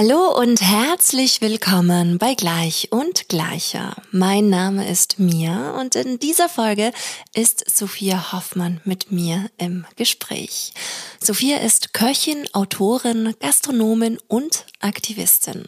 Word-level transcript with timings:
Hallo 0.00 0.32
und 0.38 0.62
herzlich 0.62 1.40
willkommen 1.40 2.18
bei 2.18 2.34
Gleich 2.34 2.86
und 2.92 3.28
Gleicher. 3.28 3.96
Mein 4.12 4.48
Name 4.48 4.88
ist 4.88 5.18
Mia 5.18 5.72
und 5.72 5.96
in 5.96 6.20
dieser 6.20 6.48
Folge 6.48 6.92
ist 7.34 7.68
Sophia 7.68 8.30
Hoffmann 8.32 8.80
mit 8.84 9.10
mir 9.10 9.50
im 9.58 9.86
Gespräch. 9.96 10.72
Sophia 11.20 11.56
ist 11.56 11.94
Köchin, 11.94 12.46
Autorin, 12.52 13.34
Gastronomin 13.40 14.18
und 14.28 14.66
Aktivistin. 14.78 15.64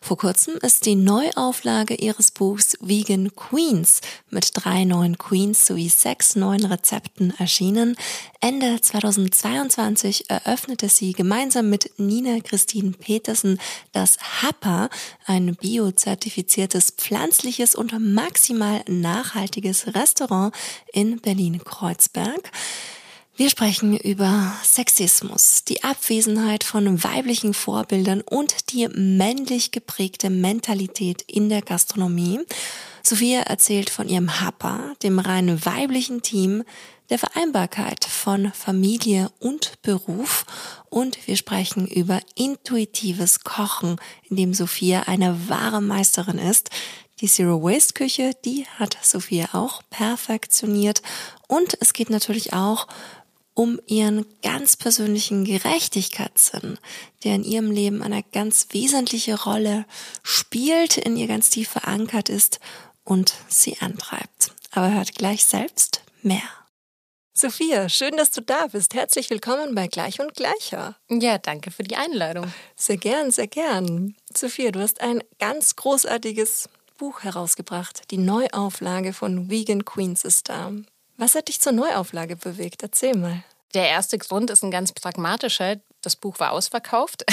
Vor 0.00 0.16
kurzem 0.16 0.54
ist 0.62 0.86
die 0.86 0.94
Neuauflage 0.94 1.94
ihres 1.94 2.30
Buchs 2.30 2.76
Vegan 2.80 3.34
Queens 3.34 4.00
mit 4.30 4.50
drei 4.54 4.84
neuen 4.84 5.18
Queens 5.18 5.66
sowie 5.66 5.88
sechs 5.88 6.36
neuen 6.36 6.64
Rezepten 6.64 7.34
erschienen. 7.38 7.96
Ende 8.40 8.80
2022 8.80 10.30
eröffnete 10.30 10.88
sie 10.88 11.12
gemeinsam 11.12 11.70
mit 11.70 11.92
Nina 11.98 12.38
Christine 12.40 12.92
Petersen 12.92 13.58
das 13.92 14.18
HAPA, 14.42 14.88
ein 15.26 15.54
biozertifiziertes 15.54 16.90
pflanzliches 16.90 17.74
und 17.74 17.98
maximal 17.98 18.82
nachhaltiges 18.88 19.94
Restaurant 19.94 20.54
in 20.92 21.20
Berlin-Kreuzberg. 21.20 22.50
Wir 23.34 23.48
sprechen 23.48 23.96
über 23.96 24.52
Sexismus, 24.62 25.64
die 25.64 25.82
Abwesenheit 25.84 26.64
von 26.64 27.02
weiblichen 27.02 27.54
Vorbildern 27.54 28.20
und 28.20 28.70
die 28.72 28.88
männlich 28.88 29.70
geprägte 29.70 30.28
Mentalität 30.28 31.22
in 31.22 31.48
der 31.48 31.62
Gastronomie. 31.62 32.40
Sophia 33.04 33.40
erzählt 33.40 33.90
von 33.90 34.08
ihrem 34.08 34.40
Happa, 34.40 34.94
dem 35.02 35.18
rein 35.18 35.64
weiblichen 35.64 36.22
Team, 36.22 36.62
der 37.10 37.18
Vereinbarkeit 37.18 38.04
von 38.04 38.52
Familie 38.52 39.30
und 39.40 39.82
Beruf 39.82 40.46
und 40.88 41.26
wir 41.26 41.36
sprechen 41.36 41.86
über 41.86 42.20
intuitives 42.36 43.40
Kochen, 43.40 43.96
in 44.30 44.36
dem 44.36 44.54
Sophia 44.54 45.02
eine 45.02 45.48
wahre 45.48 45.82
Meisterin 45.82 46.38
ist. 46.38 46.70
Die 47.20 47.26
Zero 47.26 47.62
Waste 47.62 47.94
Küche, 47.94 48.32
die 48.44 48.66
hat 48.78 48.96
Sophia 49.02 49.48
auch 49.52 49.82
perfektioniert 49.90 51.02
und 51.48 51.76
es 51.80 51.92
geht 51.92 52.08
natürlich 52.08 52.52
auch 52.52 52.86
um 53.54 53.78
ihren 53.86 54.24
ganz 54.42 54.76
persönlichen 54.76 55.44
Gerechtigkeitssinn, 55.44 56.78
der 57.24 57.34
in 57.34 57.44
ihrem 57.44 57.70
Leben 57.70 58.02
eine 58.02 58.22
ganz 58.22 58.68
wesentliche 58.70 59.42
Rolle 59.42 59.84
spielt, 60.22 60.96
in 60.96 61.16
ihr 61.16 61.26
ganz 61.26 61.50
tief 61.50 61.68
verankert 61.68 62.30
ist 62.30 62.60
und 63.04 63.34
sie 63.48 63.78
antreibt. 63.80 64.52
Aber 64.70 64.92
hört 64.92 65.14
gleich 65.14 65.44
selbst 65.44 66.02
mehr. 66.22 66.42
Sophia, 67.34 67.88
schön, 67.88 68.16
dass 68.16 68.30
du 68.30 68.42
da 68.42 68.66
bist. 68.66 68.94
Herzlich 68.94 69.30
willkommen 69.30 69.74
bei 69.74 69.86
Gleich 69.86 70.20
und 70.20 70.34
Gleicher. 70.34 70.96
Ja, 71.08 71.38
danke 71.38 71.70
für 71.70 71.82
die 71.82 71.96
Einladung. 71.96 72.52
Sehr 72.76 72.98
gern, 72.98 73.30
sehr 73.30 73.46
gern. 73.46 74.14
Sophia, 74.36 74.70
du 74.70 74.80
hast 74.80 75.00
ein 75.00 75.22
ganz 75.38 75.74
großartiges 75.76 76.68
Buch 76.98 77.22
herausgebracht. 77.22 78.10
Die 78.10 78.18
Neuauflage 78.18 79.12
von 79.12 79.48
Vegan 79.48 79.84
Queens 79.84 80.24
ist 80.24 80.50
da. 80.50 80.72
Was 81.16 81.34
hat 81.34 81.48
dich 81.48 81.60
zur 81.60 81.72
Neuauflage 81.72 82.36
bewegt? 82.36 82.82
Erzähl 82.82 83.16
mal. 83.16 83.42
Der 83.74 83.88
erste 83.88 84.18
Grund 84.18 84.50
ist 84.50 84.62
ein 84.62 84.70
ganz 84.70 84.92
pragmatischer. 84.92 85.80
Das 86.02 86.16
Buch 86.16 86.38
war 86.40 86.52
ausverkauft. 86.52 87.24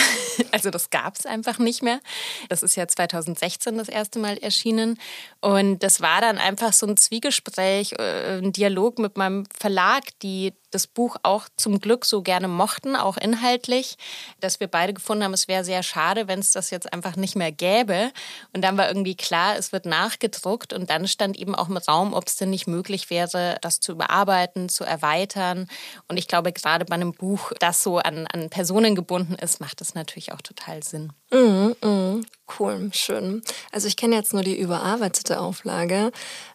Also 0.52 0.70
das 0.70 0.90
gab 0.90 1.18
es 1.18 1.26
einfach 1.26 1.60
nicht 1.60 1.84
mehr. 1.84 2.00
Das 2.48 2.64
ist 2.64 2.78
ja 2.78 2.88
2016 2.88 3.78
das 3.78 3.90
erste 3.90 4.20
Mal 4.20 4.38
erschienen. 4.38 4.98
Und 5.42 5.80
das 5.80 6.00
war 6.00 6.22
dann 6.22 6.38
einfach 6.38 6.72
so 6.72 6.88
ein 6.88 6.96
Zwiegespräch, 6.96 7.94
äh, 8.00 8.38
ein 8.38 8.54
Dialog 8.54 9.00
mit 9.00 9.18
meinem 9.18 9.46
Verlag, 9.60 10.04
die 10.22 10.54
das 10.72 10.88
Buch 10.88 11.18
auch 11.24 11.48
zum 11.58 11.80
Glück 11.80 12.06
so 12.06 12.22
gerne 12.22 12.48
mochten, 12.48 12.96
auch 12.96 13.18
inhaltlich, 13.18 13.98
dass 14.40 14.60
wir 14.60 14.68
beide 14.68 14.94
gefunden 14.94 15.24
haben, 15.24 15.34
es 15.34 15.48
wäre 15.48 15.64
sehr 15.64 15.84
schade, 15.84 16.28
wenn 16.28 16.40
es 16.40 16.52
das 16.52 16.70
jetzt 16.70 16.94
einfach 16.94 17.16
nicht 17.16 17.36
mehr 17.36 17.52
gäbe. 17.52 18.12
Und 18.54 18.62
dann 18.62 18.78
war 18.78 18.88
irgendwie 18.88 19.16
klar, 19.16 19.58
es 19.58 19.72
wird 19.72 19.86
nachgedruckt 19.86 20.74
und 20.74 20.90
dann 20.90 21.08
stand 21.08 21.38
eben 21.38 21.56
auch 21.56 21.70
im 21.70 21.78
Raum, 21.78 22.14
ob 22.14 22.28
es 22.28 22.36
denn 22.36 22.50
nicht 22.50 22.68
möglich 22.68 23.10
wäre, 23.10 23.58
das 23.62 23.80
zu 23.80 23.94
überarbeiten, 23.94 24.70
zu 24.70 24.84
erweitern. 24.84 25.68
Und 26.08 26.18
ich 26.18 26.28
glaube, 26.28 26.54
gerade 26.54 26.86
bei 26.86 26.96
einem 26.96 27.14
Buch, 27.14 27.52
das 27.60 27.84
so 27.84 27.98
an, 27.98 28.28
an 28.28 28.50
Personen 28.60 28.94
gebunden 28.94 29.36
ist, 29.36 29.62
macht 29.62 29.80
das 29.80 29.96
natürlich 29.96 30.34
auch 30.34 30.42
total 30.42 30.84
Sinn. 30.84 31.14
Mm, 31.32 31.72
mm, 31.82 32.26
cool, 32.60 32.90
schön. 32.92 33.42
Also 33.72 33.88
ich 33.88 33.96
kenne 33.96 34.18
jetzt 34.18 34.34
nur 34.34 34.44
die 34.44 34.60
überarbeitete 34.60 35.40
Auflage, 35.40 36.12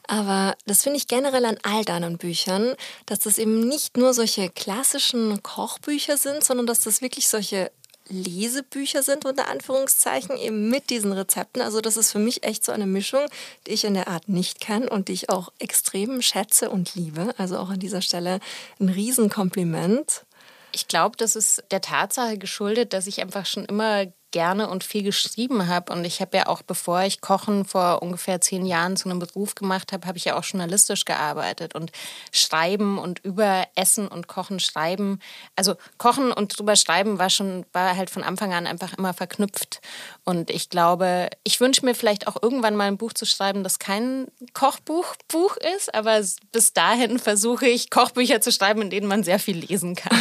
aber 0.07 0.55
das 0.67 0.83
finde 0.83 0.99
ich 0.99 1.07
generell 1.09 1.47
an 1.47 1.57
all 1.63 1.83
deinen 1.83 2.19
Büchern, 2.19 2.75
dass 3.07 3.21
das 3.21 3.39
eben 3.39 3.67
nicht 3.67 3.97
nur 3.97 4.13
solche 4.13 4.51
klassischen 4.51 5.43
Kochbücher 5.43 6.19
sind, 6.19 6.45
sondern 6.45 6.67
dass 6.67 6.81
das 6.81 7.01
wirklich 7.01 7.27
solche 7.27 7.71
Lesebücher 8.11 9.03
sind, 9.03 9.25
unter 9.25 9.49
Anführungszeichen, 9.49 10.37
eben 10.37 10.69
mit 10.69 10.91
diesen 10.91 11.13
Rezepten. 11.13 11.63
Also 11.63 11.81
das 11.81 11.97
ist 11.97 12.13
für 12.13 12.19
mich 12.19 12.45
echt 12.45 12.67
so 12.67 12.73
eine 12.73 12.85
Mischung, 12.85 13.25
die 13.67 13.71
ich 13.71 13.85
in 13.85 13.95
der 13.95 14.09
Art 14.09 14.29
nicht 14.29 14.61
kenne 14.61 14.91
und 14.91 15.09
die 15.09 15.15
ich 15.15 15.31
auch 15.31 15.55
extrem 15.59 16.21
schätze 16.21 16.69
und 16.69 16.95
liebe. 16.97 17.35
Also 17.39 17.57
auch 17.57 17.71
an 17.71 17.81
dieser 17.81 18.03
Stelle 18.03 18.41
ein 18.79 18.91
Riesenkompliment. 18.91 20.27
Ich 20.75 20.89
glaube, 20.89 21.17
das 21.17 21.37
ist 21.37 21.63
der 21.71 21.81
Tatsache 21.81 22.37
geschuldet, 22.37 22.93
dass 22.93 23.07
ich 23.07 23.23
einfach 23.23 23.47
schon 23.47 23.65
immer 23.65 24.07
gerne 24.35 24.69
und 24.69 24.83
viel 24.83 25.05
geschrieben 25.05 25.69
habe. 25.69 25.93
Und 25.93 26.05
ich 26.05 26.21
habe 26.21 26.37
ja 26.37 26.49
auch, 26.49 26.63
bevor 26.63 27.03
ich 27.03 27.21
Kochen 27.21 27.65
vor 27.65 28.03
ungefähr 28.03 28.41
zehn 28.41 28.67
Jahren 28.67 28.97
zu 28.97 29.09
einem 29.09 29.21
Beruf 29.21 29.55
gemacht 29.55 29.93
habe, 29.93 30.09
habe 30.09 30.19
ich 30.19 30.25
ja 30.25 30.37
auch 30.37 30.43
journalistisch 30.43 31.05
gearbeitet 31.05 31.77
und 31.77 31.93
Schreiben 32.33 32.99
und 32.99 33.21
über 33.21 33.65
Essen 33.77 34.09
und 34.09 34.27
Kochen 34.27 34.59
schreiben. 34.59 35.21
Also 35.55 35.77
Kochen 35.99 36.33
und 36.33 36.59
drüber 36.59 36.75
schreiben 36.75 37.21
war 37.21 37.31
schon, 37.31 37.65
war 37.73 37.97
halt 37.97 38.11
von 38.11 38.25
Anfang 38.25 38.53
an 38.53 38.67
einfach 38.67 38.95
immer 38.95 39.15
verknüpft. 39.15 39.81
Und 40.25 40.51
ich 40.51 40.69
glaube, 40.69 41.31
ich 41.45 41.61
wünsche 41.61 41.85
mir 41.85 41.95
vielleicht 41.95 42.27
auch 42.27 42.43
irgendwann 42.43 42.75
mal 42.75 42.89
ein 42.89 42.99
Buch 42.99 43.13
zu 43.13 43.27
schreiben, 43.27 43.63
das 43.63 43.79
kein 43.79 44.27
Kochbuch 44.53 45.15
Buch 45.29 45.57
ist, 45.77 45.95
aber 45.95 46.21
bis 46.51 46.73
dahin 46.73 47.21
versuche 47.21 47.69
ich 47.69 47.89
Kochbücher 47.89 48.41
zu 48.41 48.51
schreiben, 48.51 48.83
in 48.83 48.91
denen 48.91 49.07
man 49.07 49.23
sehr 49.23 49.39
viel 49.39 49.59
lesen 49.59 49.95
kann. 49.95 50.19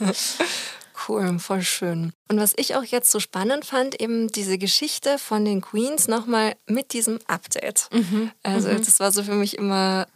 Cool, 1.08 1.38
voll 1.38 1.62
schön. 1.62 2.12
Und 2.28 2.38
was 2.38 2.52
ich 2.56 2.74
auch 2.76 2.84
jetzt 2.84 3.10
so 3.10 3.20
spannend 3.20 3.64
fand, 3.64 4.00
eben 4.00 4.28
diese 4.28 4.58
Geschichte 4.58 5.18
von 5.18 5.44
den 5.44 5.60
Queens 5.60 6.08
nochmal 6.08 6.54
mit 6.66 6.92
diesem 6.92 7.18
Update. 7.26 7.88
Mhm. 7.92 8.30
Also 8.42 8.68
mhm. 8.68 8.78
das 8.78 9.00
war 9.00 9.12
so 9.12 9.22
für 9.22 9.34
mich 9.34 9.56
immer, 9.58 10.06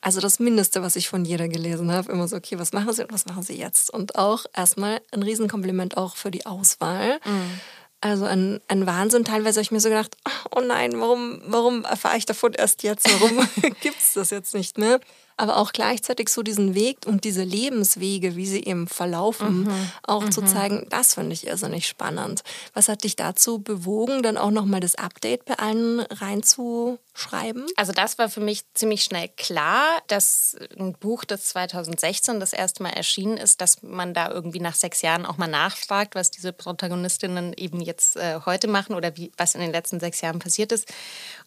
also 0.00 0.20
das 0.20 0.38
Mindeste, 0.38 0.82
was 0.82 0.96
ich 0.96 1.08
von 1.08 1.24
jeder 1.24 1.48
gelesen 1.48 1.92
habe, 1.92 2.12
immer 2.12 2.28
so, 2.28 2.36
okay, 2.36 2.58
was 2.58 2.72
machen 2.72 2.92
sie 2.92 3.02
und 3.02 3.12
was 3.12 3.26
machen 3.26 3.42
sie 3.42 3.56
jetzt? 3.56 3.90
Und 3.90 4.16
auch 4.16 4.44
erstmal 4.54 5.00
ein 5.12 5.22
Riesenkompliment 5.22 5.96
auch 5.96 6.16
für 6.16 6.30
die 6.30 6.46
Auswahl. 6.46 7.20
Mhm. 7.24 7.60
Also 8.00 8.26
ein, 8.26 8.60
ein 8.68 8.86
Wahnsinn. 8.86 9.24
Teilweise 9.24 9.58
habe 9.58 9.62
ich 9.62 9.70
mir 9.70 9.80
so 9.80 9.88
gedacht, 9.88 10.16
oh 10.54 10.60
nein, 10.60 11.00
warum, 11.00 11.40
warum 11.46 11.84
erfahre 11.84 12.18
ich 12.18 12.26
davon 12.26 12.52
erst 12.52 12.82
jetzt? 12.82 13.10
Warum 13.10 13.48
gibt 13.80 13.98
es 13.98 14.12
das 14.12 14.28
jetzt 14.28 14.52
nicht 14.54 14.76
mehr? 14.76 15.00
Aber 15.36 15.56
auch 15.56 15.72
gleichzeitig 15.72 16.28
so 16.28 16.42
diesen 16.42 16.74
Weg 16.74 16.98
und 17.06 17.24
diese 17.24 17.42
Lebenswege, 17.42 18.36
wie 18.36 18.46
sie 18.46 18.64
eben 18.64 18.86
verlaufen, 18.86 19.64
mhm. 19.64 19.90
auch 20.02 20.24
mhm. 20.24 20.32
zu 20.32 20.42
zeigen, 20.42 20.86
das 20.90 21.14
finde 21.14 21.32
ich 21.32 21.46
irrsinnig 21.46 21.88
spannend. 21.88 22.42
Was 22.72 22.88
hat 22.88 23.04
dich 23.04 23.16
dazu 23.16 23.58
bewogen, 23.58 24.22
dann 24.22 24.36
auch 24.36 24.50
nochmal 24.50 24.80
das 24.80 24.94
Update 24.94 25.44
bei 25.44 25.54
allen 25.54 26.00
reinzuschreiben? 26.00 27.66
Also 27.76 27.92
das 27.92 28.18
war 28.18 28.28
für 28.28 28.40
mich 28.40 28.62
ziemlich 28.74 29.02
schnell 29.02 29.28
klar, 29.36 30.00
dass 30.06 30.56
ein 30.78 30.92
Buch, 30.92 31.24
das 31.24 31.46
2016 31.46 32.38
das 32.38 32.52
erste 32.52 32.82
Mal 32.82 32.90
erschienen 32.90 33.36
ist, 33.36 33.60
dass 33.60 33.82
man 33.82 34.14
da 34.14 34.30
irgendwie 34.30 34.60
nach 34.60 34.74
sechs 34.74 35.02
Jahren 35.02 35.26
auch 35.26 35.36
mal 35.36 35.48
nachfragt, 35.48 36.14
was 36.14 36.30
diese 36.30 36.52
Protagonistinnen 36.52 37.54
eben 37.54 37.80
jetzt 37.80 38.16
äh, 38.16 38.40
heute 38.46 38.68
machen 38.68 38.94
oder 38.94 39.16
wie, 39.16 39.32
was 39.36 39.54
in 39.54 39.60
den 39.60 39.72
letzten 39.72 39.98
sechs 39.98 40.20
Jahren 40.20 40.38
passiert 40.38 40.70
ist. 40.70 40.92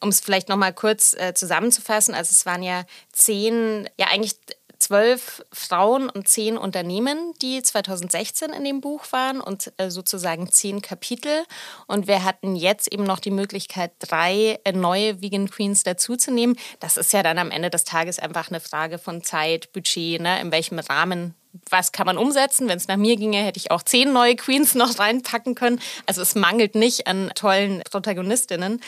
Um 0.02 0.10
es 0.10 0.19
vielleicht 0.19 0.50
nochmal 0.50 0.74
kurz 0.74 1.13
äh, 1.13 1.33
zusammenzufassen, 1.33 2.13
also 2.13 2.31
es 2.31 2.45
waren 2.45 2.63
ja 2.63 2.83
zehn 3.13 3.76
ja 3.97 4.07
eigentlich 4.07 4.35
zwölf 4.79 5.44
Frauen 5.51 6.09
und 6.09 6.27
zehn 6.27 6.57
Unternehmen, 6.57 7.33
die 7.41 7.62
2016 7.62 8.51
in 8.51 8.63
dem 8.63 8.81
Buch 8.81 9.06
waren 9.12 9.41
und 9.41 9.74
äh, 9.77 9.89
sozusagen 9.89 10.51
zehn 10.51 10.81
Kapitel. 10.81 11.44
Und 11.88 12.07
wir 12.07 12.24
hatten 12.24 12.56
jetzt 12.56 12.91
eben 12.91 13.03
noch 13.03 13.19
die 13.19 13.31
Möglichkeit, 13.31 13.91
drei 14.00 14.59
äh, 14.63 14.71
neue 14.71 15.21
Vegan 15.21 15.50
Queens 15.50 15.83
dazuzunehmen. 15.83 16.57
Das 16.79 16.97
ist 16.97 17.13
ja 17.13 17.24
dann 17.24 17.38
am 17.38 17.51
Ende 17.51 17.69
des 17.69 17.83
Tages 17.83 18.19
einfach 18.19 18.50
eine 18.50 18.59
Frage 18.59 18.97
von 18.97 19.24
Zeit, 19.24 19.74
Budget, 19.74 20.21
ne? 20.21 20.39
in 20.39 20.51
welchem 20.51 20.80
Rahmen 20.80 21.35
was 21.69 21.91
kann 21.91 22.06
man 22.06 22.18
umsetzen? 22.18 22.68
Wenn 22.68 22.77
es 22.77 22.88
nach 22.88 22.97
mir 22.97 23.15
ginge, 23.15 23.39
hätte 23.39 23.57
ich 23.57 23.71
auch 23.71 23.83
zehn 23.83 24.13
neue 24.13 24.35
Queens 24.35 24.75
noch 24.75 25.00
reinpacken 25.00 25.56
können. 25.56 25.80
Also 26.06 26.21
es 26.21 26.35
mangelt 26.35 26.75
nicht 26.75 27.07
an 27.07 27.31
tollen 27.35 27.81
Protagonistinnen. 27.89 28.81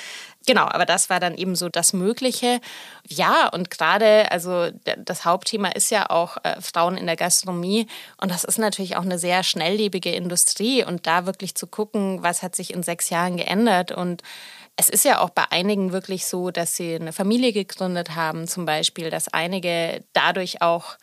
Genau, 0.48 0.64
aber 0.64 0.86
das 0.86 1.10
war 1.10 1.20
dann 1.20 1.36
eben 1.36 1.56
so 1.56 1.70
das 1.70 1.94
Mögliche. 1.94 2.60
Ja, 3.08 3.50
und 3.50 3.70
gerade, 3.70 4.32
also 4.32 4.70
das 4.98 5.26
Hauptthema 5.26 5.70
ist 5.70 5.92
ja 5.92 6.10
auch 6.10 6.38
äh, 6.44 6.60
Frauen 6.62 6.98
in 6.98 7.06
der 7.06 7.18
Gastronomie. 7.18 7.88
Und 8.20 8.32
das 8.32 8.46
ist 8.46 8.58
natürlich 8.58 8.96
auch 8.96 9.04
eine 9.04 9.20
sehr 9.20 9.44
schnelllebige 9.44 10.12
Industrie. 10.12 10.84
Und 10.84 11.06
da 11.08 11.26
wirklich 11.26 11.56
zu 11.56 11.68
gucken, 11.68 12.24
was 12.24 12.42
hat 12.42 12.56
sich 12.56 12.74
in 12.74 12.84
sechs 12.84 13.10
Jahren 13.10 13.38
geändert 13.38 13.92
und 13.92 14.24
es 14.80 14.88
ist 14.88 15.04
ja 15.04 15.20
auch 15.20 15.30
bei 15.30 15.44
einigen 15.50 15.92
wirklich 15.92 16.26
so, 16.26 16.52
dass 16.52 16.78
sie 16.78 16.96
eine 16.96 17.12
Familie 17.12 17.52
gegründet 17.52 18.16
haben, 18.16 18.48
zum 18.48 18.64
Beispiel, 18.64 19.10
dass 19.10 19.28
einige 19.28 20.06
dadurch 20.14 20.62
auch 20.62 20.96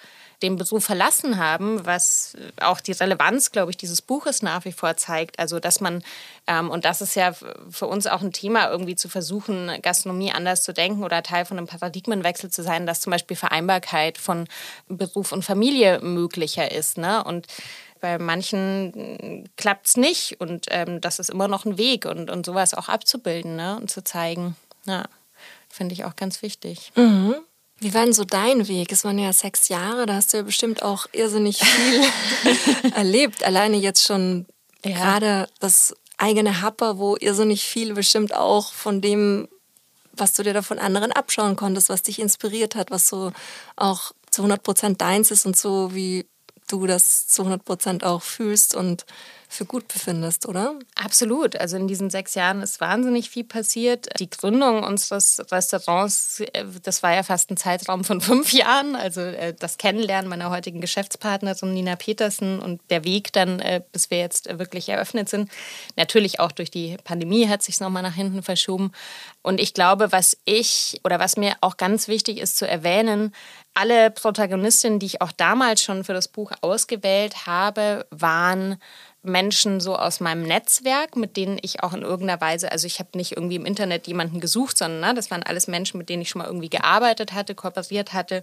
den 0.42 0.56
Beruf 0.56 0.84
verlassen 0.84 1.38
haben, 1.38 1.84
was 1.86 2.36
auch 2.60 2.80
die 2.80 2.92
Relevanz, 2.92 3.52
glaube 3.52 3.70
ich, 3.70 3.76
dieses 3.76 4.02
Buches 4.02 4.42
nach 4.42 4.64
wie 4.64 4.72
vor 4.72 4.96
zeigt. 4.96 5.38
Also, 5.38 5.60
dass 5.60 5.80
man, 5.80 6.02
ähm, 6.46 6.70
und 6.70 6.84
das 6.84 7.00
ist 7.00 7.14
ja 7.14 7.32
für 7.32 7.86
uns 7.86 8.06
auch 8.06 8.22
ein 8.22 8.32
Thema, 8.32 8.70
irgendwie 8.70 8.96
zu 8.96 9.08
versuchen, 9.08 9.70
Gastronomie 9.82 10.32
anders 10.32 10.62
zu 10.62 10.72
denken 10.72 11.04
oder 11.04 11.22
Teil 11.22 11.44
von 11.44 11.58
einem 11.58 11.66
Paradigmenwechsel 11.66 12.50
zu 12.50 12.62
sein, 12.62 12.86
dass 12.86 13.00
zum 13.00 13.10
Beispiel 13.10 13.36
Vereinbarkeit 13.36 14.18
von 14.18 14.46
Beruf 14.88 15.32
und 15.32 15.44
Familie 15.44 16.00
möglicher 16.00 16.70
ist. 16.70 16.98
Ne? 16.98 17.24
Und 17.24 17.46
bei 18.00 18.18
manchen 18.18 19.48
klappt 19.56 19.86
es 19.86 19.96
nicht 19.96 20.40
und 20.40 20.66
ähm, 20.70 21.00
das 21.00 21.18
ist 21.18 21.30
immer 21.30 21.48
noch 21.48 21.64
ein 21.64 21.78
Weg 21.78 22.04
und, 22.04 22.30
und 22.30 22.44
sowas 22.44 22.74
auch 22.74 22.88
abzubilden 22.88 23.56
ne? 23.56 23.76
und 23.80 23.90
zu 23.90 24.04
zeigen. 24.04 24.54
Ja, 24.84 25.06
finde 25.68 25.94
ich 25.94 26.04
auch 26.04 26.16
ganz 26.16 26.42
wichtig. 26.42 26.92
Mhm. 26.94 27.36
Wie 27.78 27.93
war 27.93 28.05
denn 28.05 28.14
so 28.14 28.25
dein 28.25 28.69
Weg? 28.69 28.90
Es 28.90 29.05
waren 29.05 29.19
ja 29.19 29.32
sechs 29.32 29.69
Jahre, 29.69 30.06
da 30.06 30.14
hast 30.14 30.32
du 30.32 30.38
ja 30.38 30.43
bestimmt 30.43 30.82
auch 30.82 31.06
irrsinnig 31.12 31.58
viel 31.58 32.90
erlebt. 32.94 33.44
Alleine 33.44 33.76
jetzt 33.76 34.05
schon 34.05 34.46
ja. 34.84 34.93
gerade 34.93 35.49
das 35.61 35.94
eigene 36.17 36.62
Happer, 36.62 36.99
wo 36.99 37.17
irrsinnig 37.17 37.64
viel 37.64 37.93
bestimmt 37.93 38.34
auch 38.34 38.73
von 38.73 39.02
dem, 39.02 39.49
was 40.12 40.32
du 40.32 40.43
dir 40.43 40.55
da 40.55 40.62
von 40.62 40.78
anderen 40.78 41.12
abschauen 41.12 41.56
konntest, 41.56 41.90
was 41.90 42.02
dich 42.02 42.19
inspiriert 42.19 42.75
hat, 42.75 42.90
was 42.90 43.08
so 43.08 43.32
auch 43.76 44.12
zu 44.31 44.43
100 44.43 44.62
Prozent 44.62 45.00
deins 45.02 45.31
ist 45.31 45.44
und 45.44 45.56
so, 45.56 45.94
wie 45.94 46.26
du 46.66 46.86
das 46.86 47.28
zu 47.28 47.42
100 47.42 47.64
Prozent 47.64 48.04
auch 48.04 48.22
fühlst 48.22 48.74
und 48.74 49.04
für 49.48 49.64
gut 49.64 49.88
befindest, 49.88 50.46
oder? 50.46 50.78
Absolut. 50.96 51.56
Also 51.56 51.76
in 51.76 51.86
diesen 51.86 52.10
sechs 52.10 52.34
Jahren 52.34 52.62
ist 52.62 52.80
wahnsinnig 52.80 53.30
viel 53.30 53.44
passiert. 53.44 54.08
Die 54.18 54.28
Gründung 54.28 54.82
unseres 54.82 55.40
Restaurants, 55.50 56.40
äh, 56.40 56.64
das 56.82 57.02
war 57.02 57.14
ja 57.14 57.22
fast 57.22 57.50
ein 57.50 57.56
Zeitraum 57.56 58.04
von 58.04 58.20
fünf 58.20 58.52
Jahren. 58.52 58.96
Also 58.96 59.20
äh, 59.20 59.54
das 59.58 59.78
Kennenlernen 59.78 60.28
meiner 60.28 60.50
heutigen 60.50 60.80
Geschäftspartnerin 60.80 61.72
Nina 61.72 61.96
Petersen 61.96 62.60
und 62.60 62.80
der 62.90 63.04
Weg 63.04 63.32
dann, 63.32 63.60
äh, 63.60 63.82
bis 63.92 64.10
wir 64.10 64.18
jetzt 64.18 64.58
wirklich 64.58 64.88
eröffnet 64.88 65.28
sind. 65.28 65.50
Natürlich 65.96 66.40
auch 66.40 66.52
durch 66.52 66.70
die 66.70 66.96
Pandemie 67.04 67.48
hat 67.48 67.62
sich 67.62 67.80
nochmal 67.80 68.02
nach 68.02 68.14
hinten 68.14 68.42
verschoben. 68.42 68.92
Und 69.42 69.60
ich 69.60 69.74
glaube, 69.74 70.12
was 70.12 70.36
ich 70.44 71.00
oder 71.04 71.20
was 71.20 71.36
mir 71.36 71.56
auch 71.60 71.76
ganz 71.76 72.08
wichtig 72.08 72.38
ist 72.38 72.58
zu 72.58 72.68
erwähnen, 72.68 73.32
alle 73.76 74.11
Protagonistinnen, 74.11 74.99
die 74.99 75.06
ich 75.06 75.20
auch 75.20 75.32
damals 75.32 75.82
schon 75.82 76.05
für 76.05 76.14
das 76.14 76.28
Buch 76.28 76.52
ausgewählt 76.62 77.46
habe, 77.46 78.06
waren 78.11 78.76
Menschen 79.23 79.81
so 79.81 79.96
aus 79.96 80.20
meinem 80.20 80.43
Netzwerk, 80.43 81.17
mit 81.17 81.37
denen 81.37 81.58
ich 81.61 81.82
auch 81.82 81.93
in 81.93 82.02
irgendeiner 82.02 82.40
Weise, 82.40 82.73
also 82.73 82.87
ich 82.87 83.00
habe 83.00 83.11
nicht 83.14 83.32
irgendwie 83.32 83.56
im 83.56 83.67
Internet 83.67 84.06
jemanden 84.06 84.40
gesucht, 84.40 84.78
sondern 84.78 85.00
ne, 85.00 85.14
das 85.14 85.31
waren 85.31 85.43
alles 85.43 85.67
Menschen, 85.67 85.99
mit 85.99 86.08
denen 86.08 86.23
ich 86.23 86.31
schon 86.31 86.40
mal 86.40 86.46
irgendwie 86.46 86.70
gearbeitet 86.70 87.32
hatte, 87.32 87.55
kooperiert 87.55 88.12
hatte 88.12 88.43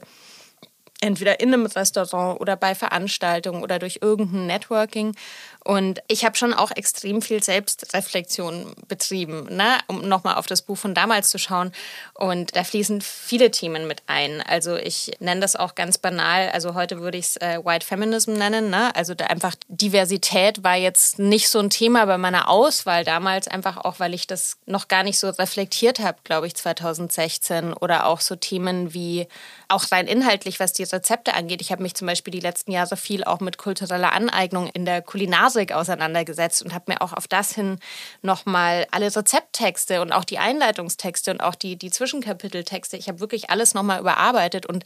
entweder 1.04 1.42
in 1.42 1.54
einem 1.54 1.66
Restaurant 1.66 2.40
oder 2.40 2.56
bei 2.56 2.76
Veranstaltungen 2.76 3.62
oder 3.62 3.78
durch 3.78 4.00
irgendein 4.02 4.48
Networking. 4.48 5.16
Und 5.63 6.01
ich 6.07 6.25
habe 6.25 6.36
schon 6.36 6.54
auch 6.54 6.71
extrem 6.71 7.21
viel 7.21 7.42
Selbstreflexion 7.42 8.74
betrieben, 8.88 9.56
ne? 9.56 9.77
um 9.88 10.07
nochmal 10.07 10.36
auf 10.36 10.45
das 10.45 10.62
Buch 10.62 10.77
von 10.77 10.94
damals 10.94 11.30
zu 11.30 11.38
schauen. 11.38 11.71
Und 12.13 12.56
da 12.56 12.63
fließen 12.63 13.01
viele 13.01 13.50
Themen 13.50 13.88
mit 13.88 14.04
ein. 14.07 14.42
Also 14.42 14.75
ich 14.75 15.12
nenne 15.19 15.39
das 15.39 15.56
auch 15.56 15.75
ganz 15.75 15.98
banal. 15.98 16.50
Also 16.50 16.74
heute 16.74 17.00
würde 17.00 17.18
ich 17.18 17.27
es 17.27 17.38
äh, 17.38 17.60
White 17.63 17.86
Feminism 17.86 18.33
nennen. 18.33 18.69
Ne? 18.69 18.94
Also 18.95 19.13
da 19.13 19.25
einfach 19.27 19.56
Diversität 19.69 20.63
war 20.63 20.75
jetzt 20.75 21.19
nicht 21.19 21.50
so 21.50 21.60
ein 21.60 21.69
Thema 21.69 22.06
bei 22.06 22.18
meiner 22.18 22.50
Auswahl 22.50 23.06
damals, 23.06 23.48
einfach 23.48 23.77
auch, 23.77 24.00
weil 24.00 24.13
ich 24.13 24.27
das 24.27 24.57
noch 24.65 24.89
gar 24.89 25.04
nicht 25.04 25.18
so 25.18 25.30
reflektiert 25.30 26.00
habe, 26.00 26.18
glaube 26.25 26.48
ich, 26.48 26.56
2016. 26.56 27.74
Oder 27.74 28.07
auch 28.07 28.19
so 28.19 28.36
Themen 28.36 28.94
wie 28.94 29.27
auch 29.69 29.92
rein 29.92 30.07
inhaltlich, 30.07 30.60
was 30.60 30.74
die 30.74 30.83
Rezepte 30.83 31.33
angeht. 31.36 31.62
Ich 31.62 31.71
habe 31.71 31.81
mich 31.81 31.95
zum 31.95 32.07
Beispiel 32.07 32.31
die 32.31 32.42
letzten 32.42 32.71
Jahre 32.71 32.98
viel 32.98 33.24
auch 33.24 33.39
mit 33.39 33.57
kultureller 33.57 34.12
Aneignung 34.12 34.68
in 34.68 34.86
der 34.86 35.01
Kulinarik 35.01 35.53
auseinandergesetzt 35.56 36.64
und 36.64 36.74
habe 36.74 36.92
mir 36.92 37.02
auch 37.02 37.14
auf 37.14 37.28
das 37.28 37.54
hin 37.54 37.80
nochmal 38.22 38.88
alle 38.92 39.16
Rezepttexte 39.16 40.02
und 40.02 40.12
auch 40.12 40.24
die 40.24 40.40
Einleitungstexte 40.40 41.32
und 41.32 41.42
auch 41.42 41.56
die, 41.56 41.76
die 41.76 41.92
Zwischenkapiteltexte, 41.92 42.98
ich 42.98 43.08
habe 43.08 43.20
wirklich 43.20 43.50
alles 43.50 43.74
nochmal 43.74 44.00
überarbeitet 44.00 44.66
und 44.66 44.84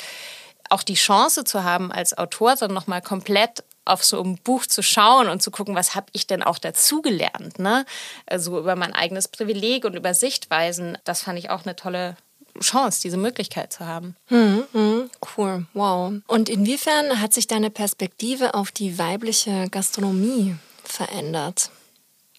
auch 0.70 0.84
die 0.84 0.96
Chance 0.96 1.44
zu 1.44 1.64
haben, 1.64 1.92
als 1.92 2.18
Autor 2.18 2.56
dann 2.56 2.74
nochmal 2.74 3.02
komplett 3.02 3.64
auf 3.86 4.04
so 4.04 4.22
ein 4.22 4.38
Buch 4.44 4.66
zu 4.66 4.84
schauen 4.84 5.30
und 5.30 5.42
zu 5.42 5.50
gucken, 5.50 5.76
was 5.76 5.96
habe 5.96 6.08
ich 6.12 6.28
denn 6.28 6.44
auch 6.44 6.58
dazugelernt, 6.58 7.58
ne? 7.58 7.86
Also 8.26 8.60
über 8.60 8.76
mein 8.76 8.94
eigenes 8.94 9.30
Privileg 9.30 9.86
und 9.86 9.96
über 9.96 10.14
Sichtweisen, 10.14 10.98
das 11.06 11.22
fand 11.22 11.40
ich 11.40 11.50
auch 11.50 11.66
eine 11.66 11.76
tolle 11.76 12.18
Chance, 12.60 13.02
diese 13.04 13.18
Möglichkeit 13.18 13.74
zu 13.74 13.86
haben. 13.86 14.16
Hm, 14.28 14.64
hm, 14.72 15.10
cool, 15.38 15.66
wow. 15.74 16.14
Und 16.28 16.50
inwiefern 16.50 17.22
hat 17.22 17.34
sich 17.34 17.48
deine 17.48 17.70
Perspektive 17.70 18.54
auf 18.54 18.72
die 18.72 18.98
weibliche 18.98 19.70
Gastronomie 19.70 20.56
verändert? 20.84 21.72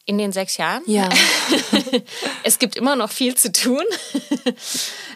In 0.05 0.17
den 0.17 0.32
sechs 0.32 0.56
Jahren? 0.56 0.82
Ja. 0.87 1.11
es 2.43 2.59
gibt 2.59 2.76
immer 2.76 2.97
noch 2.97 3.11
viel 3.11 3.35
zu 3.35 3.53
tun. 3.53 3.85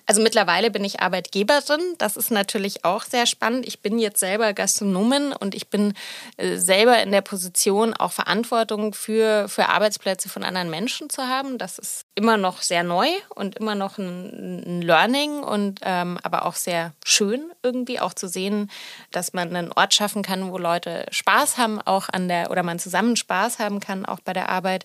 Also 0.06 0.20
mittlerweile 0.20 0.70
bin 0.70 0.84
ich 0.84 1.00
Arbeitgeberin. 1.00 1.80
Das 1.98 2.16
ist 2.16 2.30
natürlich 2.30 2.84
auch 2.84 3.04
sehr 3.04 3.26
spannend. 3.26 3.66
Ich 3.66 3.80
bin 3.80 3.98
jetzt 3.98 4.20
selber 4.20 4.52
Gastronomin 4.52 5.32
und 5.32 5.54
ich 5.54 5.68
bin 5.68 5.94
äh, 6.36 6.56
selber 6.56 7.00
in 7.02 7.12
der 7.12 7.22
Position, 7.22 7.94
auch 7.94 8.12
Verantwortung 8.12 8.94
für, 8.94 9.48
für 9.48 9.68
Arbeitsplätze 9.68 10.28
von 10.28 10.42
anderen 10.42 10.70
Menschen 10.70 11.08
zu 11.08 11.22
haben. 11.22 11.56
Das 11.56 11.78
ist 11.78 12.04
immer 12.14 12.36
noch 12.36 12.60
sehr 12.60 12.82
neu 12.82 13.08
und 13.34 13.56
immer 13.56 13.74
noch 13.74 13.96
ein, 13.98 14.62
ein 14.66 14.82
Learning 14.82 15.42
und 15.42 15.80
ähm, 15.82 16.18
aber 16.22 16.44
auch 16.44 16.54
sehr 16.54 16.92
schön 17.04 17.50
irgendwie 17.62 18.00
auch 18.00 18.12
zu 18.12 18.28
sehen, 18.28 18.70
dass 19.12 19.32
man 19.32 19.54
einen 19.54 19.72
Ort 19.72 19.94
schaffen 19.94 20.22
kann, 20.22 20.52
wo 20.52 20.58
Leute 20.58 21.06
Spaß 21.10 21.56
haben, 21.56 21.80
auch 21.80 22.08
an 22.10 22.28
der 22.28 22.50
oder 22.50 22.62
man 22.62 22.78
zusammen 22.78 23.16
Spaß 23.16 23.58
haben 23.58 23.80
kann, 23.80 24.04
auch 24.04 24.20
bei 24.20 24.32
der 24.32 24.50
Arbeit. 24.50 24.84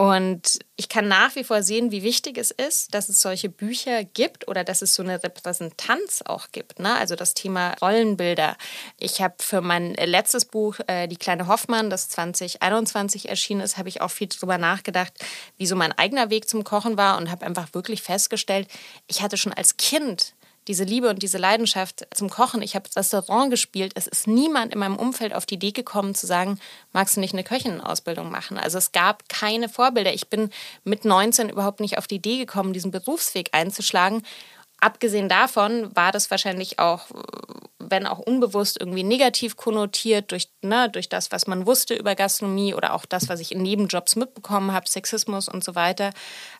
Und 0.00 0.60
ich 0.76 0.88
kann 0.88 1.08
nach 1.08 1.36
wie 1.36 1.44
vor 1.44 1.62
sehen, 1.62 1.90
wie 1.90 2.02
wichtig 2.02 2.38
es 2.38 2.50
ist, 2.50 2.94
dass 2.94 3.10
es 3.10 3.20
solche 3.20 3.50
Bücher 3.50 4.02
gibt 4.02 4.48
oder 4.48 4.64
dass 4.64 4.80
es 4.80 4.94
so 4.94 5.02
eine 5.02 5.22
Repräsentanz 5.22 6.22
auch 6.24 6.46
gibt. 6.52 6.78
Ne? 6.78 6.94
Also 6.94 7.16
das 7.16 7.34
Thema 7.34 7.74
Rollenbilder. 7.82 8.56
Ich 8.98 9.20
habe 9.20 9.34
für 9.40 9.60
mein 9.60 9.92
letztes 9.92 10.46
Buch, 10.46 10.76
äh, 10.86 11.06
Die 11.06 11.18
kleine 11.18 11.48
Hoffmann, 11.48 11.90
das 11.90 12.08
2021 12.08 13.28
erschienen 13.28 13.60
ist, 13.60 13.76
habe 13.76 13.90
ich 13.90 14.00
auch 14.00 14.10
viel 14.10 14.28
darüber 14.28 14.56
nachgedacht, 14.56 15.12
wie 15.58 15.66
so 15.66 15.76
mein 15.76 15.92
eigener 15.92 16.30
Weg 16.30 16.48
zum 16.48 16.64
Kochen 16.64 16.96
war 16.96 17.18
und 17.18 17.30
habe 17.30 17.44
einfach 17.44 17.74
wirklich 17.74 18.00
festgestellt, 18.00 18.68
ich 19.06 19.20
hatte 19.20 19.36
schon 19.36 19.52
als 19.52 19.76
Kind 19.76 20.32
diese 20.70 20.84
Liebe 20.84 21.10
und 21.10 21.20
diese 21.20 21.36
Leidenschaft 21.36 22.06
zum 22.14 22.30
Kochen. 22.30 22.62
Ich 22.62 22.76
habe 22.76 22.88
Restaurant 22.94 23.50
gespielt. 23.50 23.90
Es 23.96 24.06
ist 24.06 24.28
niemand 24.28 24.72
in 24.72 24.78
meinem 24.78 24.94
Umfeld 24.94 25.34
auf 25.34 25.44
die 25.44 25.56
Idee 25.56 25.72
gekommen 25.72 26.14
zu 26.14 26.28
sagen, 26.28 26.60
magst 26.92 27.16
du 27.16 27.20
nicht 27.20 27.34
eine 27.34 27.42
Köchinnenausbildung 27.42 28.30
machen? 28.30 28.56
Also 28.56 28.78
es 28.78 28.92
gab 28.92 29.28
keine 29.28 29.68
Vorbilder. 29.68 30.14
Ich 30.14 30.28
bin 30.28 30.48
mit 30.84 31.04
19 31.04 31.48
überhaupt 31.48 31.80
nicht 31.80 31.98
auf 31.98 32.06
die 32.06 32.16
Idee 32.16 32.38
gekommen, 32.38 32.72
diesen 32.72 32.92
Berufsweg 32.92 33.48
einzuschlagen. 33.50 34.22
Abgesehen 34.80 35.28
davon 35.28 35.94
war 35.94 36.12
das 36.12 36.30
wahrscheinlich 36.30 36.78
auch 36.78 37.06
wenn 37.90 38.06
auch 38.06 38.18
unbewusst 38.18 38.78
irgendwie 38.80 39.02
negativ 39.02 39.56
konnotiert 39.56 40.30
durch, 40.30 40.48
ne, 40.62 40.88
durch 40.88 41.08
das, 41.08 41.32
was 41.32 41.46
man 41.46 41.66
wusste 41.66 41.94
über 41.94 42.14
Gastronomie 42.14 42.74
oder 42.74 42.94
auch 42.94 43.04
das, 43.04 43.28
was 43.28 43.40
ich 43.40 43.52
in 43.52 43.62
Nebenjobs 43.62 44.16
mitbekommen 44.16 44.72
habe, 44.72 44.88
Sexismus 44.88 45.48
und 45.48 45.64
so 45.64 45.74
weiter. 45.74 46.10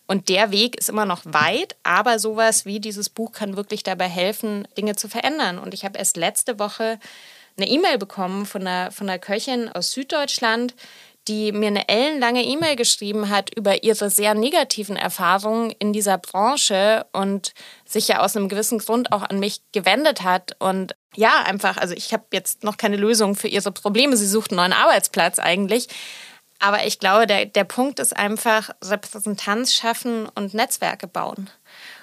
Und 0.07 0.29
der 0.29 0.51
Weg 0.51 0.77
ist 0.77 0.89
immer 0.89 1.07
noch 1.07 1.23
weit, 1.25 1.77
aber 1.83 2.19
sowas 2.19 2.67
wie 2.67 2.81
dieses 2.81 3.09
Buch 3.09 3.33
kann 3.33 3.57
wirklich 3.57 3.83
dabei 3.83 4.09
helfen, 4.09 4.67
Dinge 4.77 4.97
zu 4.97 5.09
verändern. 5.09 5.59
Und 5.59 5.73
ich 5.73 5.85
habe 5.85 5.99
erst 5.99 6.17
letzte 6.17 6.59
Woche 6.59 6.99
eine 7.57 7.69
E-Mail 7.69 7.99
bekommen 7.99 8.47
von 8.47 8.67
einer, 8.67 8.91
von 8.91 9.09
einer 9.09 9.19
Köchin 9.19 9.69
aus 9.69 9.93
Süddeutschland, 9.93 10.75
die 11.29 11.53
mir 11.53 11.69
eine 11.69 11.89
ellenlange 11.89 12.43
E-Mail 12.45 12.77
geschrieben 12.77 13.29
hat 13.29 13.55
über 13.55 13.83
ihre 13.85 14.11
sehr 14.11 14.35
negativen 14.35 14.97
Erfahrungen 14.97 15.71
in 15.79 15.93
dieser 15.93 16.19
Branche 16.19 17.07
und 17.13 17.53
sich 17.85 18.09
ja 18.09 18.21
aus 18.21 18.37
einem 18.37 18.49
gewissen 18.49 18.79
Grund 18.79 19.13
auch 19.13 19.23
an 19.23 19.39
mich 19.39 19.61
gewendet 19.73 20.23
hat. 20.23 20.57
Und 20.59 20.95
ja, 21.15 21.43
einfach, 21.45 21.77
also 21.77 21.95
ich 21.95 22.13
habe 22.13 22.25
jetzt 22.33 22.65
noch 22.65 22.77
keine 22.77 22.97
Lösung 22.97 23.35
für 23.35 23.49
ihre 23.49 23.73
Probleme. 23.73 24.17
Sie 24.17 24.27
sucht 24.27 24.51
einen 24.51 24.57
neuen 24.57 24.73
Arbeitsplatz 24.73 25.39
eigentlich. 25.39 25.89
Aber 26.59 26.87
ich 26.87 26.99
glaube, 26.99 27.27
der, 27.27 27.47
der 27.47 27.65
Punkt 27.65 27.99
ist 28.01 28.15
einfach 28.15 28.71
Repräsentanz 28.85 29.75
schaffen 29.75 30.29
und 30.35 30.53
Netzwerke 30.53 31.07
bauen 31.07 31.49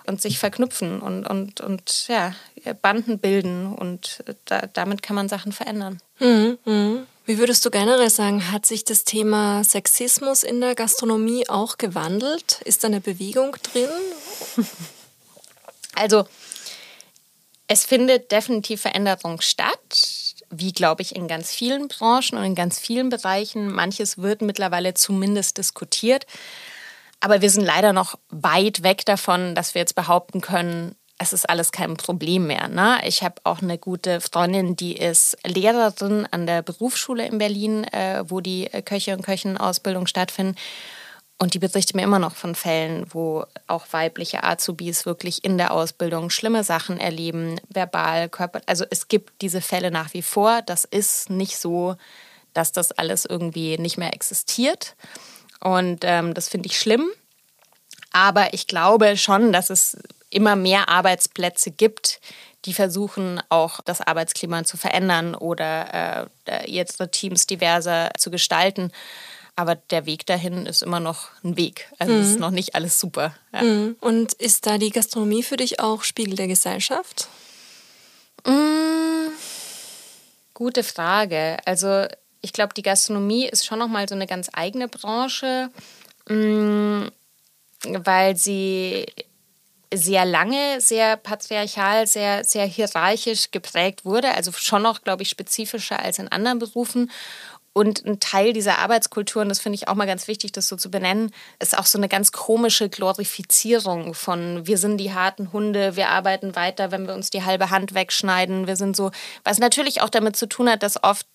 und 0.08 0.20
sich 0.20 0.40
verknüpfen 0.40 1.00
und, 1.00 1.26
und, 1.28 1.62
und 1.62 2.08
ja, 2.08 2.34
Banden 2.82 3.20
bilden 3.20 3.74
und 3.74 4.24
da, 4.46 4.62
damit 4.74 5.04
kann 5.04 5.16
man 5.16 5.30
Sachen 5.30 5.52
verändern. 5.52 6.02
Mhm, 6.20 6.58
mh. 6.66 7.04
Wie 7.28 7.40
würdest 7.40 7.66
du 7.66 7.72
generell 7.72 8.10
sagen, 8.10 8.54
hat 8.54 8.66
sich 8.66 8.86
das 8.86 9.04
Thema 9.04 9.62
Sexismus 9.66 10.44
in 10.44 10.62
der 10.62 10.76
Gastronomie 10.76 11.50
auch 11.50 11.78
gewandelt? 11.78 12.62
Ist 12.64 12.86
da 12.86 12.88
eine 12.88 13.02
Bewegung 13.02 13.56
drin? 13.62 13.90
Also, 15.94 16.28
es 17.68 17.86
findet 17.86 18.32
definitiv 18.32 18.82
Veränderung 18.82 19.42
statt, 19.42 20.36
wie 20.52 20.72
glaube 20.72 21.02
ich 21.02 21.16
in 21.16 21.28
ganz 21.28 21.52
vielen 21.52 21.88
Branchen 21.88 22.38
und 22.38 22.44
in 22.44 22.54
ganz 22.54 22.78
vielen 22.78 23.10
Bereichen. 23.10 23.72
Manches 23.72 24.20
wird 24.20 24.44
mittlerweile 24.44 24.94
zumindest 24.94 25.58
diskutiert. 25.58 26.28
Aber 27.20 27.42
wir 27.42 27.50
sind 27.50 27.66
leider 27.66 27.94
noch 27.94 28.20
weit 28.30 28.84
weg 28.84 29.06
davon, 29.06 29.56
dass 29.56 29.74
wir 29.74 29.80
jetzt 29.80 29.96
behaupten 29.96 30.40
können, 30.40 30.96
es 31.18 31.34
ist 31.34 31.50
alles 31.50 31.72
kein 31.72 31.98
Problem 31.98 32.48
mehr. 32.48 32.68
Ne? 32.68 33.00
Ich 33.06 33.24
habe 33.24 33.36
auch 33.44 33.62
eine 33.62 33.78
gute 33.78 34.22
Freundin, 34.22 34.76
die 34.76 34.96
ist 34.96 35.38
Lehrerin 35.46 36.28
an 36.30 36.46
der 36.46 36.62
Berufsschule 36.62 37.26
in 37.26 37.40
Berlin, 37.40 37.86
äh, 37.86 38.24
wo 38.28 38.40
die 38.40 38.70
Köche 38.86 39.16
und 39.16 39.24
Köchenausbildung 39.24 40.06
stattfinden. 40.06 40.56
Und 41.40 41.54
die 41.54 41.60
berichtet 41.60 41.96
mir 41.96 42.04
immer 42.04 42.20
noch 42.20 42.36
von 42.36 42.56
Fällen, 42.56 43.06
wo 43.14 43.46
auch 43.68 43.86
weibliche 43.92 44.44
Azubis 44.44 45.06
wirklich 45.06 45.44
in 45.44 45.58
der 45.58 45.72
Ausbildung 45.72 46.32
schlimme 46.32 46.64
Sachen 46.64 47.00
erleben, 47.00 47.60
verbal, 47.70 48.28
körper. 48.28 48.62
Also 48.66 48.86
es 48.90 49.08
gibt 49.08 49.42
diese 49.42 49.62
Fälle 49.62 49.92
nach 49.92 50.14
wie 50.14 50.24
vor. 50.24 50.62
Das 50.64 50.84
ist 50.84 51.30
nicht 51.30 51.58
so, 51.58 51.96
dass 52.54 52.72
das 52.72 52.92
alles 52.92 53.26
irgendwie 53.26 53.78
nicht 53.78 53.98
mehr 53.98 54.14
existiert. 54.14 54.96
Und 55.60 56.00
ähm, 56.04 56.34
das 56.34 56.50
finde 56.50 56.70
ich 56.70 56.80
schlimm. 56.80 57.08
Aber 58.12 58.54
ich 58.56 58.66
glaube 58.66 59.16
schon, 59.16 59.54
dass 59.54 59.70
es 59.70 59.96
immer 60.30 60.56
mehr 60.56 60.90
Arbeitsplätze 60.90 61.72
gibt, 61.72 62.20
die 62.66 62.74
versuchen 62.74 63.42
auch 63.50 63.80
das 63.82 64.02
Arbeitsklima 64.02 64.64
zu 64.64 64.78
verändern 64.78 65.36
oder 65.36 66.30
äh, 66.46 66.70
jetzt 66.70 67.02
Teams 67.12 67.48
diverser 67.48 68.12
zu 68.18 68.30
gestalten. 68.30 68.92
Aber 69.56 69.76
der 69.76 70.06
Weg 70.06 70.26
dahin 70.26 70.68
ist 70.68 70.84
immer 70.84 71.00
noch 71.00 71.30
ein 71.44 71.58
Weg. 71.58 71.90
Also 71.98 72.14
mhm. 72.14 72.22
ist 72.22 72.40
noch 72.40 72.52
nicht 72.52 72.76
alles 72.76 73.00
super. 73.00 73.34
Ja. 73.54 73.64
Mhm. 73.64 73.96
Und 74.02 74.34
ist 74.34 74.68
da 74.68 74.78
die 74.78 74.92
Gastronomie 74.92 75.44
für 75.44 75.58
dich 75.58 75.80
auch 75.80 76.04
Spiegel 76.04 76.36
der 76.36 76.48
Gesellschaft? 76.48 77.28
Mhm. 78.46 79.32
Gute 80.54 80.84
Frage. 80.84 81.58
Also 81.66 82.06
ich 82.42 82.54
glaube, 82.54 82.74
die 82.74 82.84
Gastronomie 82.84 83.48
ist 83.48 83.66
schon 83.66 83.80
noch 83.80 83.88
mal 83.88 84.08
so 84.08 84.16
eine 84.16 84.28
ganz 84.28 84.50
eigene 84.54 84.88
Branche, 84.88 85.70
mm, 86.28 87.08
weil 87.84 88.36
sie 88.38 89.06
sehr 89.94 90.26
lange, 90.26 90.82
sehr 90.82 91.18
patriarchal, 91.18 92.08
sehr, 92.08 92.44
sehr 92.44 92.66
hierarchisch 92.66 93.52
geprägt 93.52 94.06
wurde. 94.06 94.34
Also 94.34 94.52
schon 94.52 94.82
noch, 94.82 95.02
glaube 95.02 95.24
ich, 95.24 95.30
spezifischer 95.30 96.00
als 96.00 96.20
in 96.20 96.28
anderen 96.28 96.60
Berufen. 96.60 97.10
Und 97.78 98.04
ein 98.08 98.20
Teil 98.20 98.54
dieser 98.54 98.80
Arbeitskultur, 98.80 99.44
und 99.44 99.50
das 99.50 99.60
finde 99.60 99.76
ich 99.76 99.88
auch 99.88 99.94
mal 99.94 100.08
ganz 100.08 100.28
wichtig, 100.28 100.52
das 100.52 100.68
so 100.68 100.76
zu 100.78 100.90
benennen, 100.90 101.32
ist 101.60 101.78
auch 101.78 101.86
so 101.86 102.00
eine 102.00 102.10
ganz 102.10 102.32
komische 102.32 102.90
Glorifizierung 102.90 104.16
von 104.16 104.66
wir 104.66 104.80
sind 104.80 104.98
die 104.98 105.14
harten 105.14 105.54
Hunde, 105.54 105.96
wir 105.96 106.10
arbeiten 106.10 106.56
weiter, 106.56 106.90
wenn 106.90 107.06
wir 107.06 107.14
uns 107.14 107.30
die 107.30 107.44
halbe 107.44 107.70
Hand 107.70 107.94
wegschneiden. 107.94 108.66
Wir 108.66 108.78
sind 108.78 108.96
so, 108.96 109.12
was 109.44 109.60
natürlich 109.60 110.02
auch 110.02 110.10
damit 110.10 110.36
zu 110.36 110.48
tun 110.48 110.68
hat, 110.72 110.82
dass 110.82 111.04
oft 111.04 111.28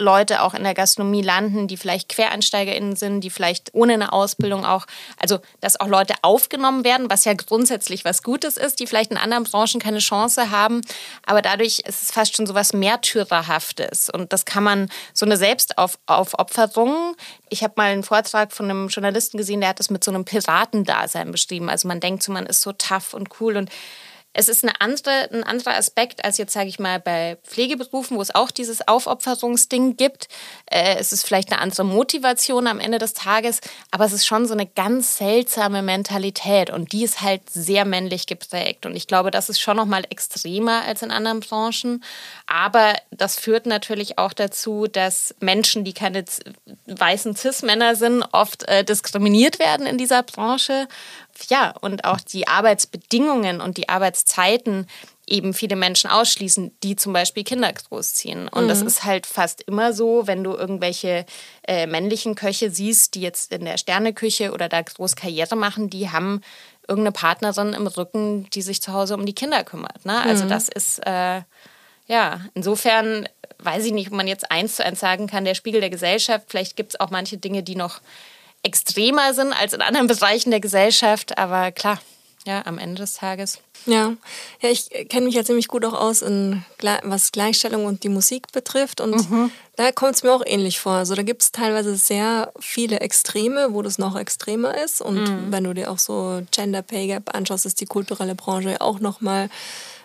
Leute 0.00 0.42
auch 0.42 0.54
in 0.54 0.62
der 0.62 0.74
Gastronomie 0.74 1.22
landen, 1.22 1.66
die 1.66 1.76
vielleicht 1.76 2.14
QuereinsteigerInnen 2.14 2.94
sind, 2.94 3.20
die 3.22 3.30
vielleicht 3.30 3.74
ohne 3.74 3.94
eine 3.94 4.12
Ausbildung 4.12 4.64
auch, 4.64 4.86
also 5.18 5.40
dass 5.60 5.80
auch 5.80 5.88
Leute 5.88 6.14
aufgenommen 6.22 6.84
werden, 6.84 7.10
was 7.10 7.24
ja 7.24 7.34
grundsätzlich 7.34 8.04
was 8.04 8.22
Gutes 8.22 8.56
ist, 8.56 8.78
die 8.78 8.86
vielleicht 8.86 9.10
in 9.10 9.16
anderen 9.16 9.44
Branchen 9.44 9.80
keine 9.80 9.98
Chance 9.98 10.50
haben. 10.50 10.82
Aber 11.26 11.42
dadurch 11.42 11.80
ist 11.80 12.02
es 12.02 12.10
fast 12.12 12.36
schon 12.36 12.46
so 12.46 12.54
was 12.54 12.72
Märtyrerhaftes. 12.72 14.08
Und 14.10 14.32
das 14.32 14.44
kann 14.44 14.62
man, 14.62 14.88
so 15.12 15.26
eine 15.26 15.36
Selbstaufopferung. 15.36 17.16
Ich 17.48 17.64
habe 17.64 17.74
mal 17.76 17.90
einen 17.90 18.04
Vortrag 18.04 18.52
von 18.52 18.70
einem 18.70 18.88
Journalisten 18.88 19.36
gesehen, 19.36 19.60
der 19.60 19.70
hat 19.70 19.80
das 19.80 19.90
mit 19.90 20.04
so 20.04 20.10
einem 20.10 20.24
Piratendasein 20.24 21.32
beschrieben. 21.32 21.68
Also 21.68 21.88
man 21.88 22.00
denkt 22.00 22.22
so, 22.22 22.32
man 22.32 22.46
ist 22.46 22.62
so 22.62 22.72
tough 22.72 23.14
und 23.14 23.40
cool 23.40 23.56
und 23.56 23.70
es 24.34 24.48
ist 24.48 24.62
eine 24.62 24.80
andere, 24.80 25.28
ein 25.32 25.42
anderer 25.42 25.74
Aspekt 25.74 26.24
als 26.24 26.38
jetzt, 26.38 26.52
sage 26.52 26.68
ich 26.68 26.78
mal, 26.78 27.00
bei 27.00 27.38
Pflegeberufen, 27.44 28.16
wo 28.16 28.22
es 28.22 28.34
auch 28.34 28.50
dieses 28.50 28.86
Aufopferungsding 28.86 29.96
gibt. 29.96 30.28
Äh, 30.66 30.96
es 30.96 31.12
ist 31.12 31.26
vielleicht 31.26 31.50
eine 31.50 31.60
andere 31.60 31.84
Motivation 31.84 32.66
am 32.66 32.78
Ende 32.78 32.98
des 32.98 33.14
Tages, 33.14 33.60
aber 33.90 34.04
es 34.04 34.12
ist 34.12 34.26
schon 34.26 34.46
so 34.46 34.52
eine 34.52 34.66
ganz 34.66 35.16
seltsame 35.16 35.82
Mentalität 35.82 36.70
und 36.70 36.92
die 36.92 37.04
ist 37.04 37.20
halt 37.22 37.48
sehr 37.50 37.84
männlich 37.84 38.26
geprägt. 38.26 38.86
Und 38.86 38.94
ich 38.94 39.06
glaube, 39.06 39.30
das 39.30 39.48
ist 39.48 39.60
schon 39.60 39.76
noch 39.76 39.86
mal 39.86 40.04
extremer 40.08 40.82
als 40.82 41.02
in 41.02 41.10
anderen 41.10 41.40
Branchen. 41.40 42.04
Aber 42.46 42.94
das 43.10 43.38
führt 43.38 43.66
natürlich 43.66 44.18
auch 44.18 44.32
dazu, 44.32 44.86
dass 44.86 45.34
Menschen, 45.40 45.84
die 45.84 45.94
keine 45.94 46.24
weißen 46.86 47.34
Cis-Männer 47.34 47.96
sind, 47.96 48.24
oft 48.32 48.68
äh, 48.68 48.84
diskriminiert 48.84 49.58
werden 49.58 49.86
in 49.86 49.98
dieser 49.98 50.22
Branche 50.22 50.86
ja, 51.48 51.74
und 51.80 52.04
auch 52.04 52.20
die 52.20 52.48
Arbeitsbedingungen 52.48 53.60
und 53.60 53.76
die 53.76 53.88
Arbeitszeiten 53.88 54.86
eben 55.26 55.54
viele 55.54 55.76
Menschen 55.76 56.10
ausschließen, 56.10 56.72
die 56.82 56.96
zum 56.96 57.12
Beispiel 57.12 57.44
Kinder 57.44 57.72
großziehen. 57.72 58.48
Und 58.48 58.64
mhm. 58.64 58.68
das 58.68 58.82
ist 58.82 59.04
halt 59.04 59.26
fast 59.26 59.62
immer 59.62 59.92
so, 59.92 60.26
wenn 60.26 60.42
du 60.42 60.54
irgendwelche 60.54 61.26
äh, 61.66 61.86
männlichen 61.86 62.34
Köche 62.34 62.70
siehst, 62.70 63.14
die 63.14 63.20
jetzt 63.20 63.52
in 63.52 63.64
der 63.64 63.78
Sterneküche 63.78 64.52
oder 64.52 64.68
da 64.68 64.82
groß 64.82 65.16
Karriere 65.16 65.56
machen, 65.56 65.90
die 65.90 66.10
haben 66.10 66.40
irgendeine 66.88 67.12
Partnerin 67.12 67.74
im 67.74 67.86
Rücken, 67.86 68.48
die 68.50 68.62
sich 68.62 68.80
zu 68.80 68.92
Hause 68.92 69.14
um 69.14 69.26
die 69.26 69.34
Kinder 69.34 69.62
kümmert. 69.64 70.04
Ne? 70.06 70.20
Also 70.22 70.44
mhm. 70.44 70.48
das 70.48 70.68
ist, 70.68 71.06
äh, 71.06 71.42
ja, 72.06 72.40
insofern 72.54 73.28
weiß 73.58 73.84
ich 73.84 73.92
nicht, 73.92 74.08
ob 74.08 74.16
man 74.16 74.26
jetzt 74.26 74.50
eins 74.50 74.76
zu 74.76 74.84
eins 74.84 75.00
sagen 75.00 75.26
kann, 75.26 75.44
der 75.44 75.54
Spiegel 75.54 75.80
der 75.80 75.90
Gesellschaft. 75.90 76.46
Vielleicht 76.48 76.76
gibt 76.76 76.94
es 76.94 77.00
auch 77.00 77.10
manche 77.10 77.36
Dinge, 77.36 77.62
die 77.62 77.76
noch 77.76 78.00
extremer 78.62 79.34
sind 79.34 79.52
als 79.52 79.72
in 79.72 79.82
anderen 79.82 80.06
Bereichen 80.06 80.50
der 80.50 80.60
Gesellschaft. 80.60 81.38
Aber 81.38 81.72
klar, 81.72 81.98
ja, 82.46 82.64
am 82.64 82.78
Ende 82.78 83.02
des 83.02 83.14
Tages. 83.14 83.58
Ja, 83.86 84.14
ja 84.60 84.70
ich 84.70 84.88
kenne 85.08 85.26
mich 85.26 85.34
ja 85.34 85.44
ziemlich 85.44 85.68
gut 85.68 85.84
auch 85.84 85.92
aus, 85.92 86.22
in, 86.22 86.64
was 87.02 87.32
Gleichstellung 87.32 87.84
und 87.84 88.04
die 88.04 88.08
Musik 88.08 88.52
betrifft. 88.52 89.00
Und 89.00 89.30
mhm. 89.30 89.50
da 89.76 89.92
kommt 89.92 90.14
es 90.14 90.22
mir 90.22 90.32
auch 90.32 90.42
ähnlich 90.44 90.78
vor. 90.80 90.92
Also 90.92 91.14
da 91.14 91.22
gibt 91.22 91.42
es 91.42 91.52
teilweise 91.52 91.96
sehr 91.96 92.52
viele 92.58 93.00
Extreme, 93.00 93.74
wo 93.74 93.82
das 93.82 93.98
noch 93.98 94.16
extremer 94.16 94.76
ist. 94.82 95.00
Und 95.00 95.24
mhm. 95.24 95.52
wenn 95.52 95.64
du 95.64 95.74
dir 95.74 95.90
auch 95.90 95.98
so 95.98 96.42
Gender 96.50 96.82
Pay 96.82 97.08
Gap 97.08 97.34
anschaust, 97.34 97.66
ist 97.66 97.80
die 97.80 97.86
kulturelle 97.86 98.34
Branche 98.34 98.80
auch 98.80 99.00
noch 99.00 99.20
mal 99.20 99.50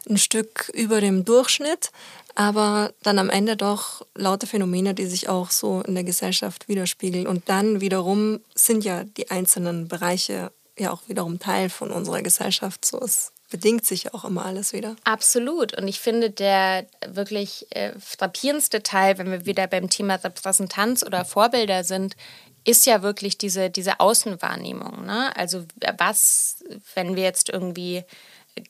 ein 0.09 0.17
Stück 0.17 0.69
über 0.73 0.99
dem 0.99 1.23
Durchschnitt 1.23 1.91
aber 2.35 2.93
dann 3.03 3.19
am 3.19 3.29
Ende 3.29 3.55
doch 3.55 4.05
lauter 4.15 4.47
Phänomene, 4.47 4.93
die 4.93 5.05
sich 5.05 5.29
auch 5.29 5.51
so 5.51 5.81
in 5.81 5.93
der 5.93 6.03
Gesellschaft 6.03 6.67
widerspiegeln. 6.67 7.27
Und 7.27 7.49
dann 7.49 7.81
wiederum 7.81 8.39
sind 8.55 8.83
ja 8.83 9.03
die 9.03 9.29
einzelnen 9.29 9.87
Bereiche 9.87 10.51
ja 10.77 10.91
auch 10.91 11.01
wiederum 11.07 11.39
Teil 11.39 11.69
von 11.69 11.91
unserer 11.91 12.21
Gesellschaft. 12.21 12.85
So 12.85 12.99
es 12.99 13.31
bedingt 13.51 13.85
sich 13.85 14.05
ja 14.05 14.13
auch 14.15 14.25
immer 14.25 14.45
alles 14.45 14.73
wieder. 14.73 14.95
Absolut. 15.03 15.77
Und 15.77 15.87
ich 15.87 15.99
finde, 15.99 16.31
der 16.31 16.87
wirklich 17.05 17.67
äh, 17.69 17.91
frappierendste 17.99 18.81
Teil, 18.81 19.19
wenn 19.19 19.29
wir 19.29 19.45
wieder 19.45 19.67
beim 19.67 19.91
Thema 19.91 20.15
Repräsentanz 20.15 21.03
oder 21.03 21.23
Vorbilder 21.23 21.83
sind, 21.83 22.15
ist 22.65 22.87
ja 22.87 23.03
wirklich 23.03 23.37
diese, 23.37 23.69
diese 23.69 23.99
Außenwahrnehmung. 23.99 25.05
Ne? 25.05 25.35
Also 25.35 25.65
was, 25.97 26.63
wenn 26.95 27.15
wir 27.15 27.23
jetzt 27.23 27.49
irgendwie 27.49 28.03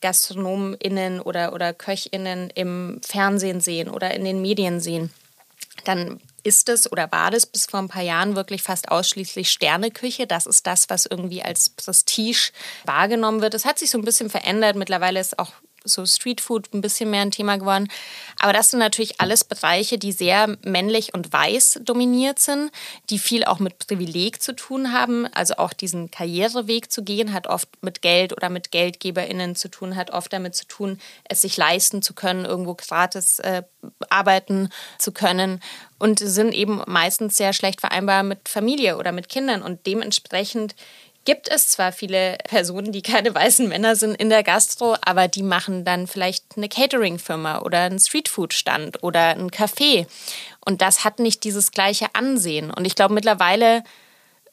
GastronomInnen 0.02 1.20
oder, 1.20 1.54
oder 1.54 1.74
KöchInnen 1.74 2.50
im 2.52 3.00
Fernsehen 3.06 3.62
sehen 3.62 3.90
oder 3.90 4.14
in 4.14 4.24
den 4.24 4.42
Medien 4.42 4.80
sehen, 4.80 5.12
dann 5.86 6.20
ist 6.44 6.70
es 6.70 6.92
oder 6.92 7.12
war 7.12 7.32
das 7.32 7.46
bis 7.46 7.66
vor 7.66 7.80
ein 7.80 7.88
paar 7.88 8.04
Jahren 8.04 8.36
wirklich 8.36 8.62
fast 8.62 8.90
ausschließlich 8.90 9.50
Sterneküche. 9.50 10.28
Das 10.28 10.46
ist 10.46 10.68
das, 10.68 10.90
was 10.90 11.06
irgendwie 11.06 11.42
als 11.42 11.70
Prestige 11.70 12.52
wahrgenommen 12.86 13.42
wird. 13.42 13.54
Es 13.54 13.66
hat 13.66 13.80
sich 13.80 13.90
so 13.90 13.98
ein 13.98 14.04
bisschen 14.04 14.30
verändert. 14.30 14.76
Mittlerweile 14.76 15.20
ist 15.20 15.40
auch 15.40 15.54
so 15.84 16.06
Streetfood 16.06 16.74
ein 16.74 16.82
bisschen 16.82 17.10
mehr 17.10 17.22
ein 17.22 17.32
Thema 17.32 17.58
geworden. 17.58 17.88
Aber 18.40 18.54
das 18.54 18.72
sind 18.72 18.80
natürlich 18.80 19.20
alles 19.20 19.44
Bereiche, 19.44 19.98
die 19.98 20.12
sehr 20.12 20.58
männlich 20.64 21.14
und 21.14 21.32
weiß 21.32 21.82
dominiert 21.84 22.40
sind, 22.40 22.72
die 23.10 23.20
viel 23.20 23.44
auch 23.44 23.60
mit 23.60 23.78
Privileg 23.80 24.42
zu 24.42 24.56
tun 24.56 24.94
haben. 24.94 25.28
Also 25.34 25.56
auch 25.56 25.74
diesen 25.74 26.12
Karriereweg 26.12 26.92
zu 26.92 27.04
gehen, 27.04 27.34
hat 27.34 27.48
oft 27.48 27.70
mit 27.82 28.02
Geld 28.02 28.34
oder 28.34 28.50
mit 28.50 28.72
GeldgeberInnen 28.72 29.56
zu 29.56 29.70
tun, 29.70 29.96
hat 29.96 30.12
oft 30.12 30.32
damit 30.34 30.56
zu 30.56 30.66
tun, 30.66 31.00
es 31.26 31.42
sich 31.42 31.58
leisten 31.58 32.02
zu 32.02 32.14
können, 32.14 32.46
irgendwo 32.46 32.76
gratis 32.76 33.40
äh, 33.40 33.64
arbeiten 34.10 34.70
zu 34.98 35.12
können 35.12 35.62
und 36.00 36.20
sind 36.20 36.54
eben 36.54 36.82
meistens 36.88 37.38
sehr 37.38 37.54
schlecht 37.54 37.82
vereinbar 37.82 38.24
mit 38.24 38.50
Familie 38.50 38.98
oder 38.98 39.12
mit 39.12 39.30
Kindern 39.30 39.62
und 39.62 39.86
dementsprechend 39.86 40.76
gibt 41.26 41.50
es 41.50 41.70
zwar 41.70 41.92
viele 41.92 42.38
Personen, 42.44 42.92
die 42.92 43.02
keine 43.02 43.34
weißen 43.34 43.68
Männer 43.68 43.96
sind 43.96 44.16
in 44.16 44.30
der 44.30 44.44
Gastro, 44.44 44.96
aber 45.02 45.28
die 45.28 45.44
machen 45.44 45.86
dann 45.86 46.08
vielleicht 46.08 46.58
eine 46.58 46.70
Catering-Firma 46.70 47.60
oder 47.60 47.82
einen 47.82 48.00
Streetfood-Stand 48.00 49.04
oder 49.04 49.30
ein 49.30 49.50
Café. 49.50 50.08
Und 50.66 50.82
das 50.82 51.04
hat 51.04 51.20
nicht 51.20 51.44
dieses 51.44 51.72
gleiche 51.72 52.08
Ansehen. 52.14 52.72
Und 52.72 52.86
ich 52.86 52.96
glaube, 52.96 53.14
mittlerweile 53.14 53.84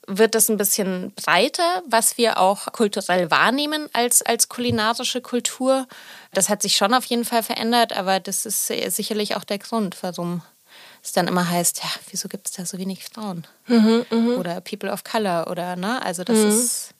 wird 0.06 0.34
das 0.34 0.48
ein 0.48 0.56
bisschen 0.56 1.12
breiter, 1.14 1.82
was 1.86 2.18
wir 2.18 2.38
auch 2.38 2.72
kulturell 2.72 3.30
wahrnehmen 3.30 3.88
als, 3.92 4.22
als 4.22 4.48
kulinarische 4.48 5.20
Kultur. 5.20 5.86
Das 6.32 6.48
hat 6.48 6.62
sich 6.62 6.76
schon 6.76 6.94
auf 6.94 7.04
jeden 7.04 7.24
Fall 7.24 7.42
verändert, 7.42 7.96
aber 7.96 8.18
das 8.18 8.46
ist 8.46 8.66
sicherlich 8.66 9.36
auch 9.36 9.44
der 9.44 9.58
Grund, 9.58 9.96
warum 10.02 10.42
es 11.02 11.12
dann 11.12 11.28
immer 11.28 11.48
heißt, 11.48 11.78
ja, 11.78 11.90
wieso 12.10 12.28
gibt 12.28 12.48
es 12.48 12.52
da 12.52 12.66
so 12.66 12.78
wenig 12.78 13.04
Frauen? 13.04 13.46
Mhm, 13.66 14.04
mh. 14.10 14.34
Oder 14.36 14.60
People 14.60 14.90
of 14.90 15.04
Color 15.04 15.50
oder, 15.50 15.76
ne? 15.76 16.02
Also 16.02 16.24
das 16.24 16.38
mhm. 16.38 16.48
ist 16.48 16.94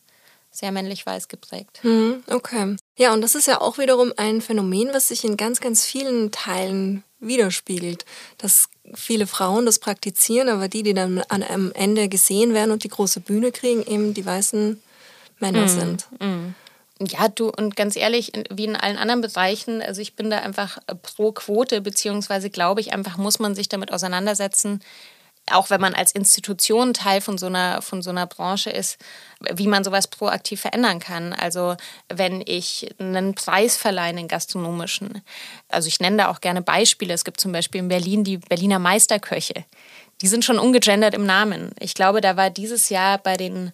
sehr 0.50 0.72
männlich-weiß 0.72 1.28
geprägt. 1.28 1.80
Mhm, 1.82 2.22
okay. 2.28 2.76
Ja, 2.96 3.12
und 3.12 3.20
das 3.20 3.34
ist 3.34 3.46
ja 3.46 3.60
auch 3.60 3.78
wiederum 3.78 4.12
ein 4.16 4.40
Phänomen, 4.40 4.88
was 4.92 5.08
sich 5.08 5.24
in 5.24 5.36
ganz, 5.36 5.60
ganz 5.60 5.84
vielen 5.84 6.32
Teilen 6.32 7.04
widerspiegelt. 7.20 8.04
Dass 8.38 8.68
viele 8.94 9.26
Frauen 9.26 9.66
das 9.66 9.78
praktizieren, 9.78 10.48
aber 10.48 10.68
die, 10.68 10.82
die 10.82 10.94
dann 10.94 11.22
am 11.28 11.72
Ende 11.72 12.08
gesehen 12.08 12.54
werden 12.54 12.72
und 12.72 12.84
die 12.84 12.88
große 12.88 13.20
Bühne 13.20 13.52
kriegen, 13.52 13.82
eben 13.86 14.14
die 14.14 14.26
weißen 14.26 14.82
Männer 15.38 15.66
mm, 15.66 15.68
sind. 15.68 16.06
Mm. 16.20 16.54
Ja, 17.02 17.28
du, 17.28 17.48
und 17.48 17.76
ganz 17.76 17.96
ehrlich, 17.96 18.30
wie 18.50 18.64
in 18.64 18.76
allen 18.76 18.98
anderen 18.98 19.22
Bereichen, 19.22 19.80
also 19.80 20.02
ich 20.02 20.16
bin 20.16 20.28
da 20.28 20.40
einfach 20.40 20.78
pro 21.00 21.32
Quote, 21.32 21.80
beziehungsweise 21.80 22.50
glaube 22.50 22.82
ich 22.82 22.92
einfach, 22.92 23.16
muss 23.16 23.38
man 23.38 23.54
sich 23.54 23.70
damit 23.70 23.90
auseinandersetzen, 23.90 24.80
auch 25.50 25.70
wenn 25.70 25.80
man 25.80 25.94
als 25.94 26.12
Institution 26.12 26.92
Teil 26.92 27.22
von 27.22 27.38
so 27.38 27.46
einer, 27.46 27.80
von 27.80 28.02
so 28.02 28.10
einer 28.10 28.26
Branche 28.26 28.68
ist, 28.68 28.98
wie 29.50 29.66
man 29.66 29.82
sowas 29.82 30.08
proaktiv 30.08 30.60
verändern 30.60 31.00
kann. 31.00 31.32
Also 31.32 31.76
wenn 32.08 32.42
ich 32.44 32.94
einen 32.98 33.34
Preis 33.34 33.78
verleihe, 33.78 34.10
einen 34.10 34.28
gastronomischen, 34.28 35.22
also 35.68 35.88
ich 35.88 36.00
nenne 36.00 36.18
da 36.18 36.28
auch 36.28 36.42
gerne 36.42 36.60
Beispiele. 36.60 37.14
Es 37.14 37.24
gibt 37.24 37.40
zum 37.40 37.52
Beispiel 37.52 37.80
in 37.80 37.88
Berlin 37.88 38.24
die 38.24 38.36
Berliner 38.36 38.78
Meisterköche. 38.78 39.64
Die 40.20 40.28
sind 40.28 40.44
schon 40.44 40.58
ungegendert 40.58 41.14
im 41.14 41.24
Namen. 41.24 41.70
Ich 41.80 41.94
glaube, 41.94 42.20
da 42.20 42.36
war 42.36 42.50
dieses 42.50 42.90
Jahr 42.90 43.16
bei 43.16 43.38
den 43.38 43.72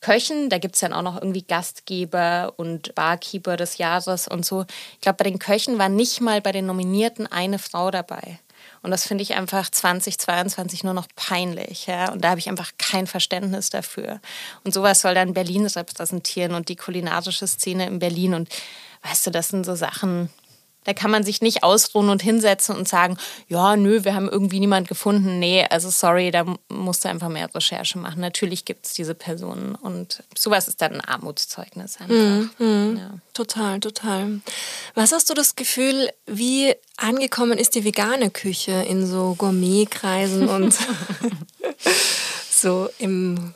Köchen, 0.00 0.48
da 0.48 0.58
gibt 0.58 0.74
es 0.76 0.80
dann 0.80 0.92
auch 0.92 1.02
noch 1.02 1.16
irgendwie 1.16 1.42
Gastgeber 1.42 2.52
und 2.56 2.94
Barkeeper 2.94 3.56
des 3.56 3.78
Jahres 3.78 4.28
und 4.28 4.44
so. 4.44 4.64
Ich 4.94 5.00
glaube, 5.00 5.16
bei 5.16 5.24
den 5.24 5.38
Köchen 5.38 5.78
war 5.78 5.88
nicht 5.88 6.20
mal 6.20 6.40
bei 6.40 6.52
den 6.52 6.66
Nominierten 6.66 7.26
eine 7.26 7.58
Frau 7.58 7.90
dabei. 7.90 8.38
Und 8.82 8.90
das 8.90 9.06
finde 9.06 9.22
ich 9.22 9.34
einfach 9.34 9.70
2022 9.70 10.84
nur 10.84 10.94
noch 10.94 11.08
peinlich. 11.16 11.86
Ja? 11.86 12.12
Und 12.12 12.24
da 12.24 12.30
habe 12.30 12.40
ich 12.40 12.48
einfach 12.48 12.72
kein 12.78 13.06
Verständnis 13.06 13.70
dafür. 13.70 14.20
Und 14.64 14.72
sowas 14.72 15.00
soll 15.00 15.14
dann 15.14 15.34
Berlin 15.34 15.66
repräsentieren 15.66 16.54
und 16.54 16.68
die 16.68 16.76
kulinarische 16.76 17.46
Szene 17.46 17.86
in 17.86 17.98
Berlin. 17.98 18.34
Und 18.34 18.48
weißt 19.02 19.26
du, 19.26 19.30
das 19.30 19.48
sind 19.48 19.66
so 19.66 19.74
Sachen, 19.74 20.30
da 20.88 20.94
kann 20.94 21.10
man 21.10 21.22
sich 21.22 21.42
nicht 21.42 21.64
ausruhen 21.64 22.08
und 22.08 22.22
hinsetzen 22.22 22.74
und 22.74 22.88
sagen, 22.88 23.18
ja, 23.46 23.76
nö, 23.76 24.04
wir 24.04 24.14
haben 24.14 24.26
irgendwie 24.26 24.58
niemand 24.58 24.88
gefunden. 24.88 25.38
Nee, 25.38 25.66
also 25.68 25.90
sorry, 25.90 26.30
da 26.30 26.46
musst 26.70 27.04
du 27.04 27.10
einfach 27.10 27.28
mehr 27.28 27.54
Recherche 27.54 27.98
machen. 27.98 28.22
Natürlich 28.22 28.64
gibt 28.64 28.86
es 28.86 28.94
diese 28.94 29.14
Personen 29.14 29.74
und 29.74 30.22
sowas 30.34 30.66
ist 30.66 30.80
dann 30.80 30.94
ein 30.94 31.00
Armutszeugnis 31.02 31.98
einfach. 32.00 32.14
Mm, 32.58 32.64
mm, 32.64 32.96
ja. 32.96 33.10
Total, 33.34 33.80
total. 33.80 34.40
Was 34.94 35.12
hast 35.12 35.28
du 35.28 35.34
das 35.34 35.56
Gefühl, 35.56 36.08
wie 36.24 36.74
angekommen 36.96 37.58
ist 37.58 37.74
die 37.74 37.84
vegane 37.84 38.30
Küche 38.30 38.72
in 38.88 39.06
so 39.06 39.34
Gourmetkreisen 39.36 40.48
und 40.48 40.74
so 42.50 42.88
im, 42.98 43.52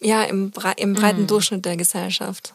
ja, 0.00 0.24
im, 0.24 0.50
im 0.76 0.94
breiten 0.94 1.22
mm. 1.22 1.26
Durchschnitt 1.28 1.64
der 1.64 1.76
Gesellschaft? 1.76 2.52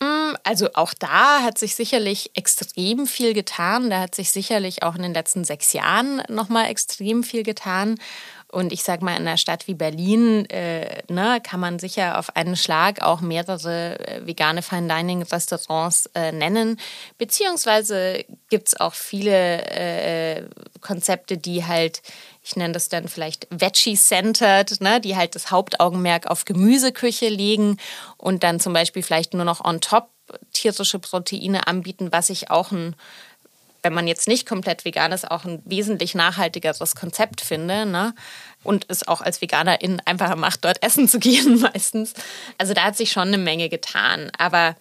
Mm, 0.00 0.36
also 0.44 0.68
auch 0.74 0.94
da 0.94 1.42
hat 1.42 1.58
sich 1.58 1.74
sicherlich 1.74 2.30
extrem 2.34 3.06
viel 3.06 3.34
getan. 3.34 3.90
Da 3.90 4.00
hat 4.00 4.14
sich 4.14 4.30
sicherlich 4.30 4.82
auch 4.82 4.94
in 4.94 5.02
den 5.02 5.14
letzten 5.14 5.44
sechs 5.44 5.72
Jahren 5.72 6.22
nochmal 6.28 6.70
extrem 6.70 7.24
viel 7.24 7.42
getan. 7.42 7.96
Und 8.50 8.72
ich 8.72 8.82
sage 8.82 9.04
mal, 9.04 9.12
in 9.16 9.28
einer 9.28 9.36
Stadt 9.36 9.66
wie 9.68 9.74
Berlin 9.74 10.46
äh, 10.46 11.02
ne, 11.12 11.38
kann 11.42 11.60
man 11.60 11.78
sicher 11.78 12.18
auf 12.18 12.34
einen 12.34 12.56
Schlag 12.56 13.02
auch 13.02 13.20
mehrere 13.20 13.98
äh, 13.98 14.26
vegane 14.26 14.62
Fine 14.62 14.88
Dining 14.88 15.22
Restaurants 15.22 16.06
äh, 16.14 16.32
nennen. 16.32 16.80
Beziehungsweise 17.18 18.24
gibt 18.48 18.68
es 18.68 18.80
auch 18.80 18.94
viele 18.94 19.66
äh, 19.70 20.44
Konzepte, 20.80 21.36
die 21.36 21.66
halt 21.66 22.00
ich 22.48 22.56
nenne 22.56 22.72
das 22.72 22.88
dann 22.88 23.08
vielleicht 23.08 23.46
Veggie-centered, 23.50 24.80
ne, 24.80 25.00
die 25.00 25.16
halt 25.16 25.34
das 25.34 25.50
Hauptaugenmerk 25.50 26.26
auf 26.26 26.46
Gemüseküche 26.46 27.28
legen 27.28 27.76
und 28.16 28.42
dann 28.42 28.58
zum 28.58 28.72
Beispiel 28.72 29.02
vielleicht 29.02 29.34
nur 29.34 29.44
noch 29.44 29.62
on 29.62 29.82
top 29.82 30.08
tierische 30.54 30.98
Proteine 30.98 31.66
anbieten, 31.66 32.10
was 32.10 32.30
ich 32.30 32.50
auch 32.50 32.72
ein 32.72 32.96
wenn 33.84 33.92
man 33.92 34.08
jetzt 34.08 34.26
nicht 34.26 34.46
komplett 34.46 34.84
vegan 34.84 35.12
ist, 35.12 35.30
auch 35.30 35.44
ein 35.44 35.62
wesentlich 35.64 36.16
nachhaltigeres 36.16 36.96
Konzept 36.96 37.40
finde. 37.40 37.86
Ne? 37.86 38.12
Und 38.64 38.84
es 38.88 39.06
auch 39.06 39.20
als 39.20 39.40
Veganerin 39.40 40.02
einfacher 40.04 40.34
macht, 40.34 40.64
dort 40.64 40.82
essen 40.82 41.08
zu 41.08 41.20
gehen 41.20 41.60
meistens. 41.72 42.12
Also 42.58 42.74
da 42.74 42.82
hat 42.82 42.96
sich 42.96 43.12
schon 43.12 43.28
eine 43.28 43.38
Menge 43.38 43.68
getan. 43.68 44.32
Aber 44.36 44.74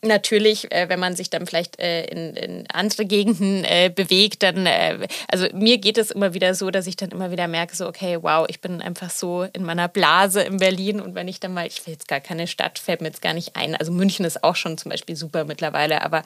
Natürlich, 0.00 0.70
äh, 0.70 0.88
wenn 0.88 1.00
man 1.00 1.16
sich 1.16 1.28
dann 1.28 1.44
vielleicht 1.44 1.80
äh, 1.80 2.04
in, 2.04 2.36
in, 2.36 2.70
andere 2.70 3.04
Gegenden 3.04 3.64
äh, 3.64 3.90
bewegt, 3.92 4.44
dann, 4.44 4.64
äh, 4.64 5.08
also 5.26 5.48
mir 5.52 5.78
geht 5.78 5.98
es 5.98 6.12
immer 6.12 6.34
wieder 6.34 6.54
so, 6.54 6.70
dass 6.70 6.86
ich 6.86 6.94
dann 6.94 7.10
immer 7.10 7.32
wieder 7.32 7.48
merke, 7.48 7.74
so, 7.74 7.88
okay, 7.88 8.16
wow, 8.22 8.46
ich 8.48 8.60
bin 8.60 8.80
einfach 8.80 9.10
so 9.10 9.42
in 9.52 9.64
meiner 9.64 9.88
Blase 9.88 10.42
in 10.42 10.58
Berlin 10.58 11.00
und 11.00 11.16
wenn 11.16 11.26
ich 11.26 11.40
dann 11.40 11.52
mal, 11.52 11.66
ich 11.66 11.84
will 11.84 11.94
jetzt 11.94 12.06
gar 12.06 12.20
keine 12.20 12.46
Stadt, 12.46 12.78
fällt 12.78 13.00
mir 13.00 13.08
jetzt 13.08 13.22
gar 13.22 13.34
nicht 13.34 13.56
ein. 13.56 13.74
Also 13.74 13.90
München 13.90 14.24
ist 14.24 14.44
auch 14.44 14.54
schon 14.54 14.78
zum 14.78 14.90
Beispiel 14.90 15.16
super 15.16 15.44
mittlerweile, 15.44 16.02
aber 16.02 16.22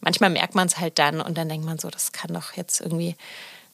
manchmal 0.00 0.30
merkt 0.30 0.54
man 0.54 0.66
es 0.66 0.78
halt 0.78 0.98
dann 0.98 1.20
und 1.20 1.36
dann 1.36 1.50
denkt 1.50 1.66
man 1.66 1.78
so, 1.78 1.90
das 1.90 2.12
kann 2.12 2.32
doch 2.32 2.54
jetzt 2.56 2.80
irgendwie 2.80 3.16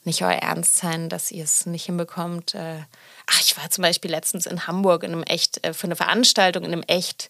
nicht 0.03 0.23
euer 0.23 0.31
Ernst 0.31 0.77
sein, 0.77 1.07
dass 1.07 1.31
ihr 1.31 1.45
es 1.45 1.65
nicht 1.65 1.85
hinbekommt. 1.85 2.53
Äh. 2.53 2.79
Ach, 3.27 3.41
ich 3.41 3.55
war 3.55 3.69
zum 3.69 3.83
Beispiel 3.83 4.11
letztens 4.11 4.45
in 4.45 4.67
Hamburg 4.67 5.03
in 5.03 5.13
einem 5.13 5.23
echt, 5.23 5.65
äh, 5.65 5.73
für 5.73 5.87
eine 5.87 5.95
Veranstaltung 5.95 6.65
in 6.65 6.73
einem 6.73 6.83
echt 6.83 7.29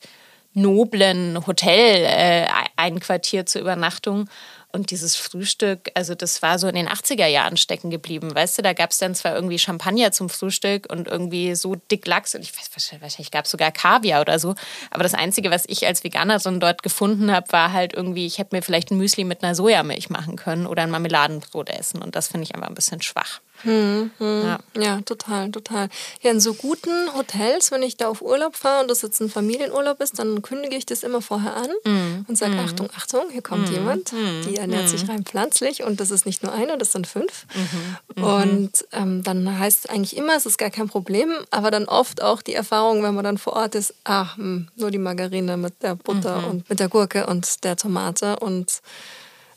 noblen 0.57 1.45
Hotel 1.45 2.03
äh, 2.05 2.47
einquartiert 2.75 3.47
zur 3.47 3.61
Übernachtung. 3.61 4.27
Und 4.73 4.91
dieses 4.91 5.15
Frühstück, 5.15 5.89
also 5.93 6.13
das 6.13 6.41
war 6.41 6.59
so 6.59 6.67
in 6.67 6.75
den 6.75 6.89
80er 6.89 7.25
Jahren 7.25 7.55
stecken 7.55 7.89
geblieben. 7.89 8.35
Weißt 8.35 8.57
du, 8.57 8.61
da 8.61 8.73
gab 8.73 8.91
es 8.91 8.97
dann 8.97 9.15
zwar 9.15 9.33
irgendwie 9.33 9.57
Champagner 9.57 10.11
zum 10.11 10.29
Frühstück 10.29 10.91
und 10.91 11.07
irgendwie 11.07 11.55
so 11.55 11.75
dick 11.75 12.05
Lachs 12.05 12.35
und 12.35 12.41
ich 12.41 12.51
weiß, 12.55 12.91
wahrscheinlich 13.01 13.31
gab 13.31 13.45
es 13.45 13.51
sogar 13.51 13.71
Kaviar 13.71 14.21
oder 14.21 14.39
so. 14.39 14.55
Aber 14.91 15.03
das 15.03 15.13
Einzige, 15.13 15.51
was 15.51 15.63
ich 15.67 15.87
als 15.87 16.03
Veganerin 16.03 16.59
dort 16.59 16.83
gefunden 16.83 17.31
habe, 17.31 17.51
war 17.53 17.71
halt 17.71 17.93
irgendwie, 17.93 18.25
ich 18.25 18.39
hätte 18.39 18.55
mir 18.55 18.61
vielleicht 18.61 18.91
ein 18.91 18.97
Müsli 18.97 19.23
mit 19.23 19.41
einer 19.41 19.55
Sojamilch 19.55 20.09
machen 20.09 20.35
können 20.35 20.67
oder 20.67 20.83
ein 20.83 20.91
Marmeladenbrot 20.91 21.69
essen. 21.69 22.01
Und 22.01 22.15
das 22.15 22.27
finde 22.27 22.43
ich 22.43 22.53
einfach 22.53 22.67
ein 22.67 22.75
bisschen 22.75 23.01
schwach. 23.01 23.39
Hm, 23.63 24.11
hm. 24.17 24.43
Ja. 24.43 24.59
ja. 24.79 25.01
total, 25.01 25.51
total. 25.51 25.89
Ja, 26.21 26.31
in 26.31 26.39
so 26.39 26.53
guten 26.53 26.91
Hotels, 27.15 27.71
wenn 27.71 27.81
ich 27.81 27.97
da 27.97 28.07
auf 28.07 28.21
Urlaub 28.21 28.55
fahre 28.55 28.81
und 28.81 28.91
das 28.91 29.01
jetzt 29.01 29.19
ein 29.19 29.29
Familienurlaub 29.29 30.01
ist, 30.01 30.19
dann 30.19 30.41
kündige 30.41 30.75
ich 30.75 30.85
das 30.85 31.03
immer 31.03 31.21
vorher 31.21 31.55
an 31.55 31.69
mm. 31.83 32.25
und 32.27 32.37
sage, 32.37 32.53
mm. 32.53 32.59
Achtung, 32.59 32.89
Achtung, 32.95 33.29
hier 33.31 33.41
kommt 33.41 33.69
mm. 33.69 33.73
jemand, 33.73 34.11
die 34.47 34.57
ernährt 34.57 34.89
sich 34.89 35.09
rein 35.09 35.23
pflanzlich 35.23 35.83
und 35.83 35.99
das 35.99 36.11
ist 36.11 36.25
nicht 36.25 36.43
nur 36.43 36.53
einer, 36.53 36.77
das 36.77 36.91
sind 36.91 37.07
fünf. 37.07 37.45
-hmm. 37.47 38.21
Und 38.21 38.87
ähm, 38.91 39.23
dann 39.23 39.59
heißt 39.59 39.85
es 39.85 39.89
eigentlich 39.89 40.17
immer, 40.17 40.35
es 40.35 40.45
ist 40.45 40.57
gar 40.57 40.69
kein 40.69 40.87
Problem, 40.87 41.31
aber 41.51 41.71
dann 41.71 41.85
oft 41.85 42.21
auch 42.21 42.41
die 42.41 42.53
Erfahrung, 42.53 43.03
wenn 43.03 43.15
man 43.15 43.23
dann 43.23 43.37
vor 43.37 43.53
Ort 43.53 43.75
ist, 43.75 43.93
ach, 44.03 44.37
hm, 44.37 44.67
nur 44.75 44.91
die 44.91 44.97
Margarine 44.97 45.57
mit 45.57 45.81
der 45.81 45.95
Butter 45.95 46.39
-hmm. 46.39 46.49
und 46.49 46.69
mit 46.69 46.79
der 46.79 46.89
Gurke 46.89 47.25
und 47.27 47.63
der 47.63 47.75
Tomate 47.75 48.37
und 48.37 48.81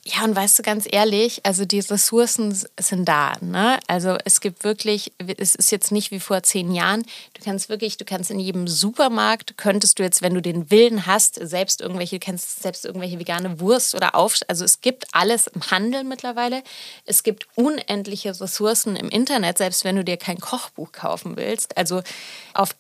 ja, 0.03 0.25
und 0.25 0.35
weißt 0.35 0.59
du 0.59 0.63
ganz 0.63 0.87
ehrlich, 0.91 1.45
also 1.45 1.67
die 1.67 1.81
Ressourcen 1.81 2.57
sind 2.79 3.07
da. 3.07 3.35
Ne? 3.43 3.79
Also 3.87 4.17
es 4.25 4.41
gibt 4.41 4.65
wirklich, 4.65 5.13
es 5.37 5.55
ist 5.55 5.71
jetzt 5.71 5.93
nicht 5.93 6.11
wie 6.11 6.21
vor 6.21 6.43
zehn 6.43 6.75
Jahren. 6.75 7.03
Du 7.35 7.45
kannst 7.45 7.69
wirklich, 7.69 7.99
du 7.99 8.07
kannst 8.07 8.31
in 8.31 8.39
jedem 8.39 8.67
Supermarkt, 8.67 9.59
könntest 9.59 9.99
du 9.99 10.03
jetzt, 10.03 10.23
wenn 10.23 10.33
du 10.33 10.41
den 10.41 10.71
Willen 10.71 11.05
hast, 11.05 11.35
selbst 11.35 11.83
irgendwelche, 11.83 12.19
kennst 12.19 12.63
selbst 12.63 12.87
irgendwelche 12.87 13.19
vegane 13.19 13.61
Wurst 13.61 13.95
oder 13.95 14.15
auf, 14.15 14.37
also 14.49 14.65
es 14.65 14.81
gibt 14.81 15.07
alles 15.13 15.49
im 15.49 15.71
Handel 15.71 16.05
mittlerweile. 16.05 16.63
Es 17.05 17.23
gibt 17.23 17.47
unendliche 17.55 18.31
Ressourcen 18.41 18.97
im 18.97 19.11
Internet, 19.11 19.59
selbst 19.59 19.85
wenn 19.85 19.97
du 19.97 20.05
dir 20.05 20.17
kein 20.17 20.41
Kochbuch 20.41 20.93
kaufen 20.93 21.37
willst. 21.37 21.77
Also 21.77 22.03
auf 22.55 22.75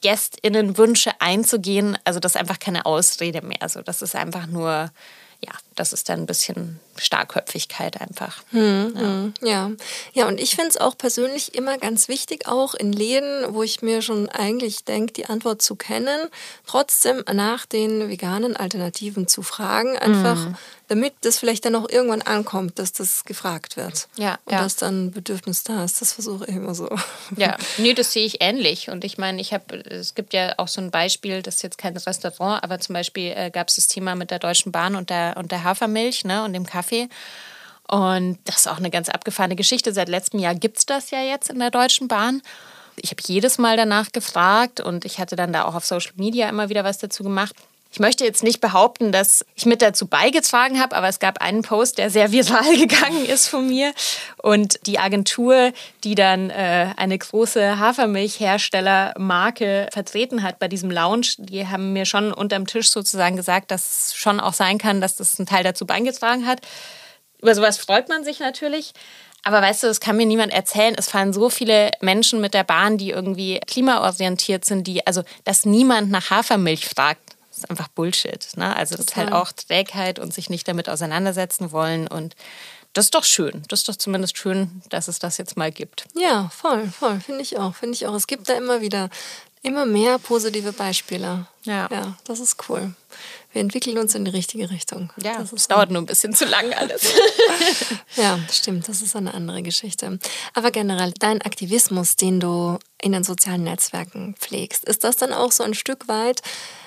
GästInnenwünsche 0.00 1.12
einzugehen, 1.20 1.96
also 2.04 2.18
das 2.18 2.34
ist 2.34 2.40
einfach 2.40 2.58
keine 2.58 2.84
Ausrede 2.84 3.42
mehr. 3.42 3.58
Also 3.60 3.80
das 3.80 4.02
ist 4.02 4.16
einfach 4.16 4.48
nur 4.48 4.90
ja, 5.40 5.52
das 5.74 5.92
ist 5.92 6.08
dann 6.08 6.20
ein 6.20 6.26
bisschen 6.26 6.80
Starkköpfigkeit 6.98 8.00
einfach. 8.00 8.42
Hm, 8.50 8.92
ja. 8.94 9.00
Hm, 9.00 9.34
ja. 9.42 9.70
ja, 10.12 10.28
und 10.28 10.40
ich 10.40 10.54
finde 10.54 10.70
es 10.70 10.76
auch 10.76 10.96
persönlich 10.96 11.54
immer 11.54 11.78
ganz 11.78 12.08
wichtig, 12.08 12.46
auch 12.46 12.74
in 12.74 12.92
Läden, 12.92 13.54
wo 13.54 13.62
ich 13.62 13.82
mir 13.82 14.02
schon 14.02 14.28
eigentlich 14.28 14.84
denke, 14.84 15.12
die 15.12 15.26
Antwort 15.26 15.62
zu 15.62 15.76
kennen, 15.76 16.28
trotzdem 16.66 17.24
nach 17.32 17.66
den 17.66 18.08
veganen 18.08 18.56
Alternativen 18.56 19.26
zu 19.26 19.42
fragen, 19.42 19.98
einfach 19.98 20.36
mhm. 20.36 20.56
damit 20.88 21.14
das 21.22 21.38
vielleicht 21.38 21.64
dann 21.64 21.74
auch 21.74 21.88
irgendwann 21.88 22.22
ankommt, 22.22 22.78
dass 22.78 22.92
das 22.92 23.24
gefragt 23.24 23.76
wird. 23.76 24.08
Ja, 24.16 24.38
und 24.44 24.52
ja. 24.52 24.62
dass 24.62 24.76
dann 24.76 25.10
Bedürfnis 25.10 25.64
da 25.64 25.84
ist. 25.84 26.00
Das 26.00 26.12
versuche 26.12 26.44
ich 26.46 26.54
immer 26.54 26.74
so. 26.74 26.88
Ja, 27.36 27.56
nee, 27.78 27.94
das 27.94 28.12
sehe 28.12 28.26
ich 28.26 28.40
ähnlich. 28.40 28.90
Und 28.90 29.04
ich 29.04 29.18
meine, 29.18 29.40
ich 29.40 29.52
habe, 29.52 29.76
es 29.76 30.14
gibt 30.14 30.32
ja 30.32 30.54
auch 30.58 30.68
so 30.68 30.80
ein 30.80 30.90
Beispiel, 30.90 31.42
das 31.42 31.56
ist 31.56 31.62
jetzt 31.62 31.78
kein 31.78 31.96
Restaurant, 31.96 32.62
aber 32.62 32.78
zum 32.80 32.94
Beispiel 32.94 33.32
äh, 33.34 33.50
gab 33.50 33.68
es 33.68 33.76
das 33.76 33.88
Thema 33.88 34.14
mit 34.14 34.30
der 34.30 34.38
Deutschen 34.38 34.72
Bahn 34.72 34.96
und 34.96 35.10
der, 35.10 35.36
und 35.36 35.52
der 35.52 35.64
Hafermilch 35.64 36.24
ne, 36.24 36.44
und 36.44 36.52
dem 36.52 36.66
Kaffee. 36.66 36.83
Kaffee. 36.84 37.08
Und 37.88 38.38
das 38.44 38.56
ist 38.56 38.68
auch 38.68 38.78
eine 38.78 38.90
ganz 38.90 39.08
abgefahrene 39.08 39.56
Geschichte. 39.56 39.92
Seit 39.92 40.08
letztem 40.08 40.40
Jahr 40.40 40.54
gibt 40.54 40.78
es 40.78 40.86
das 40.86 41.10
ja 41.10 41.22
jetzt 41.22 41.50
in 41.50 41.58
der 41.58 41.70
Deutschen 41.70 42.08
Bahn. 42.08 42.42
Ich 42.96 43.10
habe 43.10 43.22
jedes 43.26 43.58
Mal 43.58 43.76
danach 43.76 44.12
gefragt 44.12 44.80
und 44.80 45.04
ich 45.04 45.18
hatte 45.18 45.36
dann 45.36 45.52
da 45.52 45.64
auch 45.64 45.74
auf 45.74 45.84
Social 45.84 46.12
Media 46.16 46.48
immer 46.48 46.68
wieder 46.68 46.84
was 46.84 46.98
dazu 46.98 47.22
gemacht. 47.22 47.54
Ich 47.94 48.00
möchte 48.00 48.24
jetzt 48.24 48.42
nicht 48.42 48.60
behaupten, 48.60 49.12
dass 49.12 49.46
ich 49.54 49.66
mit 49.66 49.80
dazu 49.80 50.08
beigetragen 50.08 50.80
habe, 50.80 50.96
aber 50.96 51.06
es 51.06 51.20
gab 51.20 51.40
einen 51.40 51.62
Post, 51.62 51.98
der 51.98 52.10
sehr 52.10 52.32
viral 52.32 52.76
gegangen 52.76 53.24
ist 53.24 53.46
von 53.46 53.68
mir. 53.68 53.92
Und 54.42 54.84
die 54.88 54.98
Agentur, 54.98 55.72
die 56.02 56.16
dann 56.16 56.50
äh, 56.50 56.88
eine 56.96 57.16
große 57.16 57.78
Hafermilchherstellermarke 57.78 59.90
vertreten 59.92 60.42
hat 60.42 60.58
bei 60.58 60.66
diesem 60.66 60.90
Lounge, 60.90 61.36
die 61.38 61.68
haben 61.68 61.92
mir 61.92 62.04
schon 62.04 62.32
unterm 62.32 62.66
Tisch 62.66 62.90
sozusagen 62.90 63.36
gesagt, 63.36 63.70
dass 63.70 64.08
es 64.08 64.16
schon 64.16 64.40
auch 64.40 64.54
sein 64.54 64.78
kann, 64.78 65.00
dass 65.00 65.14
das 65.14 65.38
einen 65.38 65.46
Teil 65.46 65.62
dazu 65.62 65.86
beigetragen 65.86 66.48
hat. 66.48 66.62
Über 67.40 67.54
sowas 67.54 67.78
freut 67.78 68.08
man 68.08 68.24
sich 68.24 68.40
natürlich. 68.40 68.92
Aber 69.44 69.62
weißt 69.62 69.84
du, 69.84 69.86
das 69.86 70.00
kann 70.00 70.16
mir 70.16 70.26
niemand 70.26 70.52
erzählen. 70.52 70.96
Es 70.98 71.10
fahren 71.10 71.32
so 71.32 71.48
viele 71.48 71.92
Menschen 72.00 72.40
mit 72.40 72.54
der 72.54 72.64
Bahn, 72.64 72.98
die 72.98 73.10
irgendwie 73.10 73.60
klimaorientiert 73.60 74.64
sind, 74.64 74.88
die, 74.88 75.06
also, 75.06 75.22
dass 75.44 75.64
niemand 75.64 76.10
nach 76.10 76.30
Hafermilch 76.30 76.88
fragt 76.88 77.33
Das 77.54 77.58
ist 77.58 77.70
einfach 77.70 77.88
Bullshit. 77.88 78.48
Ne? 78.56 78.74
Also 78.74 78.96
das 78.96 79.06
Total. 79.06 79.26
ist 79.26 79.30
halt 79.30 79.42
auch 79.42 79.52
Trägheit 79.52 80.18
und 80.18 80.34
sich 80.34 80.50
nicht 80.50 80.66
damit 80.66 80.88
auseinandersetzen 80.88 81.70
wollen. 81.70 82.08
Und 82.08 82.34
das 82.94 83.06
ist 83.06 83.14
doch 83.14 83.22
schön. 83.22 83.62
Das 83.68 83.80
ist 83.80 83.88
doch 83.88 83.94
zumindest 83.94 84.36
schön, 84.36 84.82
dass 84.88 85.06
es 85.06 85.20
das 85.20 85.38
jetzt 85.38 85.56
mal 85.56 85.70
gibt. 85.70 86.06
Ja, 86.14 86.48
voll, 86.48 86.88
voll. 86.88 87.20
Finde 87.20 87.42
ich 87.42 87.56
auch. 87.58 87.76
Finde 87.76 87.94
ich 87.94 88.06
auch. 88.08 88.14
Es 88.14 88.26
gibt 88.26 88.48
da 88.48 88.54
immer 88.54 88.80
wieder 88.80 89.08
immer 89.64 89.86
mehr 89.86 90.18
positive 90.18 90.72
Beispiele. 90.72 91.46
Ja. 91.64 91.88
Ja, 91.90 92.18
das 92.24 92.38
ist 92.38 92.68
cool. 92.68 92.94
Wir 93.52 93.62
entwickeln 93.62 93.96
uns 93.96 94.14
in 94.14 94.24
die 94.24 94.30
richtige 94.30 94.68
Richtung. 94.70 95.10
Ja, 95.16 95.38
das 95.38 95.52
es 95.52 95.68
dauert 95.68 95.90
nur 95.90 96.02
ein 96.02 96.06
bisschen 96.06 96.34
zu 96.34 96.44
lang 96.44 96.72
alles. 96.74 97.02
Ja, 98.16 98.38
stimmt, 98.52 98.88
das 98.88 99.02
ist 99.02 99.16
eine 99.16 99.34
andere 99.34 99.62
Geschichte. 99.62 100.20
Aber 100.52 100.70
generell, 100.70 101.12
dein 101.18 101.42
Aktivismus, 101.42 102.14
den 102.14 102.38
du 102.38 102.78
in 103.00 103.10
den 103.10 103.24
sozialen 103.24 103.64
Netzwerken 103.64 104.36
pflegst, 104.38 104.84
ist 104.84 105.02
das 105.02 105.16
dann 105.16 105.32
auch 105.32 105.50
so 105.50 105.64
ein 105.64 105.74
Stück 105.74 106.06
weit 106.06 106.42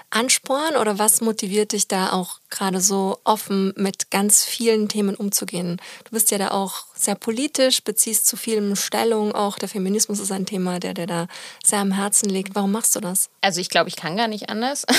Ansporn 0.09 0.75
oder 0.77 0.99
was 0.99 1.21
motiviert 1.21 1.73
dich 1.73 1.87
da 1.87 2.13
auch 2.13 2.39
gerade 2.49 2.79
so 2.79 3.19
offen 3.23 3.73
mit 3.75 4.09
ganz 4.09 4.45
vielen 4.45 4.87
Themen 4.87 5.15
umzugehen? 5.15 5.81
Du 6.05 6.11
bist 6.11 6.31
ja 6.31 6.37
da 6.37 6.51
auch 6.51 6.85
sehr 6.95 7.15
politisch, 7.15 7.83
beziehst 7.83 8.25
zu 8.25 8.37
vielem 8.37 8.75
Stellung, 8.75 9.33
auch 9.33 9.57
der 9.57 9.69
Feminismus 9.69 10.19
ist 10.19 10.31
ein 10.31 10.45
Thema, 10.45 10.79
der 10.79 10.93
dir 10.93 11.07
da 11.07 11.27
sehr 11.63 11.79
am 11.79 11.91
Herzen 11.91 12.29
liegt. 12.29 12.55
Warum 12.55 12.71
machst 12.71 12.95
du 12.95 12.99
das? 12.99 13.29
Also 13.41 13.59
ich 13.59 13.69
glaube, 13.69 13.89
ich 13.89 13.95
kann 13.95 14.17
gar 14.17 14.27
nicht 14.27 14.49
anders. 14.49 14.85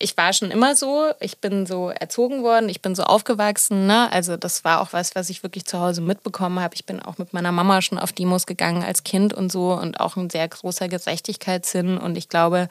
Ich 0.00 0.16
war 0.16 0.32
schon 0.32 0.52
immer 0.52 0.76
so. 0.76 1.10
Ich 1.18 1.38
bin 1.38 1.66
so 1.66 1.88
erzogen 1.88 2.44
worden. 2.44 2.68
Ich 2.68 2.80
bin 2.80 2.94
so 2.94 3.02
aufgewachsen. 3.02 3.88
Ne? 3.88 4.10
Also 4.12 4.36
das 4.36 4.62
war 4.62 4.80
auch 4.80 4.92
was, 4.92 5.16
was 5.16 5.28
ich 5.28 5.42
wirklich 5.42 5.64
zu 5.64 5.80
Hause 5.80 6.00
mitbekommen 6.00 6.60
habe. 6.60 6.76
Ich 6.76 6.86
bin 6.86 7.02
auch 7.02 7.18
mit 7.18 7.32
meiner 7.32 7.50
Mama 7.50 7.82
schon 7.82 7.98
auf 7.98 8.12
Demos 8.12 8.46
gegangen 8.46 8.84
als 8.84 9.02
Kind 9.02 9.34
und 9.34 9.50
so 9.50 9.72
und 9.72 9.98
auch 9.98 10.14
ein 10.16 10.30
sehr 10.30 10.46
großer 10.46 10.86
Gerechtigkeitssinn. 10.88 11.98
Und 11.98 12.16
ich 12.16 12.28
glaube, 12.28 12.68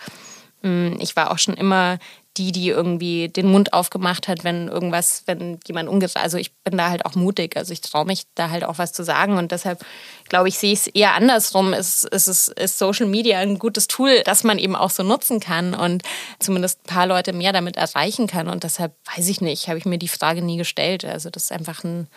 ich 0.64 1.16
war 1.16 1.32
auch 1.32 1.38
schon 1.38 1.54
immer 1.54 2.00
die, 2.38 2.52
die 2.52 2.70
irgendwie 2.70 3.30
den 3.30 3.48
Mund 3.48 3.74
aufgemacht 3.74 4.28
hat, 4.28 4.44
wenn 4.44 4.68
irgendwas, 4.68 5.24
wenn 5.26 5.60
jemand 5.68 5.90
ungerecht, 5.90 6.18
also 6.18 6.38
ich 6.38 6.56
bin 6.64 6.78
da 6.78 6.90
halt 6.90 7.06
auch 7.06 7.16
mutig, 7.16 7.58
also 7.58 7.74
ich 7.74 7.82
traue 7.82 8.06
mich 8.06 8.24
da 8.36 8.50
halt 8.50 8.64
auch 8.64 8.78
was 8.78 8.94
zu 8.94 9.04
sagen 9.04 9.38
und 9.38 9.52
deshalb 9.52 9.84
glaube 10.30 10.48
ich, 10.48 10.58
sehe 10.58 10.74
ich 10.74 10.80
es 10.80 10.88
eher 10.88 11.16
andersrum. 11.16 11.74
Es, 11.74 12.04
es 12.04 12.28
ist, 12.28 12.50
ist 12.50 12.78
Social 12.78 13.08
Media 13.08 13.40
ein 13.40 13.60
gutes 13.60 13.88
Tool, 13.88 14.22
das 14.24 14.44
man 14.44 14.60
eben 14.60 14.76
auch 14.76 14.90
so 14.90 15.04
nutzen 15.04 15.40
kann 15.40 15.74
und 15.74 16.04
zumindest 16.40 16.82
ein 16.82 16.94
paar 16.94 17.08
Leute 17.08 17.34
mehr 17.34 17.54
damit 17.54 17.78
erreichen 17.78 18.28
kann 18.28 18.48
und 18.48 18.64
deshalb 18.64 18.94
weiß 19.16 19.28
ich 19.30 19.42
nicht, 19.42 19.68
habe 19.68 19.80
ich 19.80 19.86
mir 19.86 19.98
die 19.98 20.08
Frage 20.08 20.42
nie 20.42 20.58
gestellt. 20.58 21.06
Also 21.06 21.30
das 21.30 21.44
ist 21.44 21.52
einfach 21.52 21.84
ein 21.84 22.08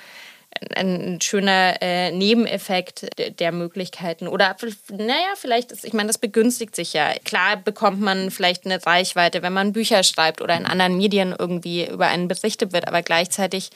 ein 0.74 1.20
schöner 1.22 1.80
äh, 1.80 2.10
Nebeneffekt 2.10 3.06
der, 3.38 3.52
Möglichkeiten. 3.52 4.28
Oder 4.28 4.56
naja, 4.90 5.34
vielleicht 5.36 5.72
ist, 5.72 5.84
ich 5.84 5.92
meine, 5.92 6.08
das 6.08 6.18
begünstigt 6.18 6.76
sich 6.76 6.92
ja. 6.92 7.14
Klar 7.24 7.56
bekommt 7.56 8.00
man 8.00 8.30
vielleicht 8.30 8.66
eine 8.66 8.84
Reichweite, 8.84 9.42
wenn 9.42 9.52
man 9.52 9.72
Bücher 9.72 10.02
schreibt 10.02 10.42
oder 10.42 10.56
in 10.56 10.66
anderen 10.66 10.96
Medien 10.96 11.34
irgendwie 11.38 11.86
über 11.86 12.08
einen 12.08 12.28
berichtet 12.28 12.72
wird, 12.72 12.88
aber 12.88 13.02
gleichzeitig 13.02 13.70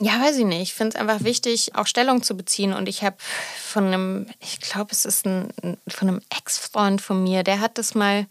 ja, 0.00 0.20
weiß 0.22 0.38
ich 0.38 0.46
nicht. 0.46 0.62
Ich 0.62 0.74
finde 0.74 0.96
es 0.96 1.00
einfach 1.00 1.22
wichtig, 1.22 1.74
auch 1.74 1.86
Stellung 1.86 2.22
zu 2.22 2.36
beziehen. 2.36 2.72
Und 2.72 2.88
ich 2.88 3.04
habe 3.04 3.16
von 3.62 3.86
einem, 3.86 4.26
ich 4.40 4.58
glaube, 4.60 4.90
es 4.90 5.04
ist 5.04 5.26
ein, 5.26 5.52
von 5.86 6.08
einem 6.08 6.22
Ex-Freund 6.34 7.00
von 7.00 7.22
mir, 7.22 7.42
der 7.42 7.60
hat 7.60 7.76
das 7.76 7.94
mal. 7.94 8.26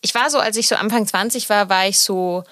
Ich 0.00 0.14
war 0.14 0.28
so, 0.28 0.38
als 0.38 0.56
ich 0.56 0.66
so 0.66 0.74
Anfang 0.74 1.06
20 1.06 1.48
war, 1.48 1.68
war 1.68 1.86
ich 1.86 1.98
so, 1.98 2.42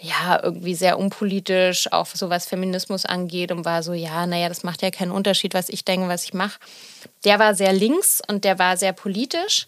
ja, 0.00 0.40
irgendwie 0.42 0.74
sehr 0.74 0.98
unpolitisch, 0.98 1.92
auch 1.92 2.06
so 2.06 2.30
was 2.30 2.46
Feminismus 2.46 3.04
angeht 3.04 3.52
und 3.52 3.64
war 3.64 3.82
so, 3.82 3.92
ja, 3.92 4.26
naja, 4.26 4.48
das 4.48 4.62
macht 4.62 4.82
ja 4.82 4.90
keinen 4.90 5.12
Unterschied, 5.12 5.52
was 5.52 5.68
ich 5.68 5.84
denke, 5.84 6.08
was 6.08 6.24
ich 6.24 6.34
mache. 6.34 6.58
Der 7.24 7.38
war 7.38 7.54
sehr 7.54 7.72
links 7.72 8.22
und 8.26 8.44
der 8.44 8.58
war 8.58 8.76
sehr 8.76 8.92
politisch. 8.92 9.66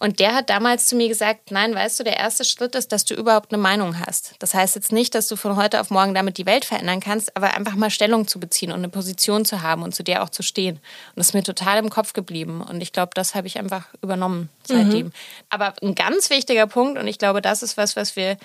Und 0.00 0.18
der 0.18 0.34
hat 0.34 0.50
damals 0.50 0.86
zu 0.86 0.96
mir 0.96 1.06
gesagt, 1.06 1.52
nein, 1.52 1.74
weißt 1.74 2.00
du, 2.00 2.04
der 2.04 2.16
erste 2.16 2.44
Schritt 2.44 2.74
ist, 2.74 2.90
dass 2.90 3.04
du 3.04 3.14
überhaupt 3.14 3.52
eine 3.52 3.62
Meinung 3.62 4.00
hast. 4.00 4.34
Das 4.40 4.52
heißt 4.52 4.74
jetzt 4.74 4.90
nicht, 4.90 5.14
dass 5.14 5.28
du 5.28 5.36
von 5.36 5.54
heute 5.54 5.80
auf 5.80 5.90
morgen 5.90 6.14
damit 6.14 6.36
die 6.36 6.46
Welt 6.46 6.64
verändern 6.64 6.98
kannst, 6.98 7.36
aber 7.36 7.54
einfach 7.54 7.76
mal 7.76 7.90
Stellung 7.90 8.26
zu 8.26 8.40
beziehen 8.40 8.72
und 8.72 8.78
eine 8.78 8.88
Position 8.88 9.44
zu 9.44 9.62
haben 9.62 9.82
und 9.82 9.94
zu 9.94 10.02
der 10.02 10.24
auch 10.24 10.30
zu 10.30 10.42
stehen. 10.42 10.76
Und 10.76 11.16
das 11.16 11.28
ist 11.28 11.34
mir 11.34 11.44
total 11.44 11.78
im 11.78 11.90
Kopf 11.90 12.12
geblieben. 12.12 12.60
Und 12.60 12.80
ich 12.80 12.92
glaube, 12.92 13.12
das 13.14 13.36
habe 13.36 13.46
ich 13.46 13.58
einfach 13.58 13.86
übernommen 14.02 14.48
seitdem. 14.66 15.06
Mhm. 15.06 15.12
Aber 15.48 15.74
ein 15.80 15.94
ganz 15.94 16.28
wichtiger 16.28 16.66
Punkt, 16.66 16.98
und 16.98 17.06
ich 17.06 17.18
glaube, 17.18 17.40
das 17.40 17.62
ist 17.62 17.76
was, 17.76 17.94
was 17.94 18.16
wir 18.16 18.36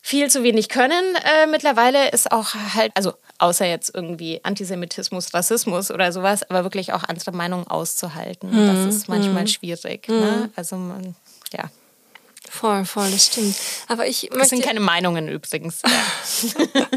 viel 0.00 0.30
zu 0.30 0.42
wenig 0.42 0.68
können 0.68 1.14
äh, 1.16 1.46
mittlerweile, 1.46 2.10
ist 2.10 2.32
auch 2.32 2.54
halt, 2.74 2.92
also 2.94 3.14
außer 3.38 3.66
jetzt 3.66 3.94
irgendwie 3.94 4.40
Antisemitismus, 4.42 5.34
Rassismus 5.34 5.90
oder 5.90 6.12
sowas, 6.12 6.48
aber 6.48 6.64
wirklich 6.64 6.92
auch 6.92 7.04
andere 7.04 7.32
Meinungen 7.32 7.66
auszuhalten. 7.66 8.50
Mhm. 8.50 8.66
Das 8.66 8.94
ist 8.94 9.08
manchmal 9.08 9.42
mhm. 9.42 9.48
schwierig. 9.48 10.08
Ne? 10.08 10.14
Mhm. 10.46 10.52
Also 10.56 10.76
man, 10.76 11.14
ja. 11.52 11.70
Voll, 12.50 12.84
voll, 12.86 13.10
das 13.10 13.26
stimmt. 13.26 13.54
Aber 13.88 14.06
ich 14.06 14.30
Das 14.32 14.48
sind 14.48 14.62
keine 14.62 14.80
Meinungen 14.80 15.28
übrigens. 15.28 15.82
Ja. 15.82 16.86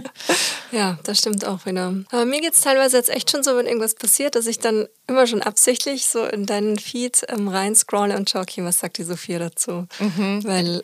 ja, 0.71 0.99
das 1.03 1.17
stimmt 1.17 1.45
auch 1.45 1.65
wieder. 1.65 1.93
Aber 2.09 2.25
mir 2.25 2.39
geht 2.39 2.53
es 2.53 2.61
teilweise 2.61 2.97
jetzt 2.97 3.09
echt 3.09 3.29
schon 3.29 3.43
so, 3.43 3.57
wenn 3.57 3.65
irgendwas 3.65 3.95
passiert, 3.95 4.35
dass 4.35 4.47
ich 4.47 4.59
dann 4.59 4.87
immer 5.07 5.27
schon 5.27 5.41
absichtlich 5.41 6.05
so 6.05 6.23
in 6.23 6.45
deinen 6.45 6.79
Feed 6.79 7.25
ähm, 7.27 7.49
rein 7.49 7.75
scrolle 7.75 8.15
und 8.15 8.29
schaue, 8.29 8.43
okay, 8.43 8.63
was 8.63 8.79
sagt 8.79 8.97
die 8.97 9.03
Sophia 9.03 9.39
dazu? 9.39 9.87
Mhm. 9.99 10.43
Weil 10.45 10.83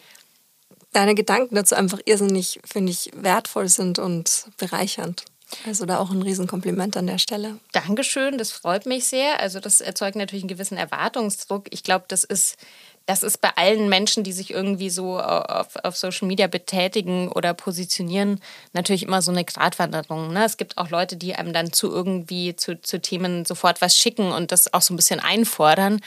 deine 0.94 1.16
Gedanken 1.16 1.56
dazu 1.56 1.76
einfach 1.76 2.00
irrsinnig, 2.06 2.60
finde 2.66 2.92
ich, 2.92 3.12
wertvoll 3.16 3.68
sind 3.70 4.00
und 4.00 4.46
bereichernd. 4.58 5.26
Also 5.66 5.86
da 5.86 6.00
auch 6.00 6.12
ein 6.12 6.22
Riesenkompliment 6.22 6.98
an 6.98 7.08
der 7.08 7.20
Stelle. 7.20 7.58
Dankeschön, 7.72 8.38
das 8.38 8.52
freut 8.52 8.86
mich 8.86 9.06
sehr. 9.06 9.40
Also 9.40 9.60
das 9.60 9.80
erzeugt 9.80 10.18
natürlich 10.18 10.44
einen 10.44 10.50
gewissen 10.50 10.78
Erwartungsdruck. 10.78 11.68
Ich 11.72 11.84
glaube, 11.84 12.04
das 12.10 12.26
ist, 12.26 12.58
das 13.06 13.24
ist 13.24 13.40
bei 13.40 13.52
allen 13.56 13.88
Menschen, 13.88 14.26
die 14.26 14.34
sich 14.34 14.52
irgendwie 14.52 14.90
so 14.90 15.18
auf, 15.18 15.78
auf 15.82 15.96
Social 15.96 16.28
Media 16.28 16.48
betätigen 16.48 17.32
oder 17.32 17.54
positionieren, 17.54 18.42
natürlich 18.74 19.04
immer 19.04 19.22
so 19.22 19.32
eine 19.32 19.46
Gratwanderung. 19.46 20.34
Ne? 20.34 20.44
Es 20.44 20.58
gibt 20.58 20.78
auch 20.78 20.90
Leute, 20.90 21.16
die 21.16 21.34
einem 21.36 21.54
dann 21.54 21.72
zu 21.72 21.90
irgendwie 21.90 22.58
zu, 22.58 22.82
zu 22.82 23.00
Themen 23.00 23.46
sofort 23.46 23.80
was 23.80 23.96
schicken 23.96 24.34
und 24.34 24.52
das 24.52 24.74
auch 24.74 24.82
so 24.82 24.94
ein 24.94 24.98
bisschen 24.98 25.22
einfordern. 25.22 26.02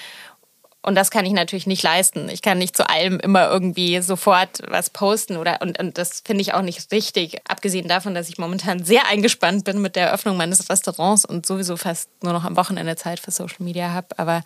Und 0.83 0.95
das 0.95 1.11
kann 1.11 1.27
ich 1.27 1.33
natürlich 1.33 1.67
nicht 1.67 1.83
leisten. 1.83 2.31
Ich 2.31 2.41
kann 2.41 2.57
nicht 2.57 2.75
zu 2.75 2.89
allem 2.89 3.21
immer 3.21 3.51
irgendwie 3.51 4.01
sofort 4.01 4.63
was 4.67 4.89
posten 4.89 5.37
oder 5.37 5.61
und, 5.61 5.79
und 5.79 5.99
das 5.99 6.23
finde 6.25 6.41
ich 6.41 6.55
auch 6.55 6.63
nicht 6.63 6.91
richtig. 6.91 7.39
Abgesehen 7.47 7.87
davon, 7.87 8.15
dass 8.15 8.31
ich 8.31 8.39
momentan 8.39 8.83
sehr 8.83 9.07
eingespannt 9.07 9.65
bin 9.65 9.83
mit 9.83 9.95
der 9.95 10.07
Eröffnung 10.07 10.39
meines 10.39 10.71
Restaurants 10.71 11.27
und 11.27 11.45
sowieso 11.45 11.77
fast 11.77 12.09
nur 12.23 12.33
noch 12.33 12.45
am 12.45 12.57
Wochenende 12.57 12.97
Zeit 12.97 13.21
für 13.21 13.31
Social 13.31 13.63
Media 13.63 13.91
habe. 13.91 14.19
Aber 14.19 14.43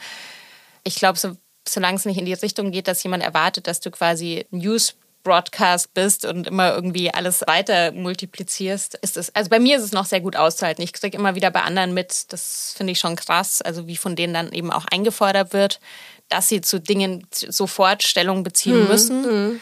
ich 0.83 0.97
glaube, 0.97 1.19
so, 1.19 1.37
solange 1.69 1.99
es 1.99 2.05
nicht 2.05 2.19
in 2.19 2.27
die 2.27 2.33
Richtung 2.33 2.73
geht, 2.73 2.89
dass 2.89 3.03
jemand 3.05 3.23
erwartet, 3.23 3.69
dass 3.69 3.79
du 3.79 3.93
quasi 3.93 4.47
News 4.51 4.97
Broadcast 5.25 5.93
bist 5.95 6.25
und 6.25 6.47
immer 6.47 6.75
irgendwie 6.75 7.13
alles 7.13 7.43
weiter 7.47 7.91
multiplizierst, 7.93 8.95
ist 8.97 9.17
es, 9.17 9.35
also 9.35 9.51
bei 9.51 9.59
mir 9.59 9.77
ist 9.79 9.83
es 9.83 9.93
noch 9.93 10.05
sehr 10.05 10.21
gut 10.21 10.37
auszuhalten. 10.37 10.85
Ich 10.85 10.93
kriege 10.93 11.17
immer 11.17 11.35
wieder 11.35 11.51
bei 11.51 11.63
anderen 11.63 11.95
mit, 11.95 12.33
das 12.33 12.75
finde 12.77 12.93
ich 12.93 13.01
schon 13.01 13.17
krass, 13.17 13.61
also 13.61 13.89
wie 13.89 13.97
von 13.97 14.15
denen 14.15 14.35
dann 14.35 14.53
eben 14.53 14.71
auch 14.71 14.85
eingefordert 14.85 15.53
wird 15.53 15.81
dass 16.29 16.49
sie 16.49 16.61
zu 16.61 16.81
Dingen 16.81 17.27
sofort 17.31 18.03
Stellung 18.03 18.43
beziehen 18.43 18.83
mhm. 18.83 18.89
müssen. 18.89 19.23
Mhm. 19.23 19.61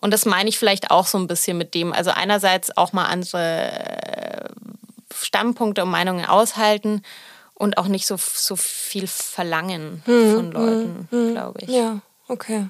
Und 0.00 0.12
das 0.12 0.26
meine 0.26 0.48
ich 0.48 0.58
vielleicht 0.58 0.90
auch 0.90 1.06
so 1.06 1.18
ein 1.18 1.26
bisschen 1.26 1.56
mit 1.56 1.74
dem. 1.74 1.92
Also 1.92 2.10
einerseits 2.10 2.76
auch 2.76 2.92
mal 2.92 3.06
andere 3.06 4.50
Standpunkte 5.14 5.82
und 5.82 5.90
Meinungen 5.90 6.26
aushalten 6.26 7.02
und 7.54 7.78
auch 7.78 7.88
nicht 7.88 8.06
so, 8.06 8.16
so 8.18 8.56
viel 8.56 9.06
verlangen 9.06 10.02
mhm. 10.06 10.34
von 10.34 10.52
Leuten, 10.52 11.08
mhm. 11.10 11.32
glaube 11.32 11.60
ich. 11.62 11.70
Ja, 11.70 12.00
okay. 12.28 12.68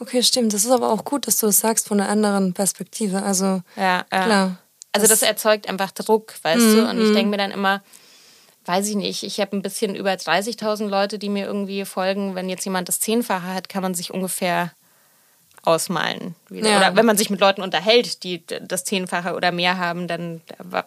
Okay, 0.00 0.22
stimmt. 0.22 0.54
Das 0.54 0.64
ist 0.64 0.70
aber 0.70 0.90
auch 0.90 1.04
gut, 1.04 1.26
dass 1.26 1.36
du 1.36 1.46
es 1.46 1.56
das 1.56 1.60
sagst 1.60 1.88
von 1.88 2.00
einer 2.00 2.08
anderen 2.08 2.54
Perspektive. 2.54 3.22
Also 3.22 3.62
ja, 3.76 4.04
ja. 4.10 4.24
klar. 4.24 4.58
Also 4.92 5.06
das, 5.06 5.20
das, 5.20 5.28
erzeugt 5.28 5.68
einfach 5.68 5.92
Druck, 5.92 6.34
weißt 6.42 6.60
du? 6.60 6.88
Und 6.88 7.00
ich 7.00 7.10
mhm. 7.10 7.14
denke 7.14 7.30
mir 7.30 7.36
dann 7.36 7.52
immer, 7.52 7.82
weiß 8.64 8.88
ich 8.88 8.96
nicht, 8.96 9.22
ich 9.22 9.40
habe 9.40 9.56
ein 9.56 9.62
bisschen 9.62 9.94
über 9.94 10.10
30.000 10.10 10.88
Leute, 10.88 11.18
die 11.18 11.28
mir 11.28 11.46
irgendwie 11.46 11.84
folgen. 11.84 12.34
Wenn 12.34 12.48
jetzt 12.48 12.64
jemand 12.64 12.88
das 12.88 12.98
Zehnfache 12.98 13.54
hat, 13.54 13.68
kann 13.68 13.82
man 13.82 13.94
sich 13.94 14.12
ungefähr 14.12 14.72
ausmalen. 15.62 16.34
Ja. 16.50 16.78
Oder 16.78 16.96
wenn 16.96 17.06
man 17.06 17.16
sich 17.16 17.30
mit 17.30 17.40
Leuten 17.40 17.62
unterhält, 17.62 18.24
die 18.24 18.44
das 18.46 18.84
Zehnfache 18.84 19.34
oder 19.34 19.52
mehr 19.52 19.78
haben, 19.78 20.08
dann, 20.08 20.40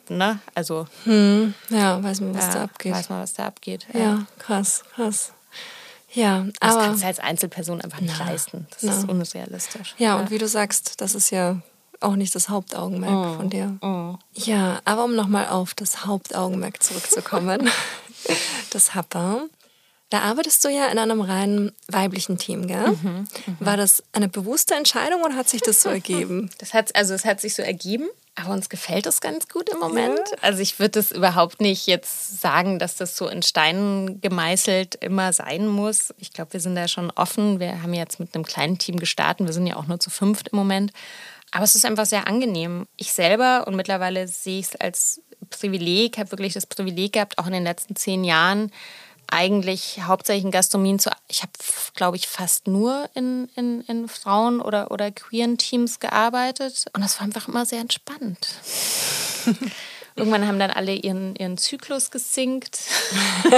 ne, 0.09 0.39
also. 0.55 0.87
Hm. 1.03 1.53
Ja, 1.69 2.03
weiß 2.03 2.21
man, 2.21 2.35
was 2.35 2.47
ja, 2.47 2.53
da 2.53 2.63
abgeht. 2.63 2.93
Weiß 2.93 3.09
man, 3.09 3.21
was 3.21 3.33
da 3.33 3.45
abgeht. 3.45 3.85
Ja, 3.93 3.99
ja 3.99 4.25
krass, 4.39 4.83
krass. 4.95 5.33
Ja, 6.13 6.45
das 6.59 6.75
aber. 6.75 6.85
kannst 6.85 7.03
du 7.03 7.07
als 7.07 7.19
Einzelperson 7.19 7.81
einfach 7.81 8.01
nicht 8.01 8.15
na, 8.19 8.25
leisten. 8.25 8.67
Das 8.71 8.83
na. 8.83 8.97
ist 8.97 9.09
unrealistisch. 9.09 9.95
Ja, 9.97 10.17
und 10.17 10.29
wie 10.29 10.37
du 10.37 10.47
sagst, 10.47 11.01
das 11.01 11.15
ist 11.15 11.31
ja 11.31 11.61
auch 11.99 12.15
nicht 12.15 12.35
das 12.35 12.49
Hauptaugenmerk 12.49 13.33
oh, 13.33 13.37
von 13.37 13.49
dir. 13.49 13.77
Oh. 13.81 14.15
Ja, 14.33 14.79
aber 14.85 15.05
um 15.05 15.15
nochmal 15.15 15.47
auf 15.47 15.73
das 15.73 16.05
Hauptaugenmerk 16.05 16.83
zurückzukommen, 16.83 17.69
das 18.69 18.95
Happer. 18.95 19.45
Da 20.09 20.19
arbeitest 20.21 20.63
du 20.63 20.69
ja 20.69 20.87
in 20.87 20.99
einem 20.99 21.21
rein 21.21 21.71
weiblichen 21.87 22.37
Team, 22.37 22.67
gell? 22.67 22.91
Mhm, 22.91 23.27
mh. 23.47 23.55
War 23.59 23.77
das 23.77 24.03
eine 24.11 24.29
bewusste 24.29 24.75
Entscheidung 24.75 25.23
oder 25.23 25.35
hat 25.35 25.49
sich 25.49 25.61
das 25.61 25.81
so 25.81 25.89
ergeben? 25.89 26.51
Das 26.59 26.73
hat, 26.73 26.95
also 26.95 27.13
es 27.15 27.25
hat 27.25 27.41
sich 27.41 27.55
so 27.55 27.63
ergeben. 27.63 28.07
Aber 28.35 28.53
uns 28.53 28.69
gefällt 28.69 29.05
es 29.05 29.21
ganz 29.21 29.47
gut 29.47 29.69
im 29.69 29.79
Moment. 29.79 30.17
Ja. 30.17 30.37
Also 30.41 30.59
ich 30.59 30.79
würde 30.79 30.99
es 30.99 31.11
überhaupt 31.11 31.61
nicht 31.61 31.85
jetzt 31.85 32.41
sagen, 32.41 32.79
dass 32.79 32.95
das 32.95 33.15
so 33.15 33.27
in 33.27 33.43
Steinen 33.43 34.21
gemeißelt 34.21 34.95
immer 34.95 35.33
sein 35.33 35.67
muss. 35.67 36.13
Ich 36.17 36.33
glaube, 36.33 36.53
wir 36.53 36.59
sind 36.59 36.75
da 36.75 36.87
schon 36.87 37.11
offen. 37.11 37.59
Wir 37.59 37.83
haben 37.83 37.93
jetzt 37.93 38.19
mit 38.19 38.33
einem 38.33 38.43
kleinen 38.43 38.79
Team 38.79 38.99
gestartet. 38.99 39.45
Wir 39.45 39.53
sind 39.53 39.67
ja 39.67 39.75
auch 39.75 39.85
nur 39.85 39.99
zu 39.99 40.09
fünft 40.09 40.47
im 40.47 40.57
Moment. 40.57 40.91
Aber 41.51 41.63
es 41.63 41.75
ist 41.75 41.85
einfach 41.85 42.07
sehr 42.07 42.27
angenehm. 42.27 42.87
Ich 42.97 43.13
selber 43.13 43.67
und 43.67 43.75
mittlerweile 43.75 44.27
sehe 44.27 44.59
ich 44.59 44.67
es 44.67 44.75
als 44.75 45.21
Privileg, 45.51 46.17
habe 46.17 46.31
wirklich 46.31 46.53
das 46.53 46.65
Privileg 46.65 47.13
gehabt, 47.13 47.37
auch 47.37 47.45
in 47.45 47.53
den 47.53 47.63
letzten 47.63 47.95
zehn 47.95 48.23
Jahren 48.23 48.71
eigentlich 49.27 50.01
hauptsächlich 50.03 50.45
in 50.45 50.51
Gastronomien 50.51 50.99
zu. 50.99 51.09
Ich 51.27 51.41
habe, 51.41 51.51
glaube 51.95 52.17
ich, 52.17 52.27
fast 52.27 52.67
nur 52.67 53.09
in, 53.13 53.49
in, 53.55 53.81
in 53.81 54.07
Frauen- 54.07 54.61
oder, 54.61 54.91
oder 54.91 55.11
queeren 55.11 55.57
Teams 55.57 55.99
gearbeitet. 55.99 56.85
Und 56.93 57.01
das 57.01 57.17
war 57.19 57.25
einfach 57.25 57.47
immer 57.47 57.65
sehr 57.65 57.79
entspannt. 57.79 58.47
Irgendwann 60.15 60.47
haben 60.47 60.59
dann 60.59 60.69
alle 60.69 60.93
ihren, 60.93 61.35
ihren 61.35 61.57
Zyklus 61.57 62.11
gesinkt. 62.11 62.79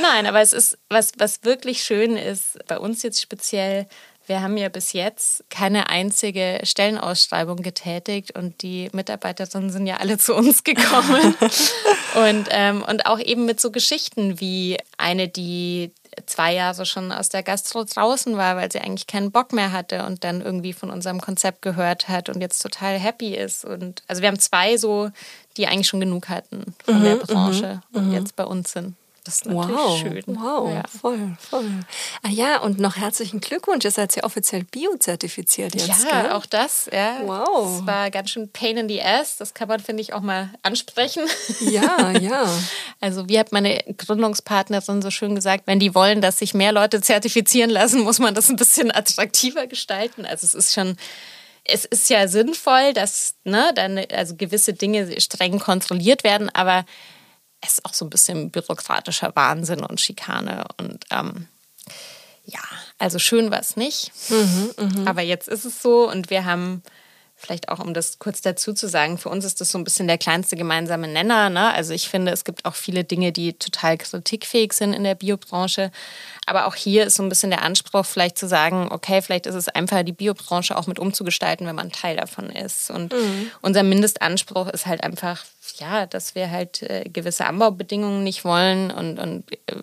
Nein, 0.00 0.26
aber 0.26 0.40
es 0.40 0.52
ist, 0.52 0.76
was, 0.88 1.12
was 1.18 1.44
wirklich 1.44 1.84
schön 1.84 2.16
ist, 2.16 2.58
bei 2.66 2.78
uns 2.78 3.04
jetzt 3.04 3.20
speziell, 3.20 3.86
wir 4.28 4.42
haben 4.42 4.56
ja 4.56 4.68
bis 4.68 4.92
jetzt 4.92 5.44
keine 5.50 5.88
einzige 5.88 6.60
Stellenausschreibung 6.62 7.56
getätigt 7.56 8.36
und 8.36 8.62
die 8.62 8.88
Mitarbeiterinnen 8.92 9.70
sind 9.70 9.86
ja 9.86 9.96
alle 9.96 10.18
zu 10.18 10.34
uns 10.34 10.64
gekommen. 10.64 11.34
und, 12.14 12.48
ähm, 12.50 12.82
und 12.82 13.06
auch 13.06 13.18
eben 13.18 13.46
mit 13.46 13.60
so 13.60 13.70
Geschichten 13.70 14.40
wie 14.40 14.76
eine, 14.96 15.28
die 15.28 15.92
zwei 16.26 16.54
Jahre 16.54 16.84
schon 16.84 17.12
aus 17.12 17.28
der 17.28 17.42
Gastro 17.42 17.84
draußen 17.84 18.36
war, 18.36 18.56
weil 18.56 18.70
sie 18.70 18.80
eigentlich 18.80 19.06
keinen 19.06 19.30
Bock 19.30 19.52
mehr 19.52 19.72
hatte 19.72 20.04
und 20.04 20.24
dann 20.24 20.42
irgendwie 20.42 20.72
von 20.72 20.90
unserem 20.90 21.20
Konzept 21.20 21.62
gehört 21.62 22.08
hat 22.08 22.28
und 22.28 22.40
jetzt 22.40 22.60
total 22.60 22.98
happy 22.98 23.34
ist. 23.34 23.64
Und 23.64 24.02
also 24.08 24.22
wir 24.22 24.28
haben 24.28 24.38
zwei 24.38 24.76
so, 24.76 25.10
die 25.56 25.66
eigentlich 25.66 25.88
schon 25.88 26.00
genug 26.00 26.28
hatten 26.28 26.74
von 26.84 27.00
mhm, 27.00 27.04
der 27.04 27.16
Branche 27.16 27.80
mhm, 27.90 27.98
und 27.98 28.08
mhm. 28.08 28.14
jetzt 28.14 28.36
bei 28.36 28.44
uns 28.44 28.72
sind. 28.72 28.94
Das 29.28 29.40
ist 29.40 29.46
natürlich 29.46 29.76
wow, 29.76 29.98
schön. 29.98 30.22
Wow, 30.26 30.70
ja. 30.72 30.82
voll, 30.88 31.36
voll. 31.38 31.70
Ah 32.22 32.30
ja, 32.30 32.60
und 32.60 32.78
noch 32.78 32.96
herzlichen 32.96 33.40
Glückwunsch. 33.40 33.84
Ihr 33.84 33.90
seid 33.90 34.16
ja 34.16 34.24
offiziell 34.24 34.64
biozertifiziert 34.64 35.74
jetzt. 35.74 36.04
Ja, 36.04 36.22
gell? 36.22 36.32
auch 36.32 36.46
das. 36.46 36.88
Ja. 36.90 37.16
Wow. 37.26 37.76
Das 37.76 37.86
war 37.86 38.10
ganz 38.10 38.30
schön 38.30 38.50
Pain 38.50 38.78
in 38.78 38.88
the 38.88 39.02
Ass. 39.02 39.36
Das 39.36 39.52
kann 39.52 39.68
man, 39.68 39.80
finde 39.80 40.00
ich, 40.00 40.14
auch 40.14 40.22
mal 40.22 40.48
ansprechen. 40.62 41.24
Ja, 41.60 42.12
ja. 42.12 42.48
Also, 43.00 43.28
wie 43.28 43.38
hat 43.38 43.52
meine 43.52 43.84
Gründungspartnerin 43.96 45.02
so 45.02 45.10
schön 45.10 45.34
gesagt, 45.34 45.66
wenn 45.66 45.78
die 45.78 45.94
wollen, 45.94 46.20
dass 46.20 46.38
sich 46.38 46.54
mehr 46.54 46.72
Leute 46.72 47.00
zertifizieren 47.00 47.70
lassen, 47.70 48.00
muss 48.00 48.18
man 48.18 48.34
das 48.34 48.48
ein 48.48 48.56
bisschen 48.56 48.90
attraktiver 48.90 49.66
gestalten. 49.66 50.24
Also, 50.24 50.46
es 50.46 50.54
ist 50.54 50.72
schon 50.72 50.96
es 51.64 51.84
ist 51.84 52.08
ja 52.08 52.28
sinnvoll, 52.28 52.94
dass 52.94 53.34
ne, 53.44 53.72
dann 53.74 53.98
also 54.10 54.36
gewisse 54.36 54.72
Dinge 54.72 55.20
streng 55.20 55.58
kontrolliert 55.58 56.24
werden, 56.24 56.48
aber 56.48 56.86
es 57.60 57.74
ist 57.74 57.84
auch 57.84 57.94
so 57.94 58.04
ein 58.04 58.10
bisschen 58.10 58.50
bürokratischer 58.50 59.34
Wahnsinn 59.34 59.84
und 59.84 60.00
Schikane. 60.00 60.64
Und 60.78 61.04
ähm, 61.10 61.48
ja, 62.44 62.60
also 62.98 63.18
schön 63.18 63.50
war 63.50 63.60
es 63.60 63.76
nicht. 63.76 64.12
Mhm, 64.30 64.70
mh. 64.76 65.10
Aber 65.10 65.22
jetzt 65.22 65.48
ist 65.48 65.64
es 65.64 65.82
so 65.82 66.08
und 66.08 66.30
wir 66.30 66.44
haben 66.44 66.82
vielleicht 67.40 67.68
auch, 67.68 67.78
um 67.78 67.94
das 67.94 68.18
kurz 68.18 68.40
dazu 68.40 68.72
zu 68.72 68.88
sagen, 68.88 69.16
für 69.16 69.28
uns 69.28 69.44
ist 69.44 69.60
das 69.60 69.70
so 69.70 69.78
ein 69.78 69.84
bisschen 69.84 70.08
der 70.08 70.18
kleinste 70.18 70.56
gemeinsame 70.56 71.06
Nenner. 71.06 71.50
Ne? 71.50 71.72
Also 71.72 71.94
ich 71.94 72.08
finde, 72.08 72.32
es 72.32 72.44
gibt 72.44 72.64
auch 72.64 72.74
viele 72.74 73.04
Dinge, 73.04 73.30
die 73.30 73.52
total 73.52 73.96
kritikfähig 73.96 74.72
sind 74.72 74.92
in 74.92 75.04
der 75.04 75.14
Biobranche. 75.14 75.92
Aber 76.46 76.66
auch 76.66 76.74
hier 76.74 77.06
ist 77.06 77.14
so 77.14 77.22
ein 77.22 77.28
bisschen 77.28 77.50
der 77.50 77.62
Anspruch, 77.62 78.04
vielleicht 78.04 78.38
zu 78.38 78.48
sagen, 78.48 78.88
okay, 78.90 79.22
vielleicht 79.22 79.46
ist 79.46 79.54
es 79.54 79.68
einfach, 79.68 80.02
die 80.02 80.12
Biobranche 80.12 80.76
auch 80.76 80.88
mit 80.88 80.98
umzugestalten, 80.98 81.64
wenn 81.66 81.76
man 81.76 81.92
Teil 81.92 82.16
davon 82.16 82.50
ist. 82.50 82.90
Und 82.90 83.12
mhm. 83.12 83.52
unser 83.62 83.84
Mindestanspruch 83.84 84.66
ist 84.68 84.86
halt 84.86 85.04
einfach, 85.04 85.44
ja, 85.76 86.06
dass 86.06 86.34
wir 86.34 86.50
halt 86.50 86.82
äh, 86.82 87.04
gewisse 87.04 87.46
Anbaubedingungen 87.46 88.24
nicht 88.24 88.44
wollen 88.44 88.90
und, 88.90 89.18
und 89.18 89.52
äh, 89.52 89.76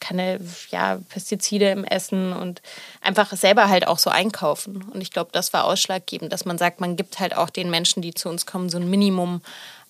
keine 0.00 0.40
ja, 0.70 1.00
Pestizide 1.08 1.70
im 1.70 1.84
Essen 1.84 2.32
und 2.32 2.62
einfach 3.00 3.32
selber 3.36 3.68
halt 3.68 3.86
auch 3.86 3.98
so 3.98 4.10
einkaufen. 4.10 4.84
Und 4.92 5.00
ich 5.00 5.10
glaube, 5.10 5.30
das 5.32 5.52
war 5.52 5.64
ausschlaggebend, 5.64 6.32
dass 6.32 6.44
man 6.44 6.58
sagt, 6.58 6.80
man 6.80 6.96
gibt 6.96 7.20
halt 7.20 7.36
auch 7.36 7.50
den 7.50 7.70
Menschen, 7.70 8.02
die 8.02 8.14
zu 8.14 8.28
uns 8.28 8.46
kommen, 8.46 8.70
so 8.70 8.78
ein 8.78 8.88
Minimum 8.88 9.42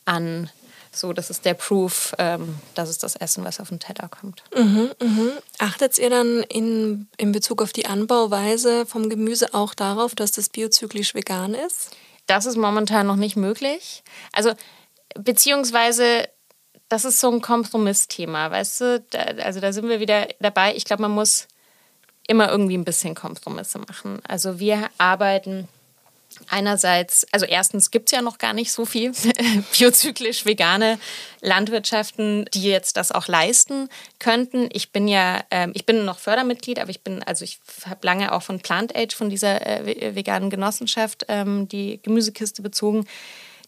an 0.04 0.50
so, 0.92 1.12
das 1.12 1.30
ist 1.30 1.44
der 1.44 1.54
Proof, 1.54 2.14
ähm, 2.18 2.56
das 2.74 2.90
ist 2.90 3.04
das 3.04 3.14
Essen, 3.14 3.44
was 3.44 3.60
auf 3.60 3.68
den 3.68 3.78
Teller 3.78 4.08
kommt. 4.08 4.42
Mhm, 4.56 4.90
mhm. 5.00 5.30
Achtet 5.58 5.98
ihr 5.98 6.10
dann 6.10 6.42
in, 6.48 7.06
in 7.16 7.30
Bezug 7.30 7.62
auf 7.62 7.72
die 7.72 7.86
Anbauweise 7.86 8.86
vom 8.86 9.08
Gemüse 9.08 9.54
auch 9.54 9.74
darauf, 9.74 10.16
dass 10.16 10.32
das 10.32 10.48
biozyklisch 10.48 11.14
vegan 11.14 11.54
ist? 11.54 11.90
Das 12.26 12.44
ist 12.44 12.56
momentan 12.56 13.06
noch 13.06 13.16
nicht 13.16 13.36
möglich. 13.36 14.02
Also, 14.32 14.52
beziehungsweise, 15.18 16.28
das 16.88 17.04
ist 17.04 17.20
so 17.20 17.30
ein 17.30 17.40
Kompromissthema, 17.40 18.50
weißt 18.50 18.80
du? 18.80 19.04
Da, 19.10 19.18
also, 19.42 19.60
da 19.60 19.72
sind 19.72 19.88
wir 19.88 20.00
wieder 20.00 20.28
dabei. 20.40 20.74
Ich 20.74 20.84
glaube, 20.84 21.02
man 21.02 21.12
muss 21.12 21.48
immer 22.26 22.50
irgendwie 22.50 22.76
ein 22.76 22.84
bisschen 22.84 23.14
Kompromisse 23.14 23.78
machen. 23.78 24.20
Also, 24.26 24.58
wir 24.58 24.88
arbeiten 24.98 25.68
Einerseits, 26.48 27.26
also 27.32 27.44
erstens 27.44 27.90
gibt 27.90 28.08
es 28.08 28.12
ja 28.12 28.22
noch 28.22 28.38
gar 28.38 28.52
nicht 28.52 28.70
so 28.70 28.84
viel 28.84 29.12
biozyklisch 29.78 30.46
vegane 30.46 30.98
Landwirtschaften, 31.40 32.46
die 32.54 32.62
jetzt 32.62 32.96
das 32.96 33.10
auch 33.10 33.26
leisten 33.26 33.88
könnten. 34.20 34.68
Ich 34.72 34.92
bin 34.92 35.08
ja, 35.08 35.42
äh, 35.50 35.68
ich 35.74 35.86
bin 35.86 36.04
noch 36.04 36.18
Fördermitglied, 36.18 36.78
aber 36.78 36.90
ich 36.90 37.02
bin, 37.02 37.22
also 37.24 37.44
ich 37.44 37.60
habe 37.84 38.06
lange 38.06 38.32
auch 38.32 38.42
von 38.42 38.60
Plant 38.60 38.96
Age, 38.96 39.14
von 39.14 39.28
dieser 39.28 39.66
äh, 39.66 40.14
veganen 40.14 40.50
Genossenschaft, 40.50 41.26
ähm, 41.28 41.66
die 41.68 42.00
Gemüsekiste 42.02 42.62
bezogen. 42.62 43.06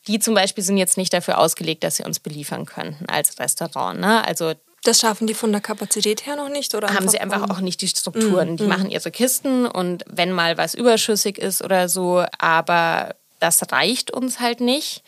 Die 0.08 0.18
zum 0.18 0.34
Beispiel 0.34 0.64
sind 0.64 0.76
jetzt 0.76 0.96
nicht 0.96 1.12
dafür 1.12 1.38
ausgelegt, 1.38 1.84
dass 1.84 1.96
sie 1.96 2.04
uns 2.04 2.18
beliefern 2.18 2.66
könnten 2.66 3.06
als 3.06 3.38
Restaurant. 3.38 4.00
Ne? 4.00 4.24
Also 4.26 4.54
das 4.84 4.98
schaffen 4.98 5.28
die 5.28 5.34
von 5.34 5.52
der 5.52 5.60
Kapazität 5.60 6.26
her 6.26 6.36
noch 6.36 6.48
nicht? 6.48 6.74
Oder 6.74 6.92
haben 6.92 7.08
sie 7.08 7.20
einfach 7.20 7.48
auch 7.50 7.60
nicht 7.60 7.80
die 7.82 7.88
Strukturen. 7.88 8.54
Mm, 8.54 8.56
die 8.56 8.64
mm. 8.64 8.68
machen 8.68 8.90
ihre 8.90 9.12
Kisten 9.12 9.66
und 9.66 10.02
wenn 10.08 10.32
mal 10.32 10.58
was 10.58 10.74
überschüssig 10.74 11.38
ist 11.38 11.62
oder 11.62 11.88
so, 11.88 12.24
aber 12.38 13.14
das 13.38 13.60
reicht 13.70 14.10
uns 14.10 14.40
halt 14.40 14.60
nicht. 14.60 15.02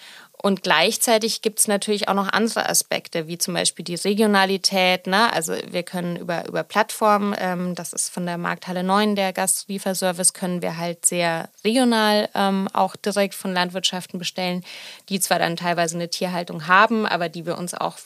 Und 0.44 0.62
gleichzeitig 0.62 1.40
gibt 1.40 1.58
es 1.58 1.68
natürlich 1.68 2.08
auch 2.08 2.14
noch 2.14 2.30
andere 2.30 2.68
Aspekte, 2.68 3.26
wie 3.26 3.38
zum 3.38 3.54
Beispiel 3.54 3.82
die 3.82 3.94
Regionalität. 3.94 5.06
Ne? 5.06 5.32
Also 5.32 5.54
wir 5.70 5.84
können 5.84 6.16
über, 6.16 6.46
über 6.46 6.62
Plattformen, 6.62 7.34
ähm, 7.38 7.74
das 7.74 7.94
ist 7.94 8.10
von 8.10 8.26
der 8.26 8.36
Markthalle 8.36 8.82
9, 8.82 9.16
der 9.16 9.32
Gastlieferservice, 9.32 10.34
können 10.34 10.60
wir 10.60 10.76
halt 10.76 11.06
sehr 11.06 11.48
regional 11.64 12.28
ähm, 12.34 12.68
auch 12.74 12.94
direkt 12.94 13.32
von 13.32 13.54
Landwirtschaften 13.54 14.18
bestellen, 14.18 14.62
die 15.08 15.18
zwar 15.18 15.38
dann 15.38 15.56
teilweise 15.56 15.94
eine 15.94 16.10
Tierhaltung 16.10 16.66
haben, 16.66 17.06
aber 17.06 17.30
die 17.30 17.46
wir 17.46 17.56
uns 17.56 17.72
auch 17.72 17.96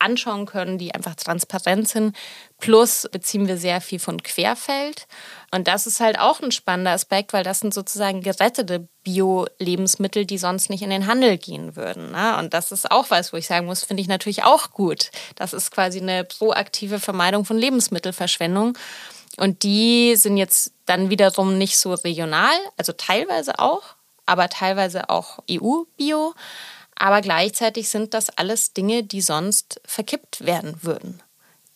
anschauen 0.00 0.46
können, 0.46 0.78
die 0.78 0.96
einfach 0.96 1.14
transparent 1.14 1.86
sind. 1.88 2.16
Plus 2.60 3.08
beziehen 3.10 3.48
wir 3.48 3.58
sehr 3.58 3.80
viel 3.80 3.98
von 3.98 4.22
Querfeld. 4.22 5.06
Und 5.50 5.68
das 5.68 5.86
ist 5.86 6.00
halt 6.00 6.18
auch 6.18 6.40
ein 6.40 6.52
spannender 6.52 6.92
Aspekt, 6.92 7.32
weil 7.32 7.44
das 7.44 7.60
sind 7.60 7.74
sozusagen 7.74 8.22
gerettete 8.22 8.88
Bio-Lebensmittel, 9.02 10.24
die 10.24 10.38
sonst 10.38 10.70
nicht 10.70 10.82
in 10.82 10.90
den 10.90 11.06
Handel 11.06 11.36
gehen 11.36 11.76
würden. 11.76 12.12
Ne? 12.12 12.38
Und 12.38 12.54
das 12.54 12.72
ist 12.72 12.90
auch 12.90 13.10
was, 13.10 13.32
wo 13.32 13.36
ich 13.36 13.46
sagen 13.46 13.66
muss, 13.66 13.82
finde 13.82 14.00
ich 14.00 14.08
natürlich 14.08 14.44
auch 14.44 14.70
gut. 14.70 15.10
Das 15.36 15.52
ist 15.52 15.72
quasi 15.72 16.00
eine 16.00 16.24
proaktive 16.24 17.00
Vermeidung 17.00 17.44
von 17.44 17.58
Lebensmittelverschwendung. 17.58 18.78
Und 19.36 19.62
die 19.62 20.14
sind 20.16 20.36
jetzt 20.36 20.72
dann 20.86 21.10
wiederum 21.10 21.58
nicht 21.58 21.76
so 21.76 21.92
regional, 21.92 22.54
also 22.76 22.92
teilweise 22.92 23.58
auch, 23.58 23.82
aber 24.26 24.48
teilweise 24.48 25.10
auch 25.10 25.40
EU-Bio. 25.50 26.34
Aber 26.96 27.20
gleichzeitig 27.20 27.88
sind 27.88 28.14
das 28.14 28.30
alles 28.30 28.72
Dinge, 28.72 29.02
die 29.02 29.20
sonst 29.20 29.80
verkippt 29.84 30.46
werden 30.46 30.82
würden 30.82 31.20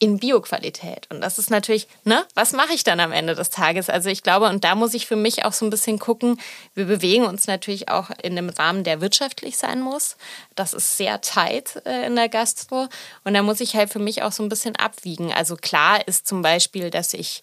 in 0.00 0.18
Bioqualität. 0.18 1.08
Und 1.10 1.20
das 1.20 1.38
ist 1.38 1.50
natürlich, 1.50 1.88
ne, 2.04 2.24
was 2.34 2.52
mache 2.52 2.72
ich 2.72 2.84
dann 2.84 3.00
am 3.00 3.10
Ende 3.10 3.34
des 3.34 3.50
Tages? 3.50 3.90
Also 3.90 4.10
ich 4.10 4.22
glaube, 4.22 4.46
und 4.46 4.62
da 4.62 4.74
muss 4.74 4.94
ich 4.94 5.06
für 5.06 5.16
mich 5.16 5.44
auch 5.44 5.52
so 5.52 5.66
ein 5.66 5.70
bisschen 5.70 5.98
gucken, 5.98 6.40
wir 6.74 6.84
bewegen 6.84 7.24
uns 7.24 7.46
natürlich 7.48 7.88
auch 7.88 8.10
in 8.22 8.38
einem 8.38 8.48
Rahmen, 8.48 8.84
der 8.84 9.00
wirtschaftlich 9.00 9.56
sein 9.56 9.80
muss. 9.80 10.16
Das 10.54 10.72
ist 10.72 10.96
sehr 10.96 11.20
tight 11.20 11.82
äh, 11.84 12.06
in 12.06 12.14
der 12.14 12.28
Gastro. 12.28 12.88
Und 13.24 13.34
da 13.34 13.42
muss 13.42 13.60
ich 13.60 13.74
halt 13.74 13.90
für 13.90 13.98
mich 13.98 14.22
auch 14.22 14.32
so 14.32 14.42
ein 14.42 14.48
bisschen 14.48 14.76
abwiegen. 14.76 15.32
Also 15.32 15.56
klar 15.56 16.06
ist 16.06 16.28
zum 16.28 16.42
Beispiel, 16.42 16.90
dass 16.90 17.12
ich 17.12 17.42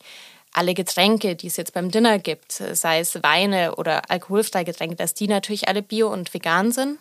alle 0.53 0.73
Getränke, 0.73 1.35
die 1.35 1.47
es 1.47 1.57
jetzt 1.57 1.73
beim 1.73 1.91
Dinner 1.91 2.19
gibt, 2.19 2.53
sei 2.53 2.99
es 3.01 3.21
Weine 3.21 3.75
oder 3.75 4.09
alkoholfreie 4.09 4.63
Getränke, 4.63 4.95
dass 4.95 5.13
die 5.13 5.27
natürlich 5.27 5.67
alle 5.67 5.81
bio 5.81 6.07
und 6.07 6.33
vegan 6.33 6.71
sind. 6.71 6.99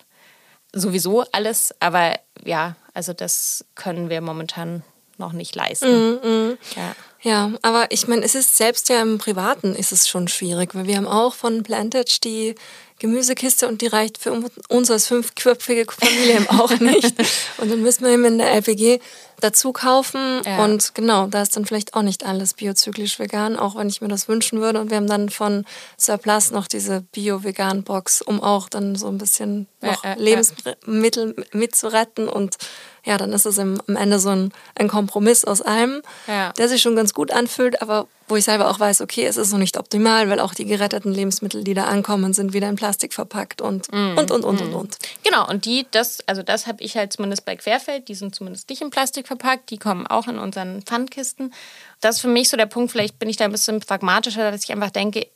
Sowieso 0.72 1.22
alles, 1.30 1.72
aber 1.78 2.18
ja, 2.44 2.74
also 2.94 3.12
das 3.12 3.64
können 3.76 4.10
wir 4.10 4.20
momentan 4.20 4.82
noch 5.18 5.32
nicht 5.32 5.54
leisten. 5.54 5.88
Mm, 5.88 6.28
mm. 6.28 6.58
Ja. 6.76 6.96
ja, 7.22 7.50
aber 7.62 7.90
ich 7.90 8.08
meine, 8.08 8.24
es 8.24 8.34
ist 8.34 8.56
selbst 8.56 8.88
ja 8.88 9.00
im 9.02 9.18
Privaten 9.18 9.74
ist 9.74 9.92
es 9.92 10.08
schon 10.08 10.28
schwierig, 10.28 10.74
weil 10.74 10.86
wir 10.86 10.96
haben 10.96 11.06
auch 11.06 11.34
von 11.34 11.62
Plantage 11.62 12.18
die 12.22 12.54
Gemüsekiste 13.00 13.66
und 13.66 13.82
die 13.82 13.88
reicht 13.88 14.18
für 14.18 14.32
uns 14.68 14.90
als 14.90 15.08
fünfköpfige 15.08 15.84
Familie 15.90 16.46
auch 16.48 16.70
nicht. 16.78 17.14
Und 17.58 17.70
dann 17.70 17.82
müssen 17.82 18.04
wir 18.04 18.12
eben 18.12 18.24
in 18.24 18.38
der 18.38 18.52
LPG 18.52 19.00
dazu 19.40 19.72
kaufen. 19.72 20.40
Ja. 20.46 20.64
Und 20.64 20.94
genau, 20.94 21.26
da 21.26 21.42
ist 21.42 21.56
dann 21.56 21.66
vielleicht 21.66 21.94
auch 21.94 22.02
nicht 22.02 22.24
alles 22.24 22.54
biozyklisch 22.54 23.18
vegan, 23.18 23.56
auch 23.56 23.74
wenn 23.76 23.88
ich 23.88 24.00
mir 24.00 24.08
das 24.08 24.28
wünschen 24.28 24.60
würde. 24.60 24.80
Und 24.80 24.90
wir 24.90 24.96
haben 24.96 25.08
dann 25.08 25.28
von 25.28 25.64
Surplus 25.98 26.52
noch 26.52 26.68
diese 26.68 27.00
Bio-Vegan-Box, 27.12 28.22
um 28.22 28.40
auch 28.40 28.68
dann 28.68 28.94
so 28.94 29.08
ein 29.08 29.18
bisschen 29.18 29.66
noch 29.82 30.04
ja, 30.04 30.14
Lebensmittel 30.14 31.34
mitzuretten 31.52 32.28
und 32.28 32.56
ja, 33.04 33.18
dann 33.18 33.32
ist 33.32 33.44
es 33.46 33.58
im, 33.58 33.80
am 33.86 33.96
Ende 33.96 34.18
so 34.18 34.30
ein, 34.30 34.52
ein 34.74 34.88
Kompromiss 34.88 35.44
aus 35.44 35.60
allem, 35.62 36.02
ja. 36.26 36.52
der 36.52 36.68
sich 36.68 36.82
schon 36.82 36.96
ganz 36.96 37.12
gut 37.12 37.30
anfühlt, 37.30 37.82
aber 37.82 38.08
wo 38.28 38.36
ich 38.36 38.44
selber 38.44 38.70
auch 38.70 38.80
weiß, 38.80 39.02
okay, 39.02 39.26
es 39.26 39.36
ist 39.36 39.52
noch 39.52 39.58
nicht 39.58 39.76
optimal, 39.76 40.30
weil 40.30 40.40
auch 40.40 40.54
die 40.54 40.64
geretteten 40.64 41.12
Lebensmittel, 41.12 41.62
die 41.62 41.74
da 41.74 41.84
ankommen, 41.84 42.32
sind 42.32 42.54
wieder 42.54 42.68
in 42.68 42.76
Plastik 42.76 43.12
verpackt 43.12 43.60
und 43.60 43.92
mm. 43.92 44.16
und 44.16 44.30
und 44.30 44.44
und 44.44 44.60
mm. 44.60 44.62
und 44.62 44.74
und. 44.74 44.96
Genau, 45.22 45.46
und 45.46 45.66
die, 45.66 45.86
das, 45.90 46.26
also 46.26 46.42
das 46.42 46.66
habe 46.66 46.82
ich 46.82 46.96
halt 46.96 47.12
zumindest 47.12 47.44
bei 47.44 47.56
Querfeld, 47.56 48.08
die 48.08 48.14
sind 48.14 48.34
zumindest 48.34 48.70
nicht 48.70 48.80
in 48.80 48.88
Plastik 48.88 49.26
verpackt, 49.26 49.70
die 49.70 49.76
kommen 49.76 50.06
auch 50.06 50.26
in 50.26 50.38
unseren 50.38 50.80
Pfandkisten. 50.82 51.52
Das 52.00 52.16
ist 52.16 52.20
für 52.22 52.28
mich 52.28 52.48
so 52.48 52.56
der 52.56 52.66
Punkt, 52.66 52.92
vielleicht 52.92 53.18
bin 53.18 53.28
ich 53.28 53.36
da 53.36 53.44
ein 53.44 53.52
bisschen 53.52 53.80
pragmatischer, 53.80 54.50
dass 54.50 54.64
ich 54.64 54.72
einfach 54.72 54.90
denke, 54.90 55.26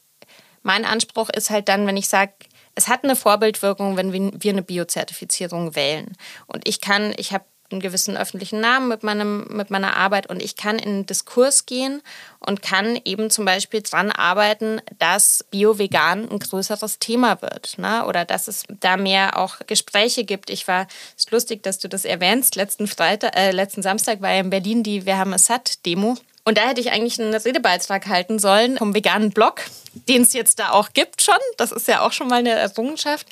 mein 0.62 0.86
Anspruch 0.86 1.28
ist 1.30 1.50
halt 1.50 1.68
dann, 1.68 1.86
wenn 1.86 1.96
ich 1.96 2.08
sage, 2.08 2.32
es 2.74 2.88
hat 2.88 3.04
eine 3.04 3.16
Vorbildwirkung, 3.16 3.96
wenn 3.96 4.12
wir 4.12 4.52
eine 4.52 4.62
Biozertifizierung 4.62 5.74
wählen. 5.74 6.16
Und 6.46 6.66
ich 6.68 6.80
kann, 6.80 7.12
ich 7.16 7.32
habe 7.32 7.44
einen 7.70 7.80
gewissen 7.80 8.16
öffentlichen 8.16 8.60
Namen 8.60 8.88
mit, 8.88 9.02
meinem, 9.02 9.46
mit 9.48 9.70
meiner 9.70 9.96
Arbeit 9.96 10.28
und 10.28 10.42
ich 10.42 10.56
kann 10.56 10.78
in 10.78 10.88
einen 10.88 11.06
Diskurs 11.06 11.66
gehen 11.66 12.02
und 12.40 12.62
kann 12.62 12.98
eben 13.04 13.30
zum 13.30 13.44
Beispiel 13.44 13.82
daran 13.82 14.10
arbeiten, 14.10 14.80
dass 14.98 15.44
Bio-Vegan 15.50 16.30
ein 16.30 16.38
größeres 16.38 16.98
Thema 16.98 17.42
wird 17.42 17.78
ne? 17.78 18.06
oder 18.06 18.24
dass 18.24 18.48
es 18.48 18.64
da 18.80 18.96
mehr 18.96 19.38
auch 19.38 19.56
Gespräche 19.66 20.24
gibt. 20.24 20.50
Ich 20.50 20.66
war, 20.66 20.86
es 21.16 21.24
ist 21.24 21.30
lustig, 21.30 21.62
dass 21.62 21.78
du 21.78 21.88
das 21.88 22.04
erwähnst, 22.04 22.56
letzten, 22.56 22.86
Freitag, 22.86 23.36
äh, 23.36 23.50
letzten 23.50 23.82
Samstag 23.82 24.22
war 24.22 24.32
ja 24.32 24.40
in 24.40 24.50
Berlin 24.50 24.82
die 24.82 25.04
Wir 25.04 25.18
haben 25.18 25.32
es 25.32 25.46
satt 25.46 25.84
Demo 25.84 26.16
und 26.48 26.56
da 26.56 26.66
hätte 26.66 26.80
ich 26.80 26.90
eigentlich 26.92 27.20
einen 27.20 27.34
Redebeitrag 27.34 28.06
halten 28.06 28.38
sollen 28.38 28.78
vom 28.78 28.94
veganen 28.94 29.32
Blog, 29.32 29.60
den 30.08 30.22
es 30.22 30.32
jetzt 30.32 30.58
da 30.58 30.70
auch 30.70 30.94
gibt 30.94 31.20
schon. 31.20 31.34
Das 31.58 31.72
ist 31.72 31.86
ja 31.88 32.00
auch 32.00 32.12
schon 32.12 32.28
mal 32.28 32.38
eine 32.38 32.52
Errungenschaft. 32.52 33.26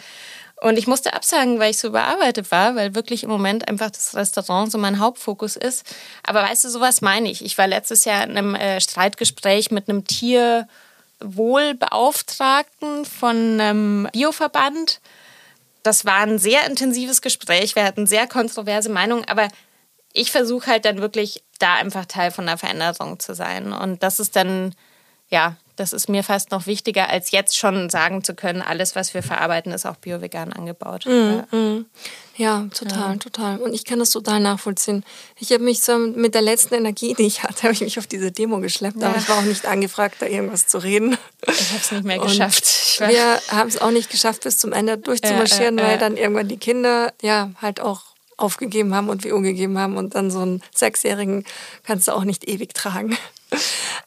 Und 0.63 0.79
ich 0.79 0.87
musste 0.87 1.13
absagen, 1.13 1.59
weil 1.59 1.71
ich 1.71 1.79
so 1.79 1.89
überarbeitet 1.89 2.51
war, 2.51 2.77
weil 2.77 2.95
wirklich 2.95 3.23
im 3.23 3.29
Moment 3.29 3.69
einfach 3.69 3.91
das 3.91 4.15
Restaurant 4.15 4.73
so 4.73 4.79
mein 4.79 4.99
Hauptfokus 4.99 5.55
ist. 5.55 5.85
Aber 6.23 6.43
weißt 6.43 6.65
du, 6.65 6.71
sowas 6.71 7.03
meine 7.03 7.31
ich. 7.31 7.45
Ich 7.45 7.59
war 7.59 7.67
letztes 7.67 8.07
Jahr 8.07 8.25
in 8.25 8.31
einem 8.31 8.55
äh, 8.55 8.81
Streitgespräch 8.81 9.71
mit 9.71 9.87
einem 9.89 10.07
Tierwohlbeauftragten 10.07 13.05
von 13.05 13.61
einem 13.61 14.09
Bioverband. 14.13 15.03
Das 15.83 16.07
war 16.07 16.21
ein 16.21 16.39
sehr 16.39 16.67
intensives 16.67 17.21
Gespräch. 17.21 17.77
Wir 17.77 17.85
hatten 17.85 18.07
sehr 18.07 18.27
kontroverse 18.27 18.89
Meinungen, 18.89 19.27
aber 19.27 19.49
ich 20.15 20.33
versuche 20.33 20.69
halt 20.69 20.87
dann 20.87 21.03
wirklich 21.03 21.45
da 21.59 21.75
einfach 21.75 22.07
Teil 22.07 22.31
von 22.31 22.47
der 22.47 22.57
Veränderung 22.57 23.21
zu 23.21 23.35
sein. 23.35 23.75
Und 23.75 24.03
das 24.03 24.21
ist 24.21 24.37
dann, 24.37 24.75
ja, 25.29 25.57
das 25.77 25.93
ist 25.93 26.09
mir 26.09 26.25
fast 26.25 26.51
noch 26.51 26.67
wichtiger, 26.67 27.09
als 27.09 27.31
jetzt 27.31 27.57
schon 27.57 27.91
sagen 27.91 28.25
zu 28.25 28.35
können, 28.35 28.63
alles, 28.63 28.97
was 28.97 29.15
wir 29.15 29.23
verarbeiten, 29.23 29.73
ist 29.73 29.87
auch 29.87 29.97
bio-vegan 29.97 30.53
angebaut. 30.53 31.07
Mm, 31.07 31.57
mm. 31.57 31.87
Ja, 32.37 32.67
total, 32.75 33.13
ja. 33.13 33.17
total. 33.17 33.59
Und 33.59 33.73
ich 33.73 33.85
kann 33.85 33.99
das 33.99 34.11
total 34.11 34.41
nachvollziehen. 34.41 35.05
Ich 35.39 35.53
habe 35.53 35.63
mich 35.63 35.83
so 35.83 35.97
mit 35.99 36.35
der 36.35 36.43
letzten 36.43 36.75
Energie, 36.75 37.15
die 37.15 37.27
ich 37.27 37.43
hatte, 37.43 37.65
habe 37.65 37.73
ich 37.73 37.81
mich 37.81 37.99
auf 37.99 38.07
diese 38.07 38.33
Demo 38.33 38.59
geschleppt, 38.61 39.01
ja. 39.01 39.09
aber 39.09 39.19
ich 39.19 39.29
war 39.29 39.39
auch 39.39 39.43
nicht 39.43 39.67
angefragt, 39.67 40.17
da 40.21 40.27
irgendwas 40.27 40.67
zu 40.67 40.79
reden. 40.79 41.17
Ich 41.47 41.71
habe 41.71 41.81
es 41.81 41.93
nicht 41.93 42.05
mehr 42.05 42.19
geschafft. 42.19 43.01
Wir 43.01 43.41
haben 43.49 43.69
es 43.69 43.81
auch 43.81 43.91
nicht 43.91 44.11
geschafft, 44.11 44.43
bis 44.43 44.59
zum 44.59 44.73
Ende 44.73 44.99
durchzumarschieren, 44.99 45.79
ja, 45.79 45.85
weil 45.85 45.99
dann 45.99 46.17
irgendwann 46.17 46.49
die 46.49 46.59
Kinder 46.59 47.13
ja 47.23 47.51
halt 47.61 47.81
auch 47.81 48.03
aufgegeben 48.37 48.95
haben 48.95 49.09
und 49.09 49.25
wir 49.25 49.35
umgegeben 49.35 49.79
haben 49.79 49.97
und 49.97 50.15
dann 50.15 50.31
so 50.31 50.41
einen 50.41 50.63
Sechsjährigen 50.75 51.45
kannst 51.85 52.09
du 52.09 52.13
auch 52.13 52.25
nicht 52.25 52.49
ewig 52.49 52.75
tragen. 52.75 53.17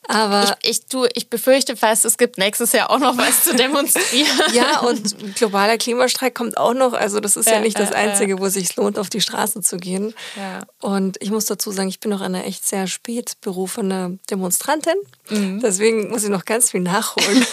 Aber 0.07 0.57
ich, 0.61 0.69
ich, 0.69 0.85
tu, 0.87 1.05
ich 1.13 1.29
befürchte 1.29 1.75
fast, 1.75 2.03
es 2.03 2.17
gibt 2.17 2.37
nächstes 2.37 2.71
Jahr 2.71 2.89
auch 2.89 2.99
noch 2.99 3.17
was 3.17 3.43
zu 3.43 3.55
demonstrieren. 3.55 4.53
ja, 4.53 4.79
und 4.81 5.35
globaler 5.35 5.77
Klimastreik 5.77 6.35
kommt 6.35 6.57
auch 6.57 6.73
noch. 6.73 6.93
Also 6.93 7.19
das 7.19 7.37
ist 7.37 7.47
ja, 7.47 7.55
ja 7.55 7.59
nicht 7.61 7.79
das 7.79 7.91
Einzige, 7.91 8.39
wo 8.39 8.47
es 8.47 8.53
sich 8.53 8.75
lohnt, 8.75 8.97
auf 8.97 9.09
die 9.09 9.21
Straße 9.21 9.61
zu 9.61 9.77
gehen. 9.77 10.13
Ja. 10.35 10.61
Und 10.79 11.17
ich 11.21 11.31
muss 11.31 11.45
dazu 11.45 11.71
sagen, 11.71 11.89
ich 11.89 11.99
bin 11.99 12.11
noch 12.11 12.21
eine 12.21 12.43
echt 12.43 12.65
sehr 12.65 12.87
spät 12.87 13.37
berufene 13.41 14.19
Demonstrantin. 14.29 14.95
Mhm. 15.29 15.59
Deswegen 15.61 16.09
muss 16.09 16.23
ich 16.23 16.29
noch 16.29 16.45
ganz 16.45 16.71
viel 16.71 16.81
nachholen. 16.81 17.45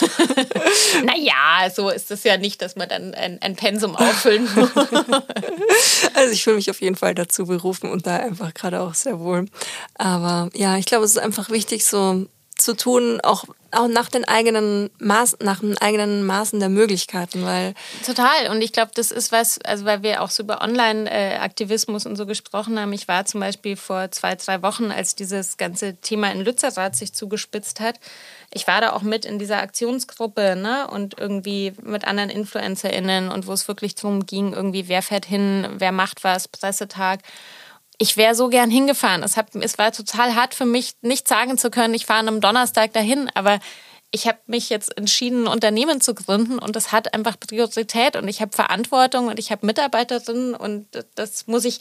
naja, 1.05 1.69
so 1.73 1.89
ist 1.89 2.11
es 2.11 2.23
ja 2.23 2.37
nicht, 2.37 2.61
dass 2.61 2.75
man 2.75 2.89
dann 2.89 3.13
ein, 3.13 3.41
ein 3.41 3.55
Pensum 3.55 3.95
auffüllen 3.95 4.47
muss. 4.55 4.69
also 6.13 6.31
ich 6.31 6.43
fühle 6.43 6.57
mich 6.57 6.69
auf 6.69 6.81
jeden 6.81 6.95
Fall 6.95 7.15
dazu 7.15 7.45
berufen 7.45 7.89
und 7.91 8.07
da 8.07 8.17
einfach 8.17 8.53
gerade 8.53 8.81
auch 8.81 8.93
sehr 8.93 9.19
wohl. 9.19 9.45
Aber 9.95 10.49
ja, 10.53 10.77
ich 10.77 10.85
glaube, 10.85 11.05
es 11.05 11.11
ist 11.11 11.19
einfach 11.19 11.49
wichtig, 11.49 11.85
so 11.85 12.25
zu 12.57 12.75
tun, 12.75 13.19
auch, 13.21 13.45
auch 13.71 13.87
nach 13.87 14.09
den 14.09 14.25
eigenen 14.25 14.89
Maß, 14.99 15.37
nach 15.41 15.59
den 15.59 15.77
eigenen 15.77 16.25
Maßen 16.25 16.59
der 16.59 16.69
Möglichkeiten, 16.69 17.45
weil 17.45 17.75
total. 18.05 18.49
Und 18.49 18.61
ich 18.61 18.73
glaube, 18.73 18.91
das 18.95 19.11
ist 19.11 19.31
was, 19.31 19.59
also 19.63 19.85
weil 19.85 20.03
wir 20.03 20.21
auch 20.21 20.29
so 20.29 20.43
über 20.43 20.61
Online-Aktivismus 20.61 22.05
und 22.05 22.15
so 22.15 22.25
gesprochen 22.25 22.79
haben. 22.79 22.93
Ich 22.93 23.07
war 23.07 23.25
zum 23.25 23.41
Beispiel 23.41 23.75
vor 23.75 24.11
zwei, 24.11 24.35
drei 24.35 24.61
Wochen, 24.63 24.91
als 24.91 25.15
dieses 25.15 25.57
ganze 25.57 25.95
Thema 25.97 26.31
in 26.31 26.41
Lützerath 26.41 26.95
sich 26.95 27.13
zugespitzt 27.13 27.79
hat. 27.79 27.99
Ich 28.51 28.65
war 28.67 28.81
da 28.81 28.93
auch 28.93 29.01
mit 29.01 29.25
in 29.25 29.39
dieser 29.39 29.61
Aktionsgruppe, 29.61 30.55
ne? 30.55 30.87
Und 30.87 31.19
irgendwie 31.19 31.73
mit 31.83 32.05
anderen 32.05 32.29
InfluencerInnen 32.29 33.29
und 33.29 33.45
wo 33.45 33.53
es 33.53 33.67
wirklich 33.67 33.95
darum 33.95 34.25
ging, 34.25 34.53
irgendwie, 34.53 34.87
wer 34.87 35.01
fährt 35.01 35.25
hin, 35.25 35.67
wer 35.77 35.91
macht 35.91 36.23
was, 36.23 36.47
Pressetag 36.47 37.19
ich 37.97 38.17
wäre 38.17 38.35
so 38.35 38.49
gern 38.49 38.69
hingefahren. 38.69 39.23
Es, 39.23 39.37
hat, 39.37 39.55
es 39.55 39.77
war 39.77 39.91
total 39.91 40.35
hart 40.35 40.53
für 40.53 40.65
mich, 40.65 40.93
nicht 41.01 41.27
sagen 41.27 41.57
zu 41.57 41.69
können, 41.71 41.93
ich 41.93 42.05
fahre 42.05 42.27
am 42.27 42.41
Donnerstag 42.41 42.93
dahin, 42.93 43.29
aber 43.33 43.59
ich 44.11 44.27
habe 44.27 44.37
mich 44.45 44.69
jetzt 44.69 44.95
entschieden, 44.97 45.45
ein 45.45 45.53
Unternehmen 45.53 45.99
zu 45.99 46.13
gründen 46.13 46.59
und 46.59 46.75
das 46.75 46.91
hat 46.91 47.13
einfach 47.13 47.39
Priorität 47.39 48.15
und 48.15 48.27
ich 48.27 48.41
habe 48.41 48.55
Verantwortung 48.55 49.27
und 49.27 49.37
ich 49.37 49.51
habe 49.51 49.65
Mitarbeiterinnen 49.65 50.55
und 50.55 50.87
das 51.15 51.47
muss 51.47 51.65
ich 51.65 51.79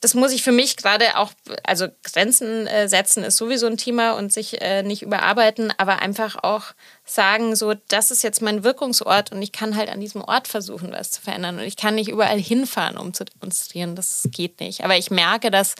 das 0.00 0.14
muss 0.14 0.32
ich 0.32 0.42
für 0.42 0.52
mich 0.52 0.78
gerade 0.78 1.18
auch, 1.18 1.30
also 1.62 1.88
Grenzen 2.02 2.66
äh, 2.66 2.88
setzen 2.88 3.22
ist 3.22 3.36
sowieso 3.36 3.66
ein 3.66 3.76
Thema 3.76 4.12
und 4.12 4.32
sich 4.32 4.60
äh, 4.62 4.82
nicht 4.82 5.02
überarbeiten, 5.02 5.74
aber 5.76 6.00
einfach 6.00 6.42
auch 6.42 6.64
sagen, 7.04 7.54
so, 7.54 7.74
das 7.88 8.10
ist 8.10 8.22
jetzt 8.22 8.40
mein 8.40 8.64
Wirkungsort 8.64 9.30
und 9.30 9.42
ich 9.42 9.52
kann 9.52 9.76
halt 9.76 9.90
an 9.90 10.00
diesem 10.00 10.22
Ort 10.22 10.48
versuchen, 10.48 10.90
was 10.90 11.10
zu 11.10 11.20
verändern. 11.20 11.58
Und 11.58 11.64
ich 11.64 11.76
kann 11.76 11.96
nicht 11.96 12.08
überall 12.08 12.38
hinfahren, 12.38 12.96
um 12.96 13.12
zu 13.12 13.26
demonstrieren. 13.26 13.94
Das 13.94 14.26
geht 14.32 14.60
nicht. 14.60 14.84
Aber 14.84 14.96
ich 14.96 15.10
merke, 15.10 15.50
dass, 15.50 15.74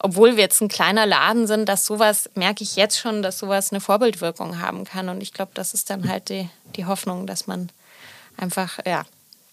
obwohl 0.00 0.36
wir 0.36 0.42
jetzt 0.42 0.60
ein 0.60 0.68
kleiner 0.68 1.06
Laden 1.06 1.46
sind, 1.46 1.68
dass 1.68 1.86
sowas, 1.86 2.28
merke 2.34 2.64
ich 2.64 2.74
jetzt 2.74 2.98
schon, 2.98 3.22
dass 3.22 3.38
sowas 3.38 3.70
eine 3.70 3.80
Vorbildwirkung 3.80 4.60
haben 4.60 4.84
kann. 4.84 5.08
Und 5.08 5.20
ich 5.20 5.32
glaube, 5.32 5.52
das 5.54 5.74
ist 5.74 5.90
dann 5.90 6.08
halt 6.08 6.28
die, 6.28 6.48
die 6.74 6.86
Hoffnung, 6.86 7.28
dass 7.28 7.46
man 7.46 7.70
einfach, 8.36 8.80
ja, 8.84 9.04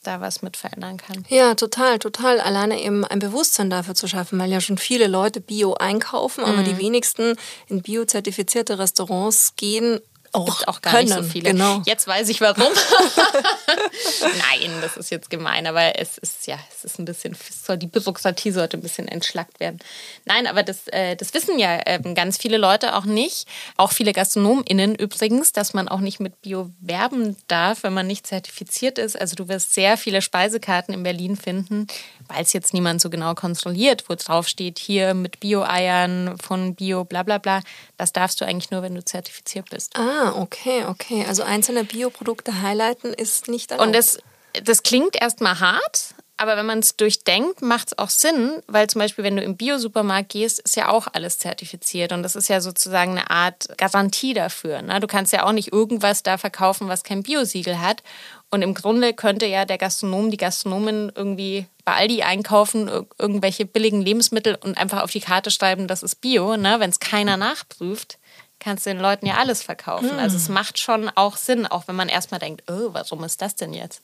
da 0.04 0.20
was 0.20 0.42
mit 0.42 0.58
verändern 0.58 0.98
kann. 0.98 1.26
Ja, 1.30 1.54
total, 1.56 2.00
total. 2.00 2.40
Alleine 2.40 2.82
eben 2.82 3.06
ein 3.06 3.20
Bewusstsein 3.20 3.70
dafür 3.70 3.96
zu 3.96 4.08
schaffen, 4.08 4.40
weil 4.40 4.52
ja 4.52 4.60
schon 4.60 4.78
viele 4.78 5.08
Leute 5.08 5.42
Bio 5.42 5.76
einkaufen, 5.76 6.44
mhm. 6.44 6.50
aber 6.50 6.64
die 6.64 6.78
wenigsten 6.78 7.36
in 7.68 7.82
bio-zertifizierte 7.82 8.80
Restaurants 8.80 9.56
gehen 9.56 10.00
auch, 10.34 10.46
gibt 10.46 10.68
auch 10.68 10.82
gar 10.82 10.94
können. 10.94 11.06
nicht 11.06 11.16
so 11.16 11.24
viele. 11.24 11.52
Genau. 11.52 11.82
Jetzt 11.86 12.08
weiß 12.08 12.30
ich 12.30 12.42
warum. 12.42 12.64
Nein, 14.22 14.72
das 14.82 14.98
ist 14.98 15.12
jetzt 15.12 15.30
gemein, 15.30 15.68
aber 15.68 16.00
es 16.00 16.18
ist 16.18 16.48
ja, 16.48 16.58
es 16.70 16.86
ist 16.86 17.00
ein 17.00 17.06
bisschen, 17.06 17.36
soll, 17.50 17.78
die 17.78 17.88
Bürokratie 17.88 18.52
sollte 18.52 18.78
ein 18.78 18.82
bisschen 18.82 19.08
entschlackt 19.08 19.60
werden. 19.60 19.80
Nein, 20.26 20.48
aber 20.48 20.64
das, 20.64 20.88
äh, 20.88 21.16
das 21.16 21.34
wissen 21.34 21.60
ja 21.60 21.80
äh, 21.86 22.00
ganz 22.14 22.38
viele 22.38 22.58
Leute 22.58 22.96
auch 22.96 23.06
nicht. 23.06 23.48
Auch 23.78 23.92
viele 23.92 24.14
GastronomInnen 24.14 24.96
übrigens, 24.96 25.52
dass 25.52 25.74
man 25.74 25.88
auch 25.88 26.00
nicht 26.00 26.20
mit 26.20 26.42
Bio 26.42 26.72
werben 26.80 27.36
darf, 27.48 27.84
wenn 27.84 27.94
man 27.94 28.08
nicht 28.08 28.26
zertifiziert 28.26 28.98
ist. 28.98 29.20
Also 29.20 29.36
du 29.36 29.48
wirst 29.48 29.74
sehr 29.74 29.98
viele 29.98 30.22
Speisekarten 30.22 30.94
in 30.94 31.04
Berlin 31.04 31.36
finden, 31.36 31.88
weil 32.28 32.44
es 32.44 32.54
jetzt 32.54 32.74
niemand 32.74 33.02
so 33.02 33.10
genau 33.10 33.36
kontrolliert, 33.36 34.06
wo 34.08 34.16
drauf 34.16 34.48
steht, 34.48 34.80
hier 34.80 35.14
mit 35.14 35.40
Bio-Eiern 35.40 36.38
von 36.38 36.76
Bio, 36.76 37.04
bla 37.04 37.24
bla 37.24 37.38
bla. 37.38 37.62
Das 38.02 38.14
darfst 38.14 38.42
du 38.42 38.46
eigentlich 38.46 38.72
nur, 38.72 38.82
wenn 38.82 38.96
du 38.96 39.06
zertifiziert 39.06 39.70
bist. 39.70 39.96
Ah, 39.96 40.34
okay, 40.36 40.86
okay. 40.88 41.24
Also 41.28 41.44
einzelne 41.44 41.84
Bioprodukte 41.84 42.64
highlighten 42.64 43.14
ist 43.14 43.48
nicht 43.48 43.70
erlaubt. 43.70 43.86
Und 43.86 43.94
das, 43.94 44.18
das 44.64 44.82
klingt 44.82 45.22
erstmal 45.22 45.60
hart, 45.60 46.16
aber 46.36 46.58
wenn 46.58 46.66
man 46.66 46.80
es 46.80 46.98
durchdenkt, 46.98 47.62
macht 47.62 47.90
es 47.90 48.00
auch 48.00 48.10
Sinn, 48.10 48.64
weil 48.66 48.90
zum 48.90 48.98
Beispiel, 48.98 49.24
wenn 49.24 49.36
du 49.36 49.44
im 49.44 49.56
Biosupermarkt 49.56 50.30
gehst, 50.30 50.58
ist 50.62 50.76
ja 50.76 50.90
auch 50.90 51.06
alles 51.14 51.38
zertifiziert. 51.38 52.12
Und 52.12 52.24
das 52.24 52.36
ist 52.36 52.48
ja 52.48 52.60
sozusagen 52.60 53.12
eine 53.12 53.30
Art 53.30 53.68
Garantie 53.78 54.34
dafür. 54.34 54.82
Ne? 54.82 55.00
Du 55.00 55.06
kannst 55.06 55.32
ja 55.32 55.44
auch 55.46 55.52
nicht 55.52 55.72
irgendwas 55.72 56.24
da 56.24 56.40
verkaufen, 56.40 56.88
was 56.88 57.04
kein 57.04 57.22
Biosiegel 57.22 57.80
hat. 57.80 58.02
Und 58.50 58.64
im 58.64 58.74
Grunde 58.74 59.14
könnte 59.14 59.46
ja 59.46 59.66
der 59.66 59.78
Gastronom, 59.78 60.32
die 60.32 60.38
Gastronomin 60.38 61.12
irgendwie 61.14 61.68
bei 61.84 61.94
Aldi 61.94 62.22
einkaufen, 62.24 62.90
irgendwelche 63.18 63.66
billigen 63.66 64.02
Lebensmittel 64.02 64.56
und 64.56 64.78
einfach 64.78 65.02
auf 65.02 65.12
die 65.12 65.22
Karte 65.22 65.52
schreiben, 65.52 65.88
das 65.88 66.04
ist 66.04 66.22
Bio, 66.22 66.58
ne? 66.58 66.80
wenn 66.80 66.90
es 66.90 67.00
keiner 67.00 67.38
nachprüft 67.38 68.18
kannst 68.62 68.86
du 68.86 68.92
den 68.92 69.00
Leuten 69.00 69.26
ja 69.26 69.38
alles 69.38 69.64
verkaufen. 69.64 70.14
Mhm. 70.14 70.20
Also 70.20 70.38
es 70.38 70.48
macht 70.48 70.80
schon 70.80 71.10
auch 71.10 71.36
Sinn, 71.36 71.68
auch 71.68 71.88
wenn 71.88 71.96
man 71.96 72.08
erstmal 72.08 72.40
denkt, 72.40 72.64
oh, 72.70 72.90
warum 72.94 73.24
ist 73.26 73.42
das 73.42 73.56
denn 73.56 73.74
jetzt? 73.74 74.02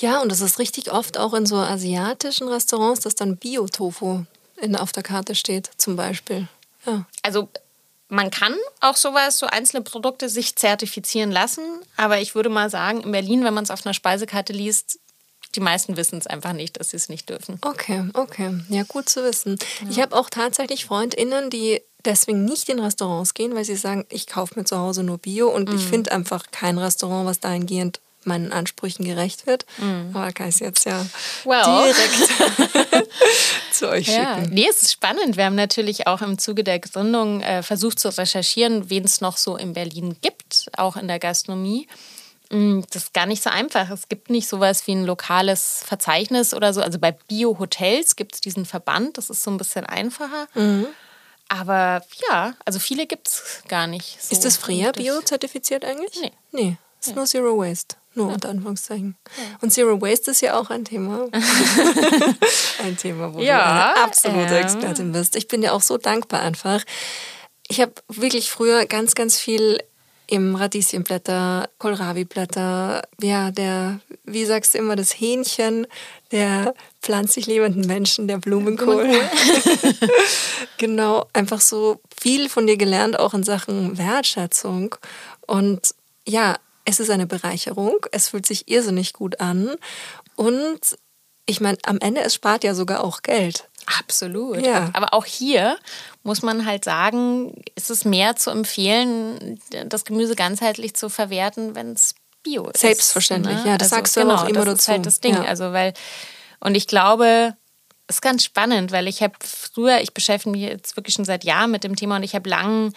Ja, 0.00 0.20
und 0.20 0.32
das 0.32 0.40
ist 0.40 0.58
richtig 0.58 0.90
oft 0.90 1.18
auch 1.18 1.34
in 1.34 1.46
so 1.46 1.56
asiatischen 1.56 2.48
Restaurants, 2.48 3.00
dass 3.00 3.14
dann 3.14 3.36
Bio-Tofu 3.36 4.24
auf 4.74 4.92
der 4.92 5.02
Karte 5.02 5.34
steht, 5.34 5.70
zum 5.76 5.96
Beispiel. 5.96 6.48
Ja. 6.86 7.04
Also 7.22 7.48
man 8.08 8.30
kann 8.30 8.54
auch 8.80 8.96
sowas, 8.96 9.38
so 9.38 9.46
einzelne 9.46 9.82
Produkte 9.82 10.28
sich 10.28 10.56
zertifizieren 10.56 11.30
lassen, 11.30 11.62
aber 11.96 12.20
ich 12.20 12.34
würde 12.34 12.48
mal 12.48 12.68
sagen, 12.68 13.02
in 13.02 13.12
Berlin, 13.12 13.44
wenn 13.44 13.54
man 13.54 13.64
es 13.64 13.70
auf 13.70 13.86
einer 13.86 13.94
Speisekarte 13.94 14.52
liest, 14.52 14.98
die 15.54 15.60
meisten 15.60 15.96
wissen 15.96 16.18
es 16.18 16.26
einfach 16.26 16.52
nicht, 16.52 16.78
dass 16.78 16.90
sie 16.90 16.96
es 16.96 17.08
nicht 17.08 17.28
dürfen. 17.28 17.58
Okay, 17.62 18.04
okay. 18.14 18.60
Ja, 18.68 18.84
gut 18.84 19.08
zu 19.08 19.24
wissen. 19.24 19.58
Ja. 19.82 19.90
Ich 19.90 20.00
habe 20.00 20.16
auch 20.16 20.30
tatsächlich 20.30 20.84
FreundInnen, 20.84 21.50
die 21.50 21.80
deswegen 22.04 22.44
nicht 22.44 22.68
in 22.68 22.78
Restaurants 22.78 23.34
gehen, 23.34 23.54
weil 23.54 23.64
sie 23.64 23.76
sagen, 23.76 24.06
ich 24.08 24.26
kaufe 24.26 24.58
mir 24.58 24.64
zu 24.64 24.78
Hause 24.78 25.02
nur 25.02 25.18
Bio 25.18 25.48
und 25.48 25.68
mhm. 25.68 25.76
ich 25.76 25.84
finde 25.84 26.12
einfach 26.12 26.44
kein 26.50 26.78
Restaurant, 26.78 27.26
was 27.26 27.40
dahingehend 27.40 28.00
meinen 28.24 28.52
Ansprüchen 28.52 29.04
gerecht 29.04 29.46
wird. 29.46 29.64
Mhm. 29.78 30.10
Aber 30.14 30.30
kann 30.32 30.48
ich 30.48 30.56
es 30.56 30.60
jetzt 30.60 30.84
ja 30.84 31.04
well. 31.44 31.62
direkt 31.64 33.08
zu 33.72 33.88
euch 33.88 34.08
ja. 34.08 34.36
schicken. 34.36 34.54
Nee, 34.54 34.66
es 34.68 34.82
ist 34.82 34.92
spannend. 34.92 35.36
Wir 35.36 35.46
haben 35.46 35.54
natürlich 35.54 36.06
auch 36.06 36.20
im 36.20 36.38
Zuge 36.38 36.62
der 36.62 36.80
Gründung 36.80 37.40
äh, 37.40 37.62
versucht 37.62 37.98
zu 37.98 38.16
recherchieren, 38.16 38.90
wen 38.90 39.04
es 39.04 39.20
noch 39.20 39.36
so 39.36 39.56
in 39.56 39.72
Berlin 39.72 40.16
gibt, 40.20 40.70
auch 40.76 40.96
in 40.96 41.08
der 41.08 41.18
Gastronomie. 41.18 41.88
Mm, 42.50 42.80
das 42.90 43.04
ist 43.04 43.14
gar 43.14 43.26
nicht 43.26 43.42
so 43.42 43.50
einfach. 43.50 43.90
Es 43.90 44.08
gibt 44.08 44.28
nicht 44.28 44.48
sowas 44.48 44.86
wie 44.86 44.92
ein 44.92 45.04
lokales 45.04 45.82
Verzeichnis 45.86 46.52
oder 46.52 46.72
so. 46.74 46.82
Also 46.82 46.98
bei 46.98 47.12
Bio-Hotels 47.12 48.16
gibt 48.16 48.34
es 48.34 48.40
diesen 48.40 48.66
Verband, 48.66 49.18
das 49.18 49.30
ist 49.30 49.42
so 49.42 49.50
ein 49.50 49.56
bisschen 49.56 49.86
einfacher. 49.86 50.48
Mhm. 50.54 50.86
Aber 51.48 52.02
ja, 52.28 52.54
also 52.64 52.78
viele 52.78 53.06
gibt 53.06 53.28
es 53.28 53.62
gar 53.68 53.86
nicht. 53.86 54.22
So 54.22 54.32
ist 54.32 54.44
das 54.44 54.56
Freya 54.56 54.92
Bio-zertifiziert 54.92 55.84
eigentlich? 55.84 56.20
Nee. 56.20 56.32
Nee, 56.52 56.76
es 57.00 57.08
ist 57.08 57.12
nee. 57.12 57.16
nur 57.16 57.26
Zero 57.26 57.58
Waste. 57.58 57.96
Nur 58.14 58.28
ja. 58.28 58.34
unter 58.34 58.48
Anführungszeichen. 58.48 59.16
Ja. 59.36 59.58
Und 59.60 59.70
Zero 59.70 60.00
Waste 60.00 60.32
ist 60.32 60.40
ja 60.42 60.58
auch 60.58 60.70
ein 60.70 60.84
Thema. 60.84 61.28
ein 62.84 62.96
Thema, 62.96 63.32
wo 63.32 63.40
ja, 63.40 63.58
du 63.58 63.64
eine 63.64 64.04
absolute 64.04 64.56
ähm. 64.56 64.62
Expertin 64.62 65.12
bist. 65.12 65.36
Ich 65.36 65.46
bin 65.46 65.60
dir 65.60 65.72
auch 65.72 65.80
so 65.80 65.96
dankbar 65.96 66.40
einfach. 66.40 66.82
Ich 67.68 67.80
habe 67.80 67.92
wirklich 68.08 68.50
früher 68.50 68.86
ganz, 68.86 69.14
ganz 69.14 69.38
viel 69.38 69.80
im 70.30 70.54
Radieschenblätter, 70.54 71.68
Kohlrabi-Blätter, 71.78 73.02
ja, 73.20 73.50
der, 73.50 74.00
wie 74.24 74.44
sagst 74.44 74.74
du 74.74 74.78
immer, 74.78 74.94
das 74.94 75.10
Hähnchen 75.12 75.88
der 76.30 76.74
pflanzlich 77.02 77.46
lebenden 77.46 77.86
Menschen, 77.86 78.28
der 78.28 78.38
Blumenkohl. 78.38 79.04
Blumenkohl. 79.04 80.08
genau, 80.78 81.26
einfach 81.32 81.60
so 81.60 82.00
viel 82.16 82.48
von 82.48 82.68
dir 82.68 82.76
gelernt, 82.76 83.18
auch 83.18 83.34
in 83.34 83.42
Sachen 83.42 83.98
Wertschätzung. 83.98 84.94
Und 85.46 85.94
ja, 86.26 86.56
es 86.84 87.00
ist 87.00 87.10
eine 87.10 87.26
Bereicherung, 87.26 88.06
es 88.12 88.28
fühlt 88.28 88.46
sich 88.46 88.68
irrsinnig 88.68 89.12
gut 89.12 89.40
an. 89.40 89.74
Und 90.36 90.80
ich 91.46 91.60
meine, 91.60 91.78
am 91.84 91.98
Ende, 91.98 92.20
es 92.20 92.34
spart 92.34 92.62
ja 92.62 92.74
sogar 92.74 93.02
auch 93.02 93.22
Geld. 93.22 93.68
Absolut. 93.98 94.64
Ja. 94.64 94.90
Aber 94.92 95.12
auch 95.12 95.24
hier 95.24 95.76
muss 96.22 96.42
man 96.42 96.66
halt 96.66 96.84
sagen, 96.84 97.62
ist 97.74 97.90
es 97.90 98.04
mehr 98.04 98.36
zu 98.36 98.50
empfehlen, 98.50 99.58
das 99.86 100.04
Gemüse 100.04 100.36
ganzheitlich 100.36 100.94
zu 100.94 101.08
verwerten, 101.08 101.74
wenn 101.74 101.92
es 101.92 102.14
Bio 102.42 102.68
ist. 102.68 102.80
Selbstverständlich, 102.80 103.56
ne? 103.56 103.70
ja, 103.70 103.78
das 103.78 103.92
also, 103.92 103.96
sagst 103.96 104.16
du 104.16 104.20
genau, 104.20 104.36
auch 104.36 104.48
immer 104.48 104.64
das 104.64 104.64
dazu. 104.64 104.74
Das 104.74 104.82
ist 104.82 104.88
halt 104.88 105.06
das 105.06 105.20
Ding. 105.20 105.34
Ja. 105.34 105.44
Also, 105.44 105.72
weil, 105.72 105.94
und 106.60 106.74
ich 106.74 106.86
glaube, 106.86 107.54
es 108.06 108.16
ist 108.16 108.22
ganz 108.22 108.44
spannend, 108.44 108.92
weil 108.92 109.08
ich 109.08 109.22
habe 109.22 109.34
früher, 109.40 110.00
ich 110.00 110.14
beschäftige 110.14 110.50
mich 110.50 110.62
jetzt 110.62 110.96
wirklich 110.96 111.14
schon 111.14 111.24
seit 111.24 111.44
Jahren 111.44 111.70
mit 111.70 111.84
dem 111.84 111.96
Thema 111.96 112.16
und 112.16 112.22
ich 112.22 112.34
habe 112.34 112.48
lang 112.48 112.92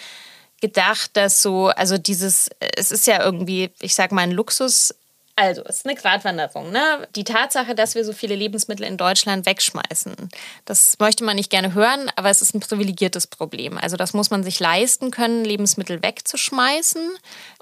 gedacht, 0.62 1.12
dass 1.14 1.42
so, 1.42 1.68
also 1.68 1.98
dieses, 1.98 2.50
es 2.78 2.92
ist 2.92 3.06
ja 3.06 3.24
irgendwie, 3.24 3.72
ich 3.80 3.96
sag 3.96 4.14
mal, 4.14 4.22
ein 4.22 4.32
Luxus 4.32 4.96
also, 5.36 5.64
es 5.66 5.78
ist 5.78 5.86
eine 5.88 5.96
Gratwanderung. 5.96 6.72
Ne? 6.72 7.08
Die 7.16 7.24
Tatsache, 7.24 7.74
dass 7.74 7.96
wir 7.96 8.06
so 8.06 8.14
viele 8.14 8.36
Lebensmittel 8.36 8.86
in 8.86 8.98
Deutschland 8.98 9.48
wegschmeißen, 9.48 10.14
das 10.66 10.96
möchte 11.00 11.24
man 11.24 11.36
nicht 11.36 11.50
gerne 11.50 11.74
hören, 11.74 12.12
aber 12.16 12.30
es 12.30 12.44
ist 12.44 12.54
ein 12.54 12.60
privilegiertes 12.60 13.26
Problem. 13.26 13.78
Also, 13.80 13.98
das 13.98 14.14
muss 14.14 14.30
man 14.30 14.44
sich 14.44 14.60
leisten 14.60 15.10
können, 15.10 15.44
Lebensmittel 15.44 16.04
wegzuschmeißen. 16.04 17.10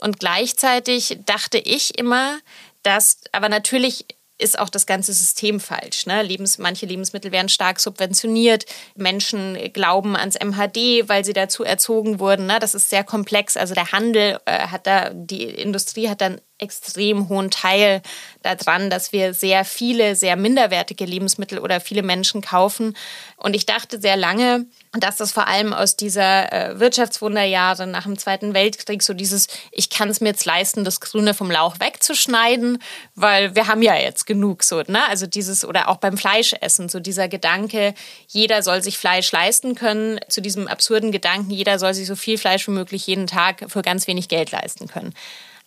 Und 0.02 0.20
gleichzeitig 0.20 1.20
dachte 1.26 1.60
ich 1.60 1.98
immer, 1.98 2.40
dass, 2.84 3.22
aber 3.32 3.48
natürlich 3.48 4.06
ist 4.42 4.60
auch 4.60 4.70
das 4.70 4.86
ganze 4.86 5.14
System 5.14 5.60
falsch. 5.60 6.08
Ne? 6.08 6.24
Lebens, 6.24 6.58
manche 6.58 6.86
Lebensmittel 6.86 7.32
werden 7.32 7.48
stark 7.48 7.80
subventioniert. 7.80 8.66
Menschen 8.96 9.72
glauben 9.72 10.18
ans 10.18 10.36
MHD, 10.36 11.08
weil 11.08 11.24
sie 11.24 11.34
dazu 11.34 11.64
erzogen 11.64 12.20
wurden. 12.20 12.48
Ne? 12.48 12.58
Das 12.60 12.74
ist 12.74 12.90
sehr 12.90 13.04
komplex. 13.04 13.56
Also 13.56 13.76
der 13.76 13.92
Handel 13.92 14.40
äh, 14.46 14.68
hat 14.68 14.88
da, 14.88 15.12
die 15.14 15.44
Industrie 15.44 16.10
hat 16.10 16.22
dann 16.22 16.42
extrem 16.62 17.28
hohen 17.28 17.50
Teil 17.50 18.02
daran, 18.44 18.90
dass 18.90 19.12
wir 19.12 19.34
sehr 19.34 19.66
viele, 19.66 20.16
sehr 20.16 20.36
minderwertige 20.36 21.06
Lebensmittel 21.06 21.60
oder 21.60 21.82
viele 21.82 22.04
Menschen 22.04 22.42
kaufen. 22.42 22.96
Und 23.38 23.56
ich 23.56 23.66
dachte 23.66 24.00
sehr 24.00 24.16
lange, 24.16 24.66
dass 24.94 25.18
das 25.18 25.32
vor 25.32 25.48
allem 25.48 25.74
aus 25.74 25.96
dieser 25.96 26.52
äh, 26.52 26.80
Wirtschaftswunderjahre 26.80 27.88
nach 27.88 28.04
dem 28.04 28.18
Zweiten 28.18 28.54
Weltkrieg 28.54 29.02
so 29.02 29.14
dieses, 29.14 29.48
ich 29.72 29.90
kann 29.90 30.10
es 30.10 30.22
mir 30.22 30.30
jetzt 30.30 30.46
leisten, 30.46 30.84
das 30.84 31.00
Grüne 31.00 31.34
vom 31.34 31.50
Lauch 31.50 31.80
wegzuschneiden, 31.80 32.78
weil 33.16 33.56
wir 33.56 33.68
haben 33.68 33.82
ja 33.82 33.96
jetzt 33.96 34.26
genug 34.26 34.64
so, 34.64 34.82
ne? 34.88 35.08
Also 35.10 35.28
dieses, 35.28 35.66
oder 35.66 35.90
auch 35.90 35.98
beim 35.98 36.18
Fleischessen, 36.18 36.90
so 36.90 37.00
dieser 37.00 37.28
Gedanke, 37.28 37.94
jeder 38.28 38.64
soll 38.64 38.84
sich 38.84 38.98
Fleisch 38.98 39.32
leisten 39.32 39.76
können, 39.76 40.20
zu 40.28 40.42
diesem 40.42 40.68
absurden 40.68 41.12
Gedanken, 41.12 41.52
jeder 41.52 41.80
soll 41.80 41.94
sich 41.94 42.08
so 42.08 42.16
viel 42.16 42.38
Fleisch 42.38 42.68
wie 42.68 42.72
möglich 42.72 43.08
jeden 43.08 43.28
Tag 43.28 43.66
für 43.68 43.82
ganz 43.82 44.08
wenig 44.08 44.28
Geld 44.28 44.52
leisten 44.52 44.88
können. 44.88 45.14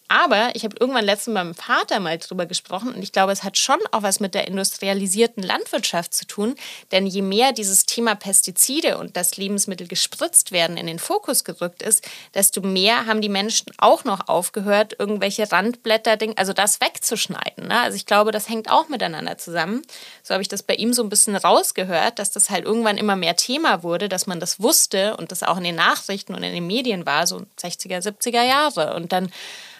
Aber 0.08 0.54
ich 0.54 0.64
habe 0.64 0.76
irgendwann 0.78 1.04
letztens 1.04 1.34
mit 1.34 1.42
meinem 1.42 1.54
Vater 1.54 1.98
mal 1.98 2.18
drüber 2.18 2.44
gesprochen 2.44 2.92
und 2.94 3.02
ich 3.02 3.12
glaube, 3.12 3.32
es 3.32 3.42
hat 3.42 3.56
schon 3.56 3.78
auch 3.90 4.02
was 4.02 4.20
mit 4.20 4.34
der 4.34 4.46
industrialisierten 4.46 5.42
Landwirtschaft 5.42 6.12
zu 6.12 6.26
tun. 6.26 6.56
Denn 6.92 7.06
je 7.06 7.22
mehr 7.22 7.52
dieses 7.52 7.86
Thema 7.86 8.14
Pestizide 8.14 8.98
und 8.98 9.16
dass 9.16 9.38
Lebensmittel 9.38 9.88
gespritzt 9.88 10.52
werden 10.52 10.76
in 10.76 10.86
den 10.86 10.98
Fokus 10.98 11.42
gerückt 11.42 11.82
ist, 11.82 12.06
desto 12.34 12.60
mehr 12.60 13.06
haben 13.06 13.22
die 13.22 13.30
Menschen 13.30 13.72
auch 13.78 14.04
noch 14.04 14.28
aufgehört, 14.28 14.94
irgendwelche 14.98 15.50
Randblätter, 15.50 16.18
also 16.36 16.52
das 16.52 16.82
wegzuschneiden. 16.82 17.68
Ne? 17.68 17.80
Also 17.80 17.96
ich 17.96 18.04
glaube, 18.04 18.30
das 18.30 18.50
hängt 18.50 18.70
auch 18.70 18.88
miteinander 18.88 19.38
zusammen. 19.38 19.82
So 20.22 20.34
habe 20.34 20.42
ich 20.42 20.48
das 20.48 20.62
bei 20.62 20.74
ihm 20.74 20.92
so 20.92 21.02
ein 21.02 21.08
bisschen 21.08 21.34
rausgehört, 21.34 22.18
dass 22.18 22.30
das 22.30 22.50
halt 22.50 22.66
irgendwann 22.66 22.98
immer 22.98 23.16
mehr 23.16 23.36
Thema 23.36 23.82
wurde, 23.82 24.10
dass 24.10 24.26
man 24.26 24.38
das 24.38 24.60
wusste 24.60 25.16
und 25.16 25.32
das 25.32 25.42
auch 25.42 25.56
in 25.56 25.64
den 25.64 25.76
Nachrichten 25.76 26.34
und 26.34 26.42
in 26.42 26.52
den 26.52 26.66
Medien 26.66 27.06
war, 27.06 27.26
so 27.26 27.46
60er, 27.58 28.02
70er 28.02 28.42
Jahre. 28.42 28.94
Und 28.94 29.12
dann 29.12 29.30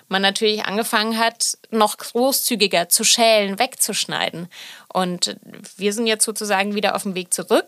man 0.08 0.22
natürlich 0.22 0.64
angefangen 0.64 1.18
hat, 1.18 1.58
noch 1.70 1.96
großzügiger 1.96 2.88
zu 2.88 3.04
schälen, 3.04 3.58
wegzuschneiden. 3.58 4.48
Und 4.94 5.36
wir 5.76 5.92
sind 5.92 6.06
jetzt 6.06 6.24
sozusagen 6.24 6.76
wieder 6.76 6.94
auf 6.94 7.02
dem 7.02 7.16
Weg 7.16 7.34
zurück. 7.34 7.64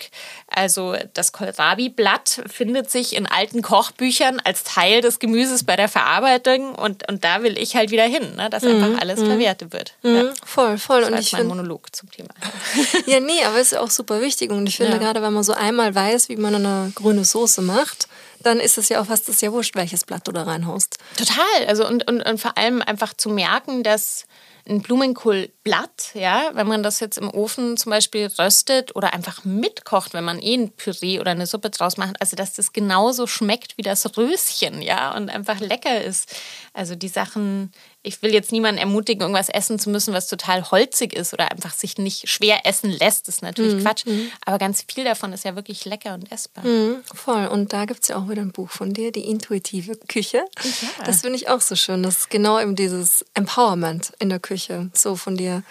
Also 0.46 0.94
das 1.12 1.32
Kohlrabi-Blatt 1.32 2.42
findet 2.46 2.88
sich 2.88 3.16
in 3.16 3.26
alten 3.26 3.62
Kochbüchern 3.62 4.40
als 4.44 4.62
Teil 4.62 5.00
des 5.00 5.18
Gemüses 5.18 5.64
bei 5.64 5.74
der 5.74 5.88
Verarbeitung 5.88 6.76
und, 6.76 7.08
und 7.10 7.24
da 7.24 7.42
will 7.42 7.58
ich 7.58 7.74
halt 7.74 7.90
wieder 7.90 8.04
hin, 8.04 8.36
ne? 8.36 8.48
dass 8.48 8.62
mhm. 8.62 8.84
einfach 8.84 9.00
alles 9.00 9.18
mhm. 9.18 9.26
verwertet 9.26 9.72
wird. 9.72 9.94
Mhm. 10.04 10.14
Ja. 10.14 10.32
Voll, 10.44 10.78
voll. 10.78 11.00
Das 11.00 11.10
und 11.10 11.18
ich 11.18 11.32
mein 11.32 11.48
Monolog 11.48 11.94
zum 11.96 12.08
Thema. 12.12 12.28
ja, 13.06 13.18
nee, 13.18 13.42
aber 13.44 13.56
es 13.56 13.72
ist 13.72 13.78
auch 13.78 13.90
super 13.90 14.20
wichtig 14.20 14.52
und 14.52 14.68
ich 14.68 14.76
finde 14.76 14.92
ja. 14.92 14.98
gerade, 14.98 15.20
wenn 15.20 15.32
man 15.32 15.42
so 15.42 15.52
einmal 15.52 15.92
weiß, 15.96 16.28
wie 16.28 16.36
man 16.36 16.54
eine 16.54 16.92
grüne 16.94 17.24
Soße 17.24 17.60
macht, 17.60 18.06
dann 18.40 18.60
ist 18.60 18.78
es 18.78 18.88
ja 18.88 19.00
auch 19.00 19.06
fast 19.06 19.28
das 19.28 19.40
ja 19.40 19.50
wurscht, 19.50 19.74
welches 19.74 20.04
Blatt 20.04 20.28
du 20.28 20.30
da 20.30 20.44
reinhaust. 20.44 20.98
Total. 21.16 21.66
Also 21.66 21.88
und, 21.88 22.08
und, 22.08 22.22
und 22.22 22.40
vor 22.40 22.56
allem 22.56 22.82
einfach 22.82 23.14
zu 23.14 23.30
merken, 23.30 23.82
dass 23.82 24.26
ein 24.68 24.82
Blumenkohlblatt, 24.82 26.10
ja, 26.14 26.50
wenn 26.54 26.66
man 26.66 26.82
das 26.82 27.00
jetzt 27.00 27.18
im 27.18 27.30
Ofen 27.30 27.76
zum 27.76 27.90
Beispiel 27.90 28.28
röstet 28.38 28.94
oder 28.96 29.12
einfach 29.12 29.44
mitkocht, 29.44 30.12
wenn 30.12 30.24
man 30.24 30.40
eh 30.40 30.54
ein 30.54 30.70
Püree 30.70 31.20
oder 31.20 31.30
eine 31.30 31.46
Suppe 31.46 31.70
draus 31.70 31.96
macht, 31.96 32.20
also 32.20 32.36
dass 32.36 32.54
das 32.54 32.72
genauso 32.72 33.26
schmeckt 33.26 33.78
wie 33.78 33.82
das 33.82 34.16
Röschen, 34.16 34.82
ja, 34.82 35.14
und 35.16 35.30
einfach 35.30 35.60
lecker 35.60 36.02
ist. 36.02 36.34
Also 36.76 36.94
die 36.94 37.08
Sachen, 37.08 37.72
ich 38.02 38.20
will 38.20 38.34
jetzt 38.34 38.52
niemanden 38.52 38.78
ermutigen, 38.78 39.22
irgendwas 39.22 39.48
essen 39.48 39.78
zu 39.78 39.88
müssen, 39.88 40.12
was 40.12 40.28
total 40.28 40.70
holzig 40.70 41.14
ist 41.14 41.32
oder 41.32 41.50
einfach 41.50 41.72
sich 41.72 41.96
nicht 41.96 42.28
schwer 42.28 42.66
essen 42.66 42.90
lässt, 42.90 43.28
ist 43.28 43.40
natürlich 43.40 43.76
mhm. 43.76 43.80
Quatsch. 43.80 44.04
Mhm. 44.04 44.30
Aber 44.44 44.58
ganz 44.58 44.84
viel 44.86 45.04
davon 45.04 45.32
ist 45.32 45.46
ja 45.46 45.56
wirklich 45.56 45.86
lecker 45.86 46.12
und 46.12 46.30
essbar. 46.30 46.66
Mhm, 46.66 46.96
voll. 47.14 47.46
Und 47.46 47.72
da 47.72 47.86
gibt 47.86 48.02
es 48.02 48.08
ja 48.08 48.16
auch 48.16 48.28
wieder 48.28 48.42
ein 48.42 48.52
Buch 48.52 48.68
von 48.68 48.92
dir, 48.92 49.10
die 49.10 49.24
intuitive 49.24 49.96
Küche. 50.06 50.44
Ja. 50.62 51.04
Das 51.06 51.22
finde 51.22 51.36
ich 51.36 51.48
auch 51.48 51.62
so 51.62 51.76
schön. 51.76 52.02
Das 52.02 52.18
ist 52.18 52.30
genau 52.30 52.60
eben 52.60 52.76
dieses 52.76 53.24
Empowerment 53.32 54.12
in 54.18 54.28
der 54.28 54.38
Küche, 54.38 54.90
so 54.92 55.16
von 55.16 55.38
dir 55.38 55.62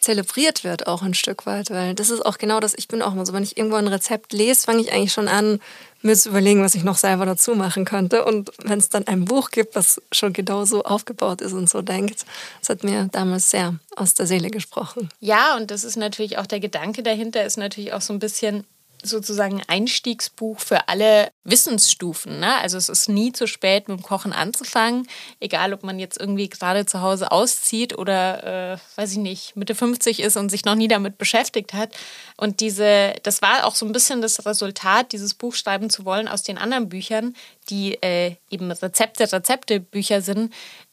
zelebriert 0.00 0.64
wird, 0.64 0.86
auch 0.86 1.02
ein 1.02 1.12
Stück 1.12 1.44
weit. 1.44 1.68
Weil 1.68 1.94
das 1.94 2.08
ist 2.08 2.24
auch 2.24 2.38
genau 2.38 2.60
das, 2.60 2.72
ich 2.74 2.88
bin 2.88 3.02
auch 3.02 3.12
immer 3.12 3.26
so, 3.26 3.34
wenn 3.34 3.42
ich 3.42 3.58
irgendwo 3.58 3.76
ein 3.76 3.88
Rezept 3.88 4.32
lese, 4.32 4.64
fange 4.64 4.80
ich 4.80 4.90
eigentlich 4.90 5.12
schon 5.12 5.28
an, 5.28 5.60
mir 6.02 6.16
zu 6.16 6.30
überlegen, 6.30 6.62
was 6.62 6.74
ich 6.74 6.84
noch 6.84 6.96
selber 6.96 7.26
dazu 7.26 7.54
machen 7.54 7.84
könnte. 7.84 8.24
Und 8.24 8.50
wenn 8.62 8.78
es 8.78 8.88
dann 8.88 9.06
ein 9.06 9.24
Buch 9.24 9.50
gibt, 9.50 9.76
was 9.76 10.00
schon 10.12 10.32
genau 10.32 10.64
so 10.64 10.82
aufgebaut 10.82 11.40
ist 11.40 11.52
und 11.52 11.68
so 11.68 11.82
denkt, 11.82 12.24
das 12.60 12.68
hat 12.68 12.84
mir 12.84 13.08
damals 13.12 13.50
sehr 13.50 13.74
aus 13.96 14.14
der 14.14 14.26
Seele 14.26 14.50
gesprochen. 14.50 15.08
Ja, 15.20 15.56
und 15.56 15.70
das 15.70 15.84
ist 15.84 15.96
natürlich 15.96 16.38
auch 16.38 16.46
der 16.46 16.60
Gedanke 16.60 17.02
dahinter, 17.02 17.44
ist 17.44 17.58
natürlich 17.58 17.92
auch 17.92 18.00
so 18.00 18.12
ein 18.12 18.18
bisschen, 18.18 18.64
sozusagen 19.02 19.62
Einstiegsbuch 19.66 20.60
für 20.60 20.88
alle 20.88 21.30
Wissensstufen. 21.44 22.40
Ne? 22.40 22.56
Also 22.58 22.76
es 22.76 22.88
ist 22.88 23.08
nie 23.08 23.32
zu 23.32 23.46
spät, 23.46 23.88
mit 23.88 23.98
dem 23.98 24.02
Kochen 24.02 24.32
anzufangen, 24.32 25.06
egal 25.40 25.72
ob 25.72 25.82
man 25.82 25.98
jetzt 25.98 26.20
irgendwie 26.20 26.48
gerade 26.48 26.86
zu 26.86 27.00
Hause 27.00 27.32
auszieht 27.32 27.96
oder, 27.96 28.74
äh, 28.74 28.78
weiß 28.96 29.12
ich 29.12 29.18
nicht, 29.18 29.56
Mitte 29.56 29.74
50 29.74 30.20
ist 30.20 30.36
und 30.36 30.50
sich 30.50 30.64
noch 30.64 30.74
nie 30.74 30.88
damit 30.88 31.18
beschäftigt 31.18 31.72
hat. 31.72 31.94
Und 32.40 32.60
diese, 32.60 33.12
das 33.22 33.42
war 33.42 33.66
auch 33.66 33.74
so 33.74 33.84
ein 33.84 33.92
bisschen 33.92 34.22
das 34.22 34.46
Resultat, 34.46 35.12
dieses 35.12 35.34
Buch 35.34 35.54
schreiben 35.54 35.90
zu 35.90 36.06
wollen 36.06 36.26
aus 36.26 36.42
den 36.42 36.56
anderen 36.56 36.88
Büchern, 36.88 37.36
die 37.68 38.02
äh, 38.02 38.36
eben 38.48 38.70
Rezepte, 38.72 39.30
Rezeptebücher 39.30 40.22
sind, 40.22 40.50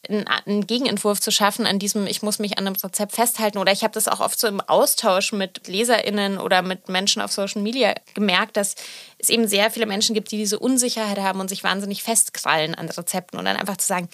einen 0.09 0.67
Gegenentwurf 0.67 1.21
zu 1.21 1.31
schaffen 1.31 1.65
an 1.65 1.79
diesem, 1.79 2.05
ich 2.05 2.21
muss 2.21 2.39
mich 2.39 2.57
an 2.57 2.67
einem 2.67 2.75
Rezept 2.75 3.13
festhalten. 3.13 3.59
Oder 3.59 3.71
ich 3.71 3.83
habe 3.83 3.93
das 3.93 4.09
auch 4.09 4.19
oft 4.19 4.37
so 4.37 4.49
im 4.49 4.59
Austausch 4.59 5.31
mit 5.31 5.69
LeserInnen 5.69 6.37
oder 6.37 6.63
mit 6.63 6.89
Menschen 6.89 7.21
auf 7.21 7.31
Social 7.31 7.61
Media 7.61 7.95
gemerkt, 8.13 8.57
dass 8.57 8.75
es 9.17 9.29
eben 9.29 9.47
sehr 9.47 9.71
viele 9.71 9.85
Menschen 9.85 10.13
gibt, 10.13 10.31
die 10.31 10.37
diese 10.37 10.59
Unsicherheit 10.59 11.19
haben 11.19 11.39
und 11.39 11.47
sich 11.47 11.63
wahnsinnig 11.63 12.03
festkrallen 12.03 12.75
an 12.75 12.89
Rezepten 12.89 13.39
und 13.39 13.45
dann 13.45 13.55
einfach 13.55 13.77
zu 13.77 13.87
sagen, 13.87 14.09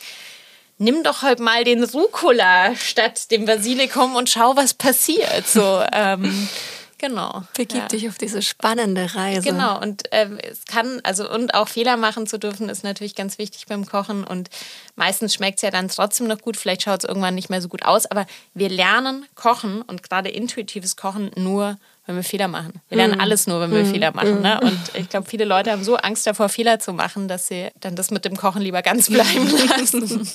nimm 0.78 1.02
doch 1.02 1.24
heute 1.24 1.42
mal 1.42 1.64
den 1.64 1.84
Rucola 1.84 2.76
statt 2.76 3.32
dem 3.32 3.46
Basilikum 3.46 4.16
und 4.16 4.30
schau, 4.30 4.56
was 4.56 4.76
passiert. 4.76 5.48
So, 5.48 5.84
ähm, 5.92 6.48
Genau. 7.04 7.44
Begib 7.58 7.82
ja. 7.82 7.88
dich 7.90 8.08
auf 8.08 8.18
diese 8.18 8.42
spannende 8.42 9.14
Reise. 9.14 9.42
Genau, 9.42 9.78
und 9.82 10.10
äh, 10.14 10.30
es 10.50 10.64
kann, 10.64 11.02
also 11.04 11.30
und 11.30 11.54
auch 11.54 11.68
Fehler 11.68 11.98
machen 11.98 12.28
zu 12.28 12.40
dürfen, 12.40 12.70
ist 12.70 12.86
natürlich 12.86 13.14
ganz 13.14 13.38
wichtig 13.38 13.66
beim 13.66 13.86
Kochen. 13.86 14.24
Und 14.24 14.50
meistens 14.96 15.34
schmeckt 15.34 15.58
es 15.58 15.64
ja 15.64 15.70
dann 15.70 15.90
trotzdem 15.90 16.28
noch 16.28 16.40
gut, 16.40 16.56
vielleicht 16.56 16.84
schaut 16.84 17.04
es 17.04 17.10
irgendwann 17.10 17.36
nicht 17.36 17.50
mehr 17.50 17.62
so 17.62 17.68
gut 17.68 17.84
aus. 17.84 18.06
Aber 18.06 18.26
wir 18.54 18.70
lernen 18.70 19.26
Kochen 19.36 19.82
und 19.82 20.02
gerade 20.02 20.30
intuitives 20.30 20.96
Kochen 20.96 21.30
nur, 21.36 21.78
wenn 22.06 22.16
wir 22.16 22.24
Fehler 22.24 22.48
machen. 22.48 22.80
Wir 22.88 22.96
lernen 22.96 23.18
mm. 23.18 23.22
alles 23.22 23.48
nur, 23.48 23.60
wenn 23.60 23.72
wir 23.72 23.84
mm. 23.84 23.92
Fehler 23.92 24.14
machen. 24.14 24.40
Mm. 24.40 24.44
Ne? 24.44 24.62
Und 24.62 24.80
ich 24.94 25.10
glaube, 25.10 25.30
viele 25.30 25.44
Leute 25.44 25.74
haben 25.74 25.84
so 25.84 25.98
Angst 25.98 26.26
davor, 26.26 26.48
Fehler 26.48 26.80
zu 26.80 26.94
machen, 26.94 27.28
dass 27.28 27.48
sie 27.48 27.68
dann 27.82 27.98
das 27.98 28.12
mit 28.12 28.24
dem 28.24 28.38
Kochen 28.38 28.62
lieber 28.62 28.82
ganz 28.82 29.10
bleiben 29.10 29.52
lassen. 29.68 30.26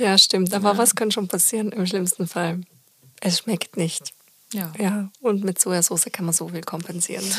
ja, 0.00 0.18
stimmt. 0.18 0.52
Aber 0.52 0.72
ja. 0.72 0.78
was 0.78 0.96
kann 0.96 1.12
schon 1.12 1.28
passieren 1.28 1.70
im 1.70 1.86
schlimmsten 1.86 2.26
Fall? 2.26 2.62
Es 3.20 3.38
schmeckt 3.38 3.76
nicht. 3.76 4.16
Ja. 4.52 4.72
ja. 4.78 5.10
Und 5.20 5.44
mit 5.44 5.58
Sojasauce 5.58 6.06
kann 6.12 6.24
man 6.24 6.34
so 6.34 6.48
viel 6.48 6.62
kompensieren. 6.62 7.24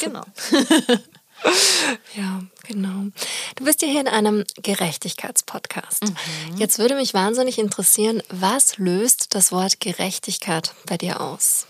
Genau. 0.00 0.24
ja, 2.14 2.42
genau. 2.66 3.06
Du 3.56 3.64
bist 3.64 3.82
ja 3.82 3.88
hier 3.88 4.00
in 4.00 4.08
einem 4.08 4.44
Gerechtigkeitspodcast. 4.62 6.04
Mhm. 6.04 6.56
Jetzt 6.56 6.78
würde 6.78 6.94
mich 6.94 7.14
wahnsinnig 7.14 7.58
interessieren, 7.58 8.22
was 8.28 8.78
löst 8.78 9.34
das 9.34 9.52
Wort 9.52 9.80
Gerechtigkeit 9.80 10.74
bei 10.86 10.96
dir 10.96 11.20
aus? 11.20 11.66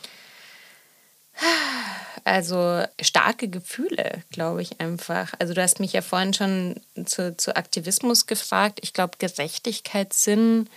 Also 2.25 2.85
starke 3.01 3.49
Gefühle, 3.49 4.25
glaube 4.31 4.63
ich 4.63 4.81
einfach. 4.81 5.35
Also 5.39 5.55
du 5.55 5.63
hast 5.63 5.79
mich 5.79 5.93
ja 5.93 6.03
vorhin 6.03 6.35
schon 6.35 6.81
zu, 7.05 7.37
zu 7.37 7.55
Aktivismus 7.55 8.27
gefragt. 8.27 8.81
Ich 8.83 8.93
glaube, 8.93 9.19
Gerechtigkeitssinn 9.19 10.69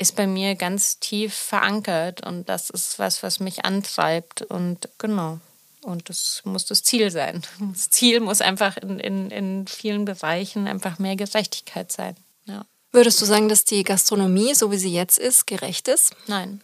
ist 0.00 0.16
bei 0.16 0.26
mir 0.26 0.54
ganz 0.54 0.98
tief 0.98 1.34
verankert 1.34 2.26
und 2.26 2.48
das 2.48 2.70
ist 2.70 2.98
was, 2.98 3.22
was 3.22 3.38
mich 3.38 3.66
antreibt 3.66 4.40
und 4.42 4.88
genau. 4.96 5.40
Und 5.82 6.08
das 6.08 6.40
muss 6.44 6.64
das 6.66 6.82
Ziel 6.82 7.10
sein. 7.10 7.42
Das 7.72 7.90
Ziel 7.90 8.20
muss 8.20 8.40
einfach 8.40 8.78
in, 8.78 8.98
in, 8.98 9.30
in 9.30 9.66
vielen 9.66 10.06
Bereichen 10.06 10.66
einfach 10.66 10.98
mehr 10.98 11.16
Gerechtigkeit 11.16 11.92
sein. 11.92 12.16
Ja. 12.46 12.64
Würdest 12.92 13.20
du 13.20 13.26
sagen, 13.26 13.48
dass 13.48 13.64
die 13.64 13.84
Gastronomie, 13.84 14.54
so 14.54 14.70
wie 14.70 14.78
sie 14.78 14.92
jetzt 14.92 15.18
ist, 15.18 15.46
gerecht 15.46 15.86
ist? 15.86 16.16
Nein. 16.26 16.62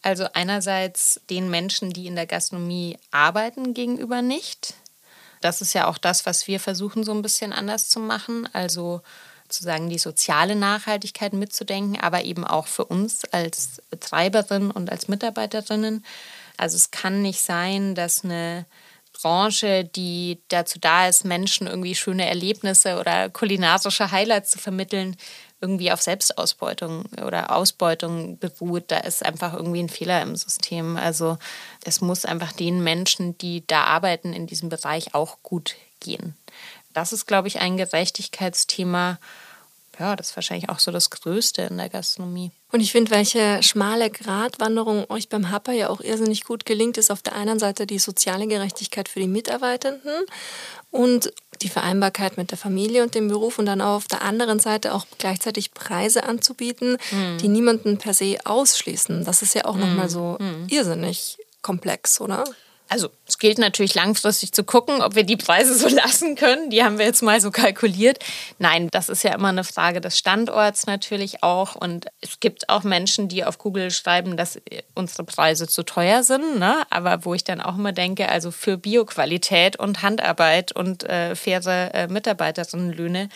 Also 0.00 0.26
einerseits 0.32 1.20
den 1.28 1.50
Menschen, 1.50 1.92
die 1.92 2.06
in 2.06 2.16
der 2.16 2.26
Gastronomie 2.26 2.98
arbeiten, 3.10 3.74
gegenüber 3.74 4.22
nicht. 4.22 4.74
Das 5.42 5.60
ist 5.60 5.74
ja 5.74 5.86
auch 5.86 5.98
das, 5.98 6.24
was 6.24 6.46
wir 6.46 6.58
versuchen 6.58 7.04
so 7.04 7.12
ein 7.12 7.22
bisschen 7.22 7.52
anders 7.52 7.90
zu 7.90 8.00
machen. 8.00 8.48
Also 8.54 9.02
sozusagen 9.48 9.88
die 9.88 9.98
soziale 9.98 10.54
Nachhaltigkeit 10.54 11.32
mitzudenken, 11.32 11.98
aber 11.98 12.24
eben 12.24 12.44
auch 12.44 12.66
für 12.66 12.84
uns 12.84 13.24
als 13.32 13.82
Betreiberin 13.90 14.70
und 14.70 14.90
als 14.90 15.08
Mitarbeiterinnen. 15.08 16.04
Also 16.58 16.76
es 16.76 16.90
kann 16.90 17.22
nicht 17.22 17.40
sein, 17.40 17.94
dass 17.94 18.24
eine 18.24 18.66
Branche, 19.14 19.84
die 19.84 20.38
dazu 20.48 20.78
da 20.78 21.08
ist, 21.08 21.24
Menschen 21.24 21.66
irgendwie 21.66 21.94
schöne 21.94 22.26
Erlebnisse 22.28 23.00
oder 23.00 23.30
kulinarische 23.30 24.10
Highlights 24.10 24.50
zu 24.50 24.58
vermitteln, 24.58 25.16
irgendwie 25.60 25.90
auf 25.90 26.02
Selbstausbeutung 26.02 27.06
oder 27.24 27.56
Ausbeutung 27.56 28.38
beruht. 28.38 28.84
Da 28.88 28.98
ist 28.98 29.24
einfach 29.24 29.54
irgendwie 29.54 29.82
ein 29.82 29.88
Fehler 29.88 30.22
im 30.22 30.36
System. 30.36 30.96
Also 30.96 31.38
es 31.84 32.00
muss 32.00 32.26
einfach 32.26 32.52
den 32.52 32.84
Menschen, 32.84 33.36
die 33.38 33.66
da 33.66 33.84
arbeiten 33.84 34.34
in 34.34 34.46
diesem 34.46 34.68
Bereich, 34.68 35.14
auch 35.14 35.38
gut 35.42 35.74
gehen 36.00 36.36
das 36.98 37.12
ist, 37.12 37.26
glaube 37.26 37.46
ich, 37.46 37.60
ein 37.60 37.76
Gerechtigkeitsthema. 37.76 39.20
Ja, 40.00 40.16
das 40.16 40.30
ist 40.30 40.36
wahrscheinlich 40.36 40.68
auch 40.68 40.80
so 40.80 40.90
das 40.90 41.10
Größte 41.10 41.62
in 41.62 41.76
der 41.76 41.88
Gastronomie. 41.88 42.50
Und 42.72 42.80
ich 42.80 42.90
finde, 42.90 43.12
welche 43.12 43.62
schmale 43.62 44.10
Gratwanderung 44.10 45.08
euch 45.08 45.28
beim 45.28 45.50
Happer 45.50 45.72
ja 45.72 45.90
auch 45.90 46.00
irrsinnig 46.00 46.44
gut 46.44 46.64
gelingt, 46.64 46.98
ist 46.98 47.10
auf 47.10 47.22
der 47.22 47.36
einen 47.36 47.60
Seite 47.60 47.86
die 47.86 48.00
soziale 48.00 48.48
Gerechtigkeit 48.48 49.08
für 49.08 49.20
die 49.20 49.28
Mitarbeitenden 49.28 50.24
und 50.90 51.32
die 51.62 51.68
Vereinbarkeit 51.68 52.36
mit 52.36 52.50
der 52.50 52.58
Familie 52.58 53.04
und 53.04 53.14
dem 53.14 53.28
Beruf 53.28 53.60
und 53.60 53.66
dann 53.66 53.80
auf 53.80 54.08
der 54.08 54.22
anderen 54.22 54.58
Seite 54.58 54.92
auch 54.92 55.06
gleichzeitig 55.18 55.74
Preise 55.74 56.24
anzubieten, 56.24 56.98
mhm. 57.12 57.38
die 57.38 57.48
niemanden 57.48 57.98
per 57.98 58.12
se 58.12 58.38
ausschließen. 58.44 59.24
Das 59.24 59.42
ist 59.42 59.54
ja 59.54 59.66
auch 59.66 59.74
mhm. 59.74 59.80
nochmal 59.80 60.08
so 60.08 60.36
mhm. 60.40 60.66
irrsinnig 60.68 61.38
komplex, 61.62 62.20
oder? 62.20 62.44
Also 62.88 63.08
es 63.38 63.40
gilt 63.40 63.58
natürlich 63.58 63.94
langfristig 63.94 64.52
zu 64.52 64.64
gucken, 64.64 65.00
ob 65.00 65.14
wir 65.14 65.22
die 65.22 65.36
Preise 65.36 65.72
so 65.72 65.86
lassen 65.94 66.34
können. 66.34 66.70
Die 66.70 66.82
haben 66.82 66.98
wir 66.98 67.06
jetzt 67.06 67.22
mal 67.22 67.40
so 67.40 67.52
kalkuliert. 67.52 68.18
Nein, 68.58 68.88
das 68.90 69.08
ist 69.08 69.22
ja 69.22 69.32
immer 69.32 69.50
eine 69.50 69.62
Frage 69.62 70.00
des 70.00 70.18
Standorts 70.18 70.86
natürlich 70.86 71.44
auch. 71.44 71.76
Und 71.76 72.06
es 72.20 72.40
gibt 72.40 72.68
auch 72.68 72.82
Menschen, 72.82 73.28
die 73.28 73.44
auf 73.44 73.58
Google 73.58 73.92
schreiben, 73.92 74.36
dass 74.36 74.60
unsere 74.96 75.22
Preise 75.22 75.68
zu 75.68 75.84
teuer 75.84 76.24
sind. 76.24 76.58
Ne? 76.58 76.82
Aber 76.90 77.24
wo 77.24 77.32
ich 77.32 77.44
dann 77.44 77.60
auch 77.60 77.76
immer 77.76 77.92
denke, 77.92 78.28
also 78.28 78.50
für 78.50 78.76
Bioqualität 78.76 79.78
und 79.78 80.02
Handarbeit 80.02 80.72
und 80.72 81.04
äh, 81.04 81.36
faire 81.36 81.94
äh, 81.94 82.08
Mitarbeiterinnenlöhne 82.08 83.28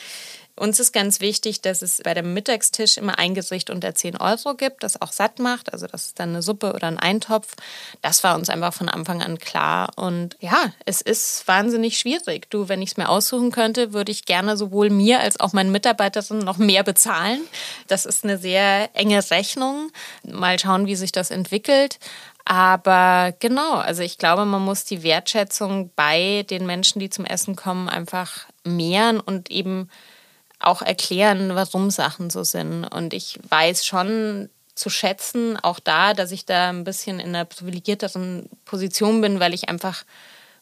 uns 0.55 0.79
ist 0.81 0.93
ganz 0.93 1.21
wichtig, 1.21 1.63
dass 1.63 1.81
es 1.81 2.03
bei 2.05 2.13
dem 2.13 2.35
Mittagstisch 2.35 2.99
immer 2.99 3.19
ein 3.19 3.35
Gericht 3.35 3.71
unter 3.71 3.95
10 3.95 4.19
Euro 4.19 4.55
gibt, 4.55 4.83
das 4.83 5.01
auch 5.01 5.13
satt 5.13 5.39
macht. 5.39 5.73
Also 5.73 5.87
das 5.87 6.07
ist 6.07 6.21
dann 6.21 6.31
eine 6.31 6.43
Suppe 6.43 6.75
oder 6.75 6.89
ein 6.89 6.99
Eintopf. 6.99 7.55
Das 8.03 8.23
war 8.23 8.35
uns 8.35 8.51
einfach 8.51 8.75
von 8.75 8.89
Anfang 8.91 9.23
an 9.23 9.39
klar. 9.39 9.91
Und 9.97 10.37
ja, 10.41 10.73
es 10.85 11.01
ist 11.01 11.49
wahnsinnig 11.49 11.99
schwierig. 11.99 12.51
Du, 12.51 12.69
wenn 12.69 12.83
ich 12.83 12.91
es 12.91 12.97
mir 12.99 13.09
aussuchen 13.09 13.51
könnte, 13.51 13.95
würde 13.95 14.13
ich 14.13 14.27
gerne 14.27 14.59
sowohl 14.59 14.91
mir 14.91 15.21
als 15.21 15.41
auch 15.41 15.55
meinen 15.55 15.73
Mitarbeiterinnen 15.73 16.45
noch 16.45 16.59
mehr 16.59 16.83
bezahlen. 16.83 17.41
Das 17.89 18.05
ist 18.05 18.25
eine 18.25 18.37
sehr 18.37 18.91
enge 18.95 19.23
Rechnung. 19.31 19.91
Mal 20.23 20.59
schauen, 20.59 20.87
wie 20.87 20.97
sich 20.97 21.13
das 21.13 21.31
entwickelt. 21.31 21.99
Aber 22.45 23.33
genau, 23.39 23.75
also 23.77 24.03
ich 24.03 24.19
glaube, 24.19 24.45
man 24.45 24.63
muss 24.63 24.85
die 24.85 25.03
Wertschätzung 25.03 25.91
bei 25.95 26.45
den 26.51 26.67
Menschen, 26.67 26.99
die 26.99 27.09
zum 27.09 27.25
Essen 27.25 27.57
kommen, 27.57 27.89
einfach 27.89 28.47
mehren 28.65 29.21
und 29.21 29.51
eben 29.51 29.89
auch 30.65 30.83
erklären, 30.83 31.55
warum 31.55 31.91
Sachen 31.91 32.31
so 32.31 32.45
sind. 32.45 32.85
Und 32.85 33.15
ich 33.15 33.39
weiß 33.49 33.85
schon 33.85 34.49
zu 34.75 34.91
schätzen, 34.91 35.59
auch 35.63 35.79
da, 35.79 36.15
dass 36.15 36.33
ich 36.33 36.47
da 36.47 36.71
ein 36.71 36.85
bisschen 36.85 37.21
in 37.21 37.29
einer 37.29 37.45
privilegierteren 37.45 38.49
Position 38.65 39.21
bin, 39.21 39.39
weil 39.39 39.55
ich 39.55 39.69
einfach, 39.69 40.05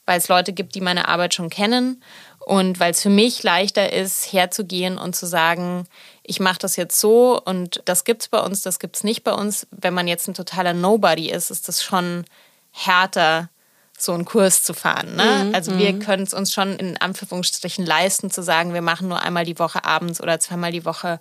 weil 0.05 0.19
es 0.19 0.29
Leute 0.29 0.53
gibt, 0.53 0.75
die 0.75 0.81
meine 0.81 1.09
Arbeit 1.09 1.35
schon 1.35 1.49
kennen 1.49 2.03
und 2.41 2.81
weil 2.81 2.91
es 2.91 3.03
für 3.03 3.11
mich 3.11 3.43
leichter 3.43 3.93
ist, 3.93 4.33
herzugehen 4.33 4.99
und 4.99 5.15
zu 5.15 5.27
sagen, 5.27 5.87
ich 6.23 6.41
mache 6.41 6.59
das 6.59 6.77
jetzt 6.77 6.99
so 6.99 7.41
und 7.41 7.83
das 7.85 8.05
gibt 8.05 8.23
es 8.23 8.29
bei 8.29 8.41
uns, 8.41 8.63
das 8.63 8.81
gibt 8.81 8.97
es 8.97 9.05
nicht 9.05 9.23
bei 9.23 9.33
uns. 9.33 9.67
Wenn 9.71 9.95
man 9.95 10.09
jetzt 10.09 10.27
ein 10.27 10.35
totaler 10.35 10.75
Nobody 10.75 11.31
ist, 11.31 11.51
ist 11.51 11.69
das 11.69 11.83
schon 11.83 12.25
härter, 12.73 13.49
so 14.03 14.13
einen 14.13 14.25
Kurs 14.25 14.63
zu 14.63 14.75
fahren. 14.75 15.17
Ne? 15.17 15.45
Mhm. 15.45 15.55
Also 15.55 15.79
wir 15.79 15.93
mhm. 15.93 15.99
können 16.01 16.23
es 16.23 16.35
uns 16.35 16.53
schon 16.53 16.77
in 16.77 16.97
Anführungsstrichen 16.97 17.85
leisten, 17.85 18.31
zu 18.31 18.43
sagen, 18.43 18.75
wir 18.75 18.83
machen 18.83 19.09
nur 19.09 19.23
einmal 19.23 19.45
die 19.45 19.59
Woche 19.59 19.85
abends 19.85 20.21
oder 20.21 20.41
zweimal 20.41 20.73
die 20.73 20.85
Woche 20.85 21.21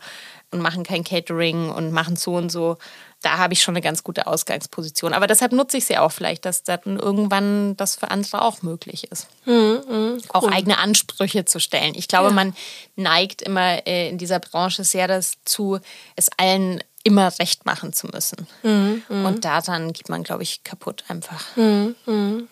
und 0.51 0.61
machen 0.61 0.83
kein 0.83 1.03
Catering 1.03 1.69
und 1.69 1.91
machen 1.91 2.15
so 2.15 2.35
und 2.35 2.49
so. 2.49 2.77
da 3.21 3.37
habe 3.37 3.53
ich 3.53 3.61
schon 3.61 3.73
eine 3.73 3.81
ganz 3.81 4.03
gute 4.03 4.27
Ausgangsposition. 4.27 5.13
Aber 5.13 5.27
deshalb 5.27 5.51
nutze 5.51 5.77
ich 5.77 5.85
sie 5.85 5.97
auch 5.97 6.11
vielleicht, 6.11 6.45
dass 6.45 6.63
dann 6.63 6.79
irgendwann 6.85 7.75
das 7.75 7.97
für 7.97 8.09
andere 8.11 8.41
auch 8.41 8.61
möglich 8.61 9.11
ist. 9.11 9.27
Mhm, 9.45 9.53
mh, 9.53 9.83
cool. 9.89 10.21
Auch 10.29 10.49
eigene 10.49 10.77
Ansprüche 10.77 11.43
zu 11.43 11.59
stellen. 11.59 11.93
Ich 11.95 12.07
glaube, 12.07 12.29
ja. 12.29 12.33
man 12.33 12.55
neigt 12.95 13.41
immer 13.41 13.85
äh, 13.85 14.09
in 14.09 14.17
dieser 14.17 14.39
Branche 14.39 14.85
sehr 14.85 15.07
dazu, 15.07 15.79
es 16.15 16.29
allen 16.37 16.81
immer 17.03 17.31
recht 17.39 17.65
machen 17.65 17.93
zu 17.93 18.07
müssen. 18.07 18.47
Mhm, 18.63 19.03
mh. 19.09 19.27
Und 19.27 19.45
daran 19.45 19.93
geht 19.93 20.09
man, 20.09 20.23
glaube 20.23 20.43
ich, 20.43 20.63
kaputt 20.63 21.03
einfach. 21.07 21.55
Mhm, 21.55 21.95
mh. 22.05 22.43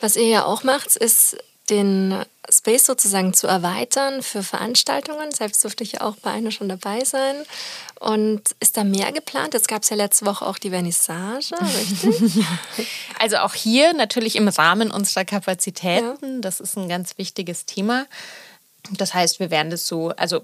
Was 0.00 0.16
ihr 0.16 0.28
ja 0.28 0.44
auch 0.44 0.64
macht, 0.64 0.96
ist 0.96 1.36
den 1.70 2.24
Space 2.50 2.86
sozusagen 2.86 3.32
zu 3.32 3.46
erweitern 3.46 4.22
für 4.22 4.42
Veranstaltungen. 4.42 5.30
Selbst 5.30 5.62
durfte 5.62 5.84
ich 5.84 5.92
ja 5.92 6.00
auch 6.00 6.16
bei 6.16 6.30
einer 6.30 6.50
schon 6.50 6.68
dabei 6.68 7.04
sein. 7.04 7.36
Und 8.00 8.42
ist 8.60 8.76
da 8.76 8.84
mehr 8.84 9.12
geplant? 9.12 9.54
Jetzt 9.54 9.68
gab 9.68 9.82
es 9.82 9.90
ja 9.90 9.96
letzte 9.96 10.26
Woche 10.26 10.46
auch 10.46 10.58
die 10.58 10.70
Vernissage, 10.70 11.54
richtig? 11.60 12.44
also 13.18 13.36
auch 13.38 13.54
hier 13.54 13.92
natürlich 13.92 14.36
im 14.36 14.48
Rahmen 14.48 14.90
unserer 14.90 15.24
Kapazitäten. 15.24 16.34
Ja. 16.34 16.40
Das 16.40 16.60
ist 16.60 16.76
ein 16.76 16.88
ganz 16.88 17.16
wichtiges 17.18 17.66
Thema. 17.66 18.06
Das 18.92 19.14
heißt, 19.14 19.40
wir 19.40 19.50
werden 19.50 19.70
das 19.70 19.86
so, 19.86 20.10
also 20.10 20.42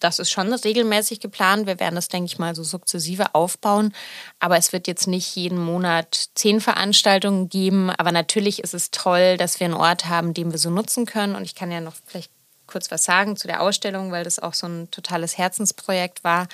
das 0.00 0.18
ist 0.18 0.30
schon 0.30 0.52
regelmäßig 0.52 1.20
geplant. 1.20 1.66
Wir 1.66 1.78
werden 1.78 1.94
das, 1.94 2.08
denke 2.08 2.26
ich 2.26 2.38
mal, 2.38 2.54
so 2.54 2.64
sukzessive 2.64 3.34
aufbauen. 3.34 3.94
Aber 4.40 4.56
es 4.56 4.72
wird 4.72 4.86
jetzt 4.86 5.06
nicht 5.06 5.34
jeden 5.36 5.58
Monat 5.58 6.30
zehn 6.34 6.60
Veranstaltungen 6.60 7.48
geben. 7.48 7.90
Aber 7.90 8.12
natürlich 8.12 8.62
ist 8.62 8.74
es 8.74 8.90
toll, 8.90 9.36
dass 9.36 9.60
wir 9.60 9.66
einen 9.66 9.74
Ort 9.74 10.06
haben, 10.06 10.34
den 10.34 10.50
wir 10.50 10.58
so 10.58 10.70
nutzen 10.70 11.06
können. 11.06 11.36
Und 11.36 11.44
ich 11.44 11.54
kann 11.54 11.70
ja 11.70 11.80
noch 11.80 11.94
vielleicht 12.06 12.30
kurz 12.66 12.90
was 12.90 13.04
sagen 13.04 13.36
zu 13.36 13.46
der 13.46 13.60
Ausstellung, 13.60 14.10
weil 14.10 14.24
das 14.24 14.38
auch 14.38 14.54
so 14.54 14.66
ein 14.66 14.90
totales 14.90 15.38
Herzensprojekt 15.38 16.24
war. 16.24 16.48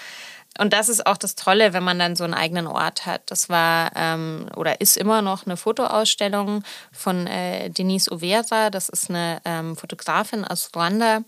Und 0.61 0.74
das 0.74 0.90
ist 0.90 1.06
auch 1.06 1.16
das 1.16 1.36
Tolle, 1.36 1.72
wenn 1.72 1.82
man 1.82 1.98
dann 1.98 2.16
so 2.16 2.24
einen 2.24 2.34
eigenen 2.34 2.66
Ort 2.66 3.06
hat. 3.06 3.22
Das 3.30 3.48
war 3.48 3.92
ähm, 3.96 4.46
oder 4.56 4.82
ist 4.82 4.98
immer 4.98 5.22
noch 5.22 5.46
eine 5.46 5.56
Fotoausstellung 5.56 6.64
von 6.92 7.26
äh, 7.26 7.70
Denise 7.70 8.12
Overa. 8.12 8.68
Das 8.68 8.90
ist 8.90 9.08
eine 9.08 9.40
ähm, 9.46 9.74
Fotografin 9.74 10.44
aus 10.44 10.70
Ruanda. 10.76 11.22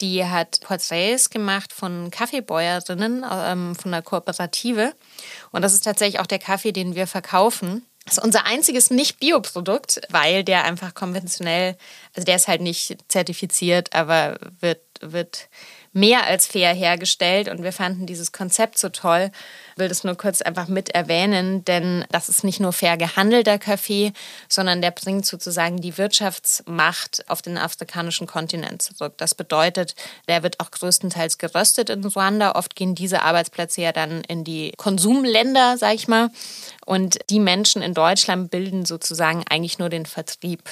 Die 0.00 0.24
hat 0.24 0.60
Porträts 0.60 1.30
gemacht 1.30 1.72
von 1.72 2.12
Kaffeebäuerinnen 2.12 3.26
ähm, 3.28 3.74
von 3.74 3.90
der 3.90 4.02
Kooperative. 4.02 4.94
Und 5.50 5.62
das 5.62 5.74
ist 5.74 5.82
tatsächlich 5.82 6.20
auch 6.20 6.28
der 6.28 6.38
Kaffee, 6.38 6.70
den 6.70 6.94
wir 6.94 7.08
verkaufen. 7.08 7.84
Das 8.04 8.18
ist 8.18 8.24
unser 8.24 8.46
einziges 8.46 8.90
Nicht-Bio-Produkt, 8.90 10.00
weil 10.10 10.44
der 10.44 10.62
einfach 10.62 10.94
konventionell, 10.94 11.76
also 12.14 12.24
der 12.24 12.36
ist 12.36 12.46
halt 12.46 12.60
nicht 12.60 12.98
zertifiziert, 13.08 13.96
aber 13.96 14.38
wird, 14.60 14.80
wird 15.00 15.48
mehr 15.92 16.26
als 16.26 16.46
fair 16.46 16.72
hergestellt 16.72 17.48
und 17.48 17.62
wir 17.62 17.72
fanden 17.72 18.06
dieses 18.06 18.30
Konzept 18.30 18.78
so 18.78 18.90
toll. 18.90 19.30
Ich 19.72 19.78
will 19.78 19.88
das 19.88 20.04
nur 20.04 20.14
kurz 20.14 20.40
einfach 20.40 20.68
mit 20.68 20.90
erwähnen, 20.90 21.64
denn 21.64 22.04
das 22.10 22.28
ist 22.28 22.44
nicht 22.44 22.60
nur 22.60 22.72
fair 22.72 22.96
gehandelter 22.96 23.58
Kaffee, 23.58 24.12
sondern 24.48 24.82
der 24.82 24.92
bringt 24.92 25.26
sozusagen 25.26 25.80
die 25.80 25.98
Wirtschaftsmacht 25.98 27.28
auf 27.28 27.42
den 27.42 27.58
afrikanischen 27.58 28.26
Kontinent 28.28 28.82
zurück. 28.82 29.14
Das 29.16 29.34
bedeutet, 29.34 29.94
der 30.28 30.42
wird 30.44 30.60
auch 30.60 30.70
größtenteils 30.70 31.38
geröstet 31.38 31.90
in 31.90 32.04
Ruanda. 32.04 32.52
Oft 32.52 32.76
gehen 32.76 32.94
diese 32.94 33.22
Arbeitsplätze 33.22 33.80
ja 33.80 33.92
dann 33.92 34.22
in 34.22 34.44
die 34.44 34.72
Konsumländer, 34.76 35.76
sag 35.76 35.94
ich 35.94 36.06
mal. 36.06 36.28
Und 36.86 37.18
die 37.30 37.40
Menschen 37.40 37.82
in 37.82 37.94
Deutschland 37.94 38.50
bilden 38.50 38.84
sozusagen 38.84 39.44
eigentlich 39.48 39.78
nur 39.78 39.88
den 39.88 40.06
Vertrieb. 40.06 40.62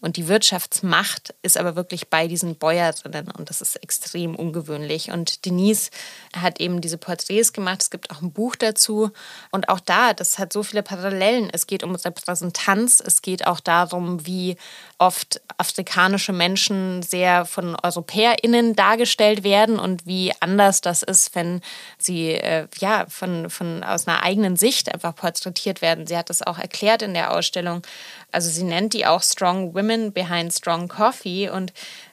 Und 0.00 0.16
die 0.16 0.28
Wirtschaftsmacht 0.28 1.34
ist 1.42 1.56
aber 1.56 1.76
wirklich 1.76 2.08
bei 2.08 2.28
diesen 2.28 2.56
Bäuerinnen 2.56 3.30
und 3.30 3.50
das 3.50 3.60
ist 3.60 3.76
extrem 3.76 4.34
ungewöhnlich. 4.34 5.10
Und 5.10 5.44
Denise 5.44 5.90
hat 6.36 6.60
eben 6.60 6.80
diese 6.80 6.98
Porträts 6.98 7.52
gemacht. 7.52 7.82
Es 7.82 7.90
gibt 7.90 8.10
auch 8.10 8.22
ein 8.22 8.32
Buch 8.32 8.56
dazu. 8.56 9.10
Und 9.50 9.68
auch 9.68 9.80
da, 9.80 10.12
das 10.12 10.38
hat 10.38 10.52
so 10.52 10.62
viele 10.62 10.82
Parallelen. 10.82 11.50
Es 11.52 11.66
geht 11.66 11.84
um 11.84 11.94
Repräsentanz. 11.94 13.02
Es 13.04 13.22
geht 13.22 13.46
auch 13.46 13.60
darum, 13.60 14.26
wie 14.26 14.56
oft 15.02 15.40
afrikanische 15.58 16.32
Menschen 16.32 17.02
sehr 17.02 17.44
von 17.44 17.76
EuropäerInnen 17.82 18.76
dargestellt 18.76 19.42
werden 19.42 19.80
und 19.80 20.06
wie 20.06 20.32
anders 20.38 20.80
das 20.80 21.02
ist, 21.02 21.34
wenn 21.34 21.60
sie 21.98 22.34
äh, 22.34 22.68
ja 22.78 23.06
von, 23.08 23.50
von 23.50 23.82
aus 23.82 24.06
einer 24.06 24.22
eigenen 24.22 24.56
Sicht 24.56 24.92
einfach 24.94 25.14
porträtiert 25.16 25.82
werden. 25.82 26.06
Sie 26.06 26.16
hat 26.16 26.30
das 26.30 26.42
auch 26.42 26.58
erklärt 26.58 27.02
in 27.02 27.14
der 27.14 27.32
Ausstellung. 27.32 27.82
Also 28.30 28.48
sie 28.48 28.62
nennt 28.62 28.92
die 28.92 29.04
auch 29.04 29.22
Strong 29.22 29.74
Women 29.74 30.12
Behind 30.12 30.52
Strong 30.52 30.86
Coffee 30.86 31.50
und 31.50 31.72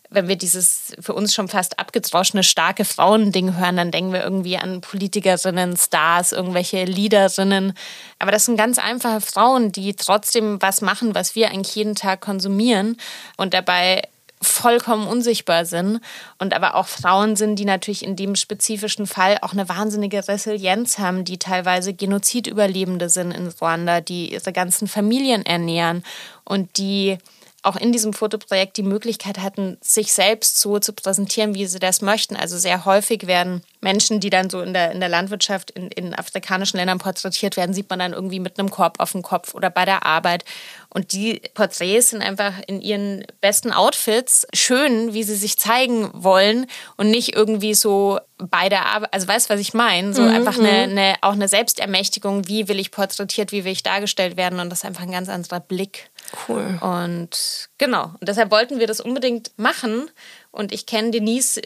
wenn 0.09 0.27
wir 0.27 0.35
dieses 0.35 0.93
für 0.99 1.13
uns 1.13 1.33
schon 1.33 1.47
fast 1.47 1.77
abgedroschene 1.77 2.43
starke 2.43 2.83
Frauen-Ding 2.83 3.57
hören, 3.57 3.77
dann 3.77 3.91
denken 3.91 4.11
wir 4.11 4.23
irgendwie 4.23 4.57
an 4.57 4.81
Politikerinnen, 4.81 5.77
Stars, 5.77 6.31
irgendwelche 6.31 6.85
Leaderinnen. 6.85 7.73
Aber 8.17 8.31
das 8.31 8.45
sind 8.45 8.57
ganz 8.57 8.79
einfache 8.79 9.21
Frauen, 9.21 9.71
die 9.71 9.93
trotzdem 9.93 10.61
was 10.61 10.81
machen, 10.81 11.13
was 11.13 11.35
wir 11.35 11.51
eigentlich 11.51 11.75
jeden 11.75 11.95
Tag 11.95 12.21
konsumieren 12.21 12.97
und 13.37 13.53
dabei 13.53 14.01
vollkommen 14.41 15.05
unsichtbar 15.07 15.65
sind 15.65 15.99
und 16.37 16.53
aber 16.53 16.75
auch 16.75 16.87
Frauen 16.87 17.35
sind, 17.35 17.57
die 17.57 17.65
natürlich 17.65 18.05
in 18.05 18.15
dem 18.15 18.35
spezifischen 18.35 19.05
Fall 19.05 19.37
auch 19.41 19.51
eine 19.51 19.67
wahnsinnige 19.67 20.27
Resilienz 20.27 20.97
haben, 20.97 21.25
die 21.25 21.37
teilweise 21.37 21.93
Genozidüberlebende 21.93 23.09
sind 23.09 23.31
in 23.31 23.49
Ruanda, 23.49 23.99
die 23.99 24.31
ihre 24.31 24.53
ganzen 24.53 24.87
Familien 24.87 25.45
ernähren 25.45 26.03
und 26.45 26.77
die 26.77 27.17
auch 27.63 27.75
in 27.75 27.91
diesem 27.91 28.13
Fotoprojekt 28.13 28.77
die 28.77 28.83
Möglichkeit 28.83 29.39
hatten, 29.39 29.77
sich 29.81 30.13
selbst 30.13 30.59
so 30.59 30.79
zu 30.79 30.93
präsentieren, 30.93 31.55
wie 31.55 31.65
sie 31.65 31.79
das 31.79 32.01
möchten. 32.01 32.35
Also 32.35 32.57
sehr 32.57 32.85
häufig 32.85 33.27
werden 33.27 33.63
Menschen, 33.81 34.19
die 34.19 34.29
dann 34.29 34.49
so 34.49 34.61
in 34.61 34.73
der, 34.73 34.91
in 34.91 34.99
der 34.99 35.09
Landwirtschaft 35.09 35.71
in, 35.71 35.87
in 35.89 36.13
afrikanischen 36.13 36.77
Ländern 36.77 36.99
porträtiert 36.99 37.57
werden, 37.57 37.73
sieht 37.73 37.89
man 37.89 37.99
dann 37.99 38.13
irgendwie 38.13 38.39
mit 38.39 38.59
einem 38.59 38.69
Korb 38.69 38.99
auf 38.99 39.13
dem 39.13 39.21
Kopf 39.21 39.53
oder 39.53 39.69
bei 39.69 39.85
der 39.85 40.05
Arbeit. 40.05 40.43
Und 40.89 41.13
die 41.13 41.41
Porträts 41.53 42.09
sind 42.09 42.21
einfach 42.21 42.53
in 42.67 42.81
ihren 42.81 43.25
besten 43.41 43.71
Outfits 43.71 44.47
schön, 44.53 45.13
wie 45.13 45.23
sie 45.23 45.35
sich 45.35 45.57
zeigen 45.57 46.09
wollen 46.13 46.65
und 46.97 47.09
nicht 47.09 47.35
irgendwie 47.35 47.73
so 47.73 48.19
bei 48.37 48.69
der 48.69 48.85
Arbeit, 48.85 49.13
also 49.13 49.27
weißt 49.27 49.49
du, 49.49 49.53
was 49.53 49.59
ich 49.59 49.73
meine? 49.73 50.13
So 50.13 50.21
mhm. 50.21 50.29
einfach 50.29 50.57
eine, 50.57 50.87
mhm. 50.87 50.97
eine, 50.97 51.15
auch 51.21 51.33
eine 51.33 51.47
Selbstermächtigung, 51.47 52.47
wie 52.47 52.67
will 52.67 52.79
ich 52.79 52.91
porträtiert, 52.91 53.51
wie 53.51 53.65
will 53.65 53.73
ich 53.73 53.83
dargestellt 53.83 54.37
werden 54.37 54.59
und 54.59 54.69
das 54.69 54.79
ist 54.79 54.85
einfach 54.85 55.03
ein 55.03 55.11
ganz 55.11 55.29
anderer 55.29 55.59
Blick. 55.59 56.09
Cool. 56.47 56.79
Und 56.81 57.69
genau, 57.77 58.13
und 58.19 58.27
deshalb 58.27 58.51
wollten 58.51 58.79
wir 58.79 58.87
das 58.87 59.01
unbedingt 59.01 59.51
machen. 59.57 60.09
Und 60.51 60.71
ich 60.71 60.87
kenne 60.87 61.11
Denise 61.11 61.61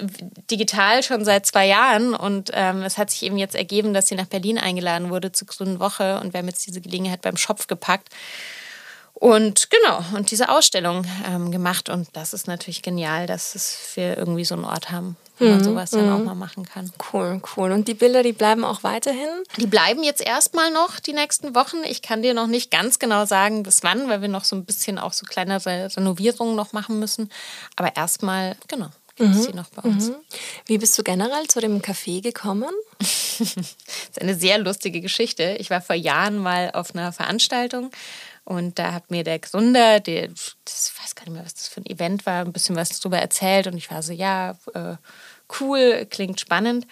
digital 0.51 1.03
schon 1.03 1.23
seit 1.23 1.45
zwei 1.45 1.65
Jahren 1.65 2.13
und 2.13 2.51
ähm, 2.53 2.81
es 2.83 2.97
hat 2.97 3.11
sich 3.11 3.23
eben 3.23 3.37
jetzt 3.37 3.55
ergeben, 3.55 3.93
dass 3.93 4.07
sie 4.07 4.15
nach 4.15 4.25
Berlin 4.25 4.57
eingeladen 4.57 5.09
wurde 5.09 5.31
zur 5.31 5.47
Grünen 5.47 5.79
Woche 5.79 6.19
und 6.19 6.33
wir 6.33 6.39
haben 6.39 6.47
jetzt 6.47 6.67
diese 6.67 6.81
Gelegenheit 6.81 7.21
beim 7.21 7.37
Schopf 7.37 7.67
gepackt. 7.67 8.09
Und 9.13 9.69
genau, 9.69 10.03
und 10.15 10.31
diese 10.31 10.49
Ausstellung 10.49 11.05
ähm, 11.27 11.51
gemacht. 11.51 11.89
Und 11.89 12.09
das 12.13 12.33
ist 12.33 12.47
natürlich 12.47 12.81
genial, 12.81 13.27
dass 13.27 13.55
es 13.55 13.77
wir 13.95 14.17
irgendwie 14.17 14.43
so 14.43 14.55
einen 14.55 14.65
Ort 14.65 14.91
haben, 14.91 15.15
wo 15.37 15.45
man 15.45 15.59
mhm, 15.59 15.63
sowas 15.63 15.91
dann 15.91 16.11
auch 16.11 16.17
mhm. 16.17 16.25
mal 16.25 16.35
machen 16.35 16.65
kann. 16.65 16.91
Cool, 17.11 17.41
cool. 17.55 17.71
Und 17.71 17.87
die 17.87 17.93
Bilder, 17.93 18.23
die 18.23 18.33
bleiben 18.33 18.65
auch 18.65 18.83
weiterhin? 18.83 19.29
Die 19.57 19.67
bleiben 19.67 20.03
jetzt 20.03 20.21
erstmal 20.21 20.71
noch 20.71 20.99
die 20.99 21.13
nächsten 21.13 21.55
Wochen. 21.55 21.77
Ich 21.85 22.01
kann 22.01 22.21
dir 22.21 22.33
noch 22.33 22.47
nicht 22.47 22.71
ganz 22.71 22.99
genau 22.99 23.25
sagen, 23.25 23.63
bis 23.63 23.83
wann, 23.83 24.09
weil 24.09 24.21
wir 24.21 24.29
noch 24.29 24.43
so 24.43 24.55
ein 24.55 24.65
bisschen 24.65 24.97
auch 24.97 25.13
so 25.13 25.25
kleinere 25.25 25.95
Renovierungen 25.95 26.55
noch 26.55 26.73
machen 26.73 26.99
müssen. 26.99 27.29
Aber 27.75 27.95
erstmal, 27.95 28.57
genau, 28.67 28.89
gibt 29.15 29.35
es 29.35 29.43
mhm. 29.43 29.51
die 29.51 29.57
noch 29.57 29.69
bei 29.69 29.83
uns. 29.83 30.09
Mhm. 30.09 30.15
Wie 30.65 30.77
bist 30.79 30.97
du 30.97 31.03
generell 31.03 31.47
zu 31.47 31.59
dem 31.59 31.81
Café 31.81 32.21
gekommen? 32.21 32.71
das 32.99 33.39
ist 33.39 34.21
eine 34.21 34.35
sehr 34.35 34.57
lustige 34.57 35.01
Geschichte. 35.01 35.55
Ich 35.59 35.69
war 35.69 35.81
vor 35.81 35.95
Jahren 35.95 36.37
mal 36.37 36.71
auf 36.73 36.95
einer 36.95 37.13
Veranstaltung 37.13 37.91
und 38.45 38.77
da 38.77 38.93
hat 38.93 39.09
mir 39.09 39.23
der 39.23 39.39
Gründer, 39.39 39.99
der, 39.99 40.27
das 40.65 40.93
weiß 41.01 41.15
gar 41.15 41.23
nicht 41.23 41.33
mehr, 41.33 41.45
was 41.45 41.53
das 41.53 41.67
für 41.67 41.81
ein 41.81 41.85
Event 41.85 42.25
war, 42.25 42.43
ein 42.43 42.51
bisschen 42.51 42.75
was 42.75 42.99
darüber 42.99 43.17
erzählt. 43.17 43.67
Und 43.67 43.77
ich 43.77 43.89
war 43.89 44.03
so, 44.03 44.11
ja, 44.11 44.57
äh, 44.73 44.95
cool, 45.59 46.05
klingt 46.09 46.39
spannend. 46.39 46.85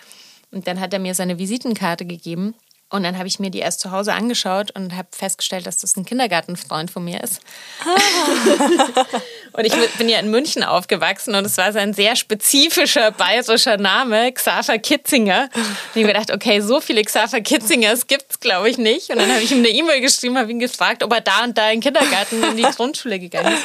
Und 0.51 0.67
dann 0.67 0.79
hat 0.79 0.93
er 0.93 0.99
mir 0.99 1.13
seine 1.13 1.39
Visitenkarte 1.39 2.05
gegeben. 2.05 2.55
Und 2.91 3.03
dann 3.03 3.17
habe 3.17 3.27
ich 3.27 3.39
mir 3.39 3.49
die 3.49 3.59
erst 3.59 3.79
zu 3.79 3.91
Hause 3.91 4.13
angeschaut 4.13 4.71
und 4.71 4.95
habe 4.95 5.07
festgestellt, 5.11 5.65
dass 5.65 5.77
das 5.77 5.95
ein 5.95 6.03
Kindergartenfreund 6.03 6.91
von 6.91 7.05
mir 7.05 7.23
ist. 7.23 7.39
Ah. 7.85 9.05
und 9.53 9.65
ich 9.65 9.73
bin 9.97 10.09
ja 10.09 10.19
in 10.19 10.29
München 10.29 10.63
aufgewachsen 10.63 11.33
und 11.33 11.45
es 11.45 11.57
war 11.57 11.71
sein 11.71 11.93
sehr 11.93 12.17
spezifischer 12.17 13.11
bayerischer 13.11 13.77
Name, 13.77 14.33
Xaver 14.33 14.77
Kitzinger. 14.77 15.49
Und 15.53 15.61
ich 15.95 16.03
habe 16.03 16.13
gedacht, 16.13 16.31
okay, 16.31 16.59
so 16.59 16.81
viele 16.81 17.01
Xaver 17.01 17.39
Kitzingers 17.39 18.07
gibt 18.07 18.25
es, 18.29 18.39
glaube 18.41 18.69
ich, 18.69 18.77
nicht. 18.77 19.09
Und 19.09 19.19
dann 19.19 19.31
habe 19.31 19.41
ich 19.41 19.51
ihm 19.53 19.59
eine 19.59 19.69
E-Mail 19.69 20.01
geschrieben, 20.01 20.37
habe 20.37 20.51
ihn 20.51 20.59
gefragt, 20.59 21.01
ob 21.01 21.13
er 21.13 21.21
da 21.21 21.45
und 21.45 21.57
da 21.57 21.69
in 21.69 21.79
den 21.79 21.81
Kindergarten 21.81 22.43
in 22.43 22.57
die 22.57 22.63
Grundschule 22.63 23.19
gegangen 23.19 23.53
ist. 23.53 23.63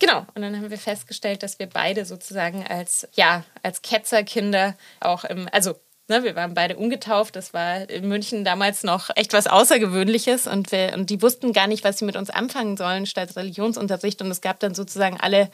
Genau, 0.00 0.26
und 0.34 0.42
dann 0.42 0.56
haben 0.56 0.70
wir 0.70 0.78
festgestellt, 0.78 1.42
dass 1.42 1.58
wir 1.58 1.68
beide 1.68 2.04
sozusagen 2.04 2.64
als, 2.66 3.08
ja, 3.14 3.44
als 3.62 3.82
Ketzerkinder 3.82 4.76
auch 5.00 5.24
im, 5.24 5.48
also 5.50 5.74
Ne, 6.10 6.24
wir 6.24 6.34
waren 6.36 6.54
beide 6.54 6.76
ungetauft. 6.76 7.36
Das 7.36 7.52
war 7.52 7.88
in 7.90 8.08
München 8.08 8.42
damals 8.42 8.82
noch 8.82 9.10
echt 9.14 9.34
was 9.34 9.46
Außergewöhnliches 9.46 10.46
und, 10.46 10.72
wir, 10.72 10.94
und 10.94 11.10
die 11.10 11.20
wussten 11.20 11.52
gar 11.52 11.66
nicht, 11.66 11.84
was 11.84 11.98
sie 11.98 12.06
mit 12.06 12.16
uns 12.16 12.30
anfangen 12.30 12.78
sollen 12.78 13.04
statt 13.04 13.36
Religionsunterricht. 13.36 14.22
Und 14.22 14.30
es 14.30 14.40
gab 14.40 14.58
dann 14.60 14.74
sozusagen 14.74 15.20
alle, 15.20 15.50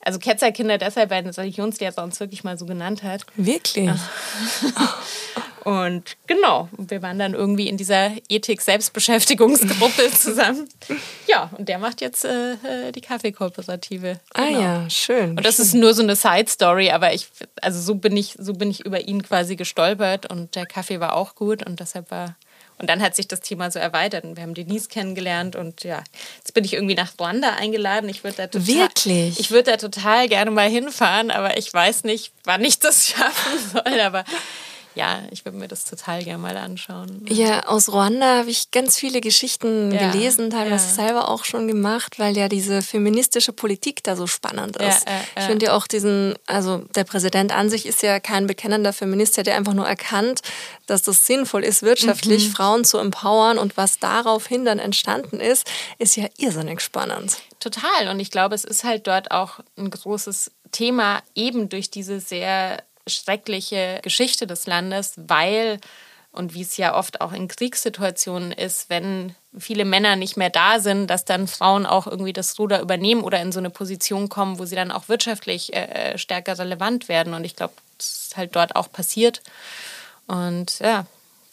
also 0.00 0.18
Ketzerkinder 0.18 0.78
deshalb, 0.78 1.10
weil 1.10 1.22
ein 1.22 1.28
Religionslehrer 1.28 2.02
uns 2.02 2.18
wirklich 2.18 2.44
mal 2.44 2.56
so 2.56 2.64
genannt 2.64 3.02
hat. 3.02 3.26
Wirklich? 3.36 3.90
Und 5.64 6.16
genau, 6.26 6.68
wir 6.76 7.02
waren 7.02 7.18
dann 7.18 7.34
irgendwie 7.34 7.68
in 7.68 7.76
dieser 7.76 8.12
Ethik-Selbstbeschäftigungsgruppe 8.28 10.10
zusammen. 10.18 10.68
Ja, 11.26 11.50
und 11.56 11.68
der 11.68 11.78
macht 11.78 12.00
jetzt 12.00 12.24
äh, 12.24 12.52
äh 12.52 12.92
die 12.92 13.00
Kaffeekooperative. 13.00 14.20
Ah 14.34 14.44
genau. 14.46 14.58
Ah 14.58 14.62
ja, 14.62 14.90
schön. 14.90 15.30
Und 15.30 15.44
das 15.44 15.56
schön. 15.56 15.64
ist 15.64 15.74
nur 15.74 15.94
so 15.94 16.02
eine 16.02 16.16
Side-Story, 16.16 16.90
aber 16.90 17.14
ich, 17.14 17.28
also 17.60 17.80
so 17.80 17.94
bin 17.94 18.16
ich, 18.16 18.36
so 18.38 18.52
bin 18.52 18.70
ich 18.70 18.84
über 18.84 19.00
ihn 19.00 19.22
quasi 19.22 19.56
gestolpert 19.56 20.30
und 20.30 20.54
der 20.54 20.66
Kaffee 20.66 21.00
war 21.00 21.14
auch 21.14 21.34
gut 21.34 21.66
und 21.66 21.80
deshalb 21.80 22.10
war 22.10 22.36
und 22.78 22.90
dann 22.90 23.00
hat 23.00 23.14
sich 23.14 23.28
das 23.28 23.40
Thema 23.40 23.70
so 23.70 23.78
erweitert 23.78 24.24
und 24.24 24.36
wir 24.36 24.42
haben 24.42 24.54
Denise 24.54 24.88
kennengelernt 24.88 25.54
und 25.54 25.84
ja, 25.84 26.02
jetzt 26.38 26.54
bin 26.54 26.64
ich 26.64 26.74
irgendwie 26.74 26.96
nach 26.96 27.12
Ruanda 27.20 27.50
eingeladen. 27.50 28.08
Ich 28.08 28.24
würde 28.24 28.36
da 28.36 28.46
total, 28.48 28.66
Wirklich? 28.66 29.38
Ich 29.38 29.50
würde 29.50 29.70
da 29.70 29.76
total 29.76 30.28
gerne 30.28 30.50
mal 30.50 30.68
hinfahren, 30.68 31.30
aber 31.30 31.56
ich 31.56 31.72
weiß 31.72 32.02
nicht, 32.04 32.32
wann 32.42 32.64
ich 32.64 32.80
das 32.80 33.06
schaffen 33.08 33.58
soll. 33.72 34.00
Aber 34.00 34.24
ja, 34.94 35.22
ich 35.30 35.44
würde 35.44 35.58
mir 35.58 35.68
das 35.68 35.84
total 35.84 36.22
gerne 36.22 36.38
mal 36.38 36.56
anschauen. 36.56 37.24
Ja, 37.28 37.66
aus 37.66 37.88
Ruanda 37.88 38.38
habe 38.38 38.50
ich 38.50 38.70
ganz 38.70 38.96
viele 38.96 39.20
Geschichten 39.20 39.92
ja, 39.92 40.10
gelesen, 40.10 40.50
teilweise 40.50 40.86
ja. 40.86 41.06
selber 41.06 41.28
auch 41.28 41.44
schon 41.44 41.66
gemacht, 41.66 42.18
weil 42.18 42.36
ja 42.36 42.48
diese 42.48 42.80
feministische 42.80 43.52
Politik 43.52 44.04
da 44.04 44.14
so 44.14 44.26
spannend 44.26 44.76
ist. 44.76 45.06
Ja, 45.06 45.20
ich 45.36 45.44
finde 45.44 45.66
ja 45.66 45.76
auch 45.76 45.86
diesen, 45.86 46.34
also 46.46 46.78
der 46.94 47.04
Präsident 47.04 47.52
an 47.52 47.70
sich 47.70 47.86
ist 47.86 48.02
ja 48.02 48.20
kein 48.20 48.46
bekennender 48.46 48.92
Feminist, 48.92 49.36
der 49.36 49.44
hat 49.44 49.52
einfach 49.52 49.74
nur 49.74 49.86
erkannt, 49.86 50.42
dass 50.86 51.02
das 51.02 51.26
sinnvoll 51.26 51.64
ist, 51.64 51.82
wirtschaftlich 51.82 52.48
mhm. 52.48 52.52
Frauen 52.52 52.84
zu 52.84 52.98
empowern 52.98 53.58
und 53.58 53.76
was 53.76 53.98
daraufhin 53.98 54.64
dann 54.64 54.78
entstanden 54.78 55.40
ist, 55.40 55.66
ist 55.98 56.16
ja 56.16 56.26
irrsinnig 56.36 56.80
spannend. 56.80 57.38
Total. 57.58 58.08
Und 58.08 58.20
ich 58.20 58.30
glaube, 58.30 58.54
es 58.54 58.64
ist 58.64 58.84
halt 58.84 59.06
dort 59.06 59.30
auch 59.30 59.60
ein 59.76 59.90
großes 59.90 60.50
Thema, 60.70 61.22
eben 61.34 61.68
durch 61.68 61.90
diese 61.90 62.20
sehr 62.20 62.82
schreckliche 63.06 64.00
Geschichte 64.02 64.46
des 64.46 64.66
Landes, 64.66 65.14
weil 65.16 65.80
und 66.34 66.52
wie 66.52 66.62
es 66.62 66.76
ja 66.76 66.96
oft 66.96 67.20
auch 67.20 67.32
in 67.32 67.46
Kriegssituationen 67.46 68.50
ist, 68.50 68.90
wenn 68.90 69.36
viele 69.56 69.84
Männer 69.84 70.16
nicht 70.16 70.36
mehr 70.36 70.50
da 70.50 70.80
sind, 70.80 71.06
dass 71.06 71.24
dann 71.24 71.46
Frauen 71.46 71.86
auch 71.86 72.08
irgendwie 72.08 72.32
das 72.32 72.58
Ruder 72.58 72.80
übernehmen 72.80 73.22
oder 73.22 73.40
in 73.40 73.52
so 73.52 73.60
eine 73.60 73.70
Position 73.70 74.28
kommen, 74.28 74.58
wo 74.58 74.64
sie 74.64 74.74
dann 74.74 74.90
auch 74.90 75.08
wirtschaftlich 75.08 75.72
äh, 75.74 76.14
äh 76.14 76.18
stärker 76.18 76.58
relevant 76.58 77.08
werden. 77.08 77.34
Und 77.34 77.44
ich 77.44 77.54
glaube, 77.54 77.74
das 77.98 78.26
ist 78.26 78.36
halt 78.36 78.56
dort 78.56 78.74
auch 78.74 78.90
passiert. 78.90 79.42
Und 80.26 80.80
ja, 80.80 81.06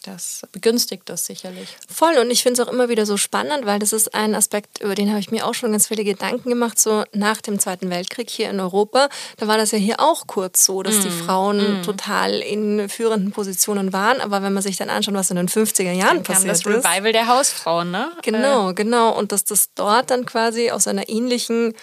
das 0.04 0.42
begünstigt 0.52 1.04
das 1.06 1.26
sicherlich. 1.26 1.76
Voll. 1.90 2.18
Und 2.18 2.32
ich 2.32 2.44
finde 2.44 2.62
es 2.62 2.68
auch 2.68 2.72
immer 2.72 2.90
wieder 2.90 3.06
so 3.06 3.18
spannend, 3.18 3.66
weil 3.66 3.80
das 3.80 3.94
ist 3.94 4.14
ein 4.14 4.36
Aspekt, 4.36 4.82
über 4.82 4.96
den 4.96 5.10
habe 5.10 5.20
ich 5.20 5.32
mir 5.32 5.46
auch 5.46 5.54
schon 5.54 5.72
ganz 5.72 5.88
viele 5.88 6.04
Gedanken 6.04 6.50
gemacht. 6.50 6.80
So 6.80 7.04
nach 7.14 7.42
dem 7.42 7.60
Zweiten 7.60 7.90
Weltkrieg 7.90 8.30
hier 8.30 8.50
in 8.50 8.60
Europa, 8.60 9.10
da 9.38 9.48
war 9.48 9.58
das 9.58 9.72
ja 9.72 9.78
hier 9.78 10.00
auch 10.00 10.28
kurz 10.28 10.66
so, 10.66 10.84
dass 10.84 11.00
mm. 11.00 11.02
die 11.02 11.10
Frauen 11.10 11.82
mm. 11.82 11.84
total 11.84 12.40
in 12.40 12.90
führenden 12.90 13.32
Positionen 13.32 13.94
waren. 13.94 14.22
Aber 14.22 14.42
wenn 14.42 14.54
man 14.54 14.64
sich 14.64 14.78
dann 14.78 14.90
anschaut, 14.90 15.14
was 15.14 15.30
in 15.30 15.38
den 15.38 15.50
50er 15.50 15.92
Jahren 15.92 16.18
dann 16.18 16.24
passiert 16.24 16.52
das 16.52 16.66
Revival 16.66 17.08
ist, 17.08 17.16
der 17.16 17.28
Hausfrauen, 17.28 17.92
ne? 17.92 18.12
Genau, 18.24 18.72
äh. 18.72 18.74
genau. 18.74 19.18
Und 19.18 19.32
dass 19.32 19.44
das 19.44 19.74
dort 19.76 20.10
dann 20.12 20.26
quasi 20.26 20.72
aus 20.72 20.88
einer 20.88 21.10
ähnlichen 21.10 21.74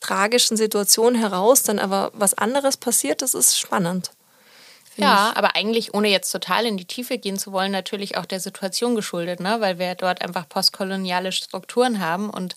tragischen 0.00 0.56
Situation 0.56 1.14
heraus 1.14 1.62
dann 1.62 1.78
aber 1.78 2.10
was 2.14 2.34
anderes 2.34 2.76
passiert, 2.76 3.22
das 3.22 3.34
ist 3.34 3.58
spannend. 3.58 4.10
Ja, 4.96 5.30
ich. 5.30 5.36
aber 5.38 5.56
eigentlich, 5.56 5.94
ohne 5.94 6.08
jetzt 6.08 6.30
total 6.30 6.66
in 6.66 6.76
die 6.76 6.84
Tiefe 6.84 7.18
gehen 7.18 7.38
zu 7.38 7.52
wollen, 7.52 7.72
natürlich 7.72 8.16
auch 8.16 8.26
der 8.26 8.40
Situation 8.40 8.94
geschuldet, 8.94 9.40
ne? 9.40 9.56
weil 9.60 9.78
wir 9.78 9.94
dort 9.94 10.22
einfach 10.22 10.48
postkoloniale 10.48 11.32
Strukturen 11.32 12.00
haben 12.00 12.30
und 12.30 12.56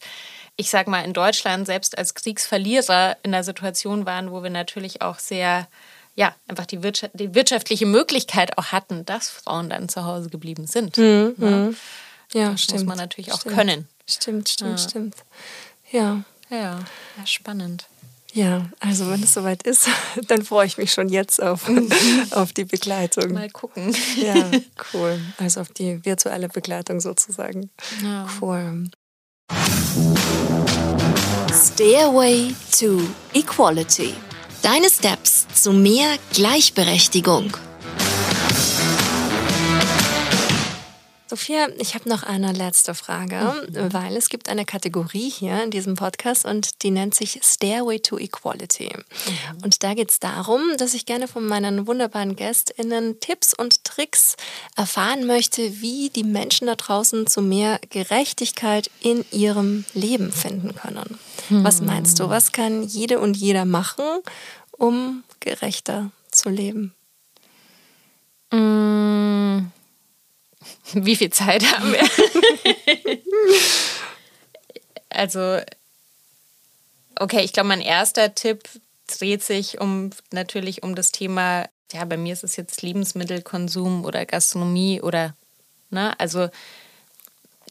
ich 0.56 0.70
sag 0.70 0.88
mal, 0.88 1.06
in 1.06 1.14
Deutschland 1.14 1.66
selbst 1.66 1.98
als 1.98 2.16
Kriegsverlierer 2.16 3.16
in 3.24 3.32
der 3.32 3.46
Situation 3.46 4.06
waren, 4.06 4.32
wo 4.32 4.44
wir 4.44 4.50
natürlich 4.50 5.02
auch 5.02 5.18
sehr, 5.18 5.68
ja, 6.16 6.36
einfach 6.50 6.66
die, 6.66 6.84
Wirtschaft, 6.84 7.14
die 7.14 7.34
wirtschaftliche 7.34 7.86
Möglichkeit 7.86 8.58
auch 8.58 8.66
hatten, 8.66 9.06
dass 9.06 9.30
Frauen 9.30 9.70
dann 9.70 9.88
zu 9.88 10.04
Hause 10.04 10.30
geblieben 10.30 10.68
sind. 10.68 10.98
Mhm. 10.98 11.34
Ne? 11.38 11.50
Mhm. 11.50 11.78
Ja, 12.34 12.52
das 12.52 12.64
stimmt. 12.64 12.80
muss 12.82 12.88
man 12.90 12.98
natürlich 12.98 13.32
auch 13.32 13.40
stimmt. 13.40 13.56
können. 13.56 13.88
Stimmt, 14.06 14.50
stimmt, 14.50 14.72
ja. 14.72 14.78
stimmt. 14.90 15.16
Ja. 15.92 16.24
Ja, 16.50 16.80
ja, 17.18 17.26
spannend. 17.26 17.86
Ja, 18.34 18.70
also 18.80 19.10
wenn 19.10 19.24
es 19.24 19.34
soweit 19.34 19.64
ist, 19.64 19.88
dann 20.28 20.44
freue 20.44 20.68
ich 20.68 20.78
mich 20.78 20.94
schon 20.94 21.10
jetzt 21.10 21.42
auf, 21.42 21.70
auf 22.32 22.54
die 22.54 22.66
Begleitung. 22.66 23.34
Mal 23.34 23.50
gucken. 23.50 23.96
Ja, 24.18 24.52
cool. 24.94 25.20
Also 25.38 25.62
auf 25.62 25.70
die 25.70 26.04
virtuelle 26.06 26.48
Begleitung 26.48 27.00
sozusagen. 27.00 27.70
Ja. 28.04 28.28
Cool. 28.40 28.86
Stairway 31.52 32.54
to 32.80 33.02
Equality. 33.34 34.14
Deine 34.62 34.90
Steps 34.90 35.48
zu 35.54 35.74
mehr 35.74 36.18
Gleichberechtigung. 36.34 37.52
Sophia, 41.30 41.68
ich 41.78 41.94
habe 41.94 42.10
noch 42.10 42.24
eine 42.24 42.52
letzte 42.54 42.96
Frage, 42.96 43.36
mhm. 43.70 43.94
weil 43.94 44.18
es 44.18 44.30
gibt 44.30 44.50
eine 44.50 44.66
Kategorie 44.66 45.30
hier 45.30 45.64
in 45.64 45.70
diesem 45.70 45.94
Podcast 45.94 46.44
und 46.44 46.82
die 46.82 46.90
nennt 46.90 47.14
sich 47.14 47.40
Stairway 47.44 48.00
to 48.00 48.18
Equality. 48.18 48.90
Mhm. 48.96 49.64
Und 49.64 49.84
da 49.84 49.94
geht 49.94 50.10
es 50.10 50.20
darum, 50.20 50.60
dass 50.80 50.96
ich 50.96 51.06
gerne 51.06 51.28
von 51.28 51.46
meinen 51.46 51.86
wunderbaren 51.86 52.36
GästInnen 52.36 53.20
Tipps 53.20 53.54
und 53.54 53.84
Tricks 53.84 54.38
erfahren 54.76 55.28
möchte, 55.28 55.82
wie 55.82 56.10
die 56.10 56.24
Menschen 56.24 56.66
da 56.66 56.74
draußen 56.74 57.28
zu 57.28 57.44
mehr 57.44 57.80
Gerechtigkeit 57.92 58.90
in 59.00 59.24
ihrem 59.30 59.86
Leben 59.94 60.32
finden 60.32 60.74
können. 60.74 61.20
Mhm. 61.50 61.64
Was 61.64 61.80
meinst 61.82 62.20
du, 62.20 62.30
was 62.30 62.54
kann 62.54 62.82
jede 62.82 63.20
und 63.20 63.38
jeder 63.38 63.66
machen, 63.66 64.04
um 64.72 65.24
gerechter 65.40 66.10
zu 66.32 66.50
leben? 66.50 66.96
Mm. 68.52 69.19
Wie 70.94 71.16
viel 71.16 71.30
Zeit 71.30 71.64
haben 71.72 71.94
wir? 71.94 73.20
also, 75.10 75.60
okay, 77.20 77.42
ich 77.42 77.54
glaube, 77.54 77.70
mein 77.70 77.82
erster 77.82 78.34
Tipp 78.36 78.64
dreht 79.08 79.44
sich 79.44 79.80
um 79.80 80.12
natürlich 80.32 80.84
um 80.84 80.96
das 80.96 81.12
Thema, 81.12 81.68
ja, 81.92 82.06
bei 82.06 82.18
mir 82.18 82.34
ist 82.34 82.44
es 82.44 82.56
jetzt 82.56 82.82
Lebensmittelkonsum 82.82 84.06
oder 84.06 84.26
Gastronomie 84.26 85.02
oder, 85.02 85.36
ne, 85.90 86.20
also 86.20 86.50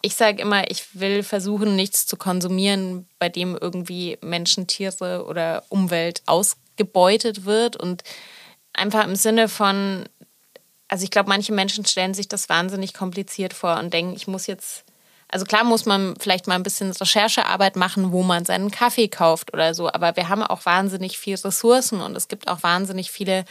ich 0.03 0.15
sage 0.15 0.43
immer, 0.43 0.71
ich 0.71 1.01
will 1.01 1.23
versuchen, 1.23 1.75
nichts 1.77 2.07
zu 2.07 2.17
konsumieren, 2.17 3.09
bei 3.19 3.29
dem 3.29 3.57
irgendwie 3.61 4.19
Menschen, 4.21 4.67
Tiere 4.67 5.25
oder 5.27 5.65
Umwelt 5.69 6.23
ausgebeutet 6.27 7.45
wird 7.45 7.77
und 7.77 8.05
einfach 8.73 9.05
im 9.05 9.17
Sinne 9.17 9.49
von, 9.49 10.09
also 10.89 11.05
ich 11.05 11.11
glaube, 11.11 11.29
manche 11.29 11.53
Menschen 11.53 11.85
stellen 11.85 12.15
sich 12.15 12.29
das 12.29 12.49
wahnsinnig 12.49 12.95
kompliziert 12.95 13.53
vor 13.53 13.79
und 13.79 13.93
denken, 13.93 14.15
ich 14.17 14.27
muss 14.27 14.47
jetzt, 14.47 14.85
also 15.29 15.45
klar 15.45 15.65
muss 15.65 15.85
man 15.85 16.15
vielleicht 16.19 16.47
mal 16.47 16.55
ein 16.55 16.63
bisschen 16.63 16.91
Recherchearbeit 16.91 17.77
machen, 17.77 18.11
wo 18.11 18.23
man 18.23 18.45
seinen 18.45 18.71
Kaffee 18.71 19.09
kauft 19.09 19.53
oder 19.53 19.75
so, 19.75 19.89
aber 19.89 20.17
wir 20.17 20.29
haben 20.29 20.43
auch 20.43 20.65
wahnsinnig 20.65 21.19
viele 21.19 21.45
Ressourcen 21.45 22.01
und 22.01 22.17
es 22.17 22.29
gibt 22.29 22.49
auch 22.49 22.63
wahnsinnig 22.63 23.11
viele 23.11 23.45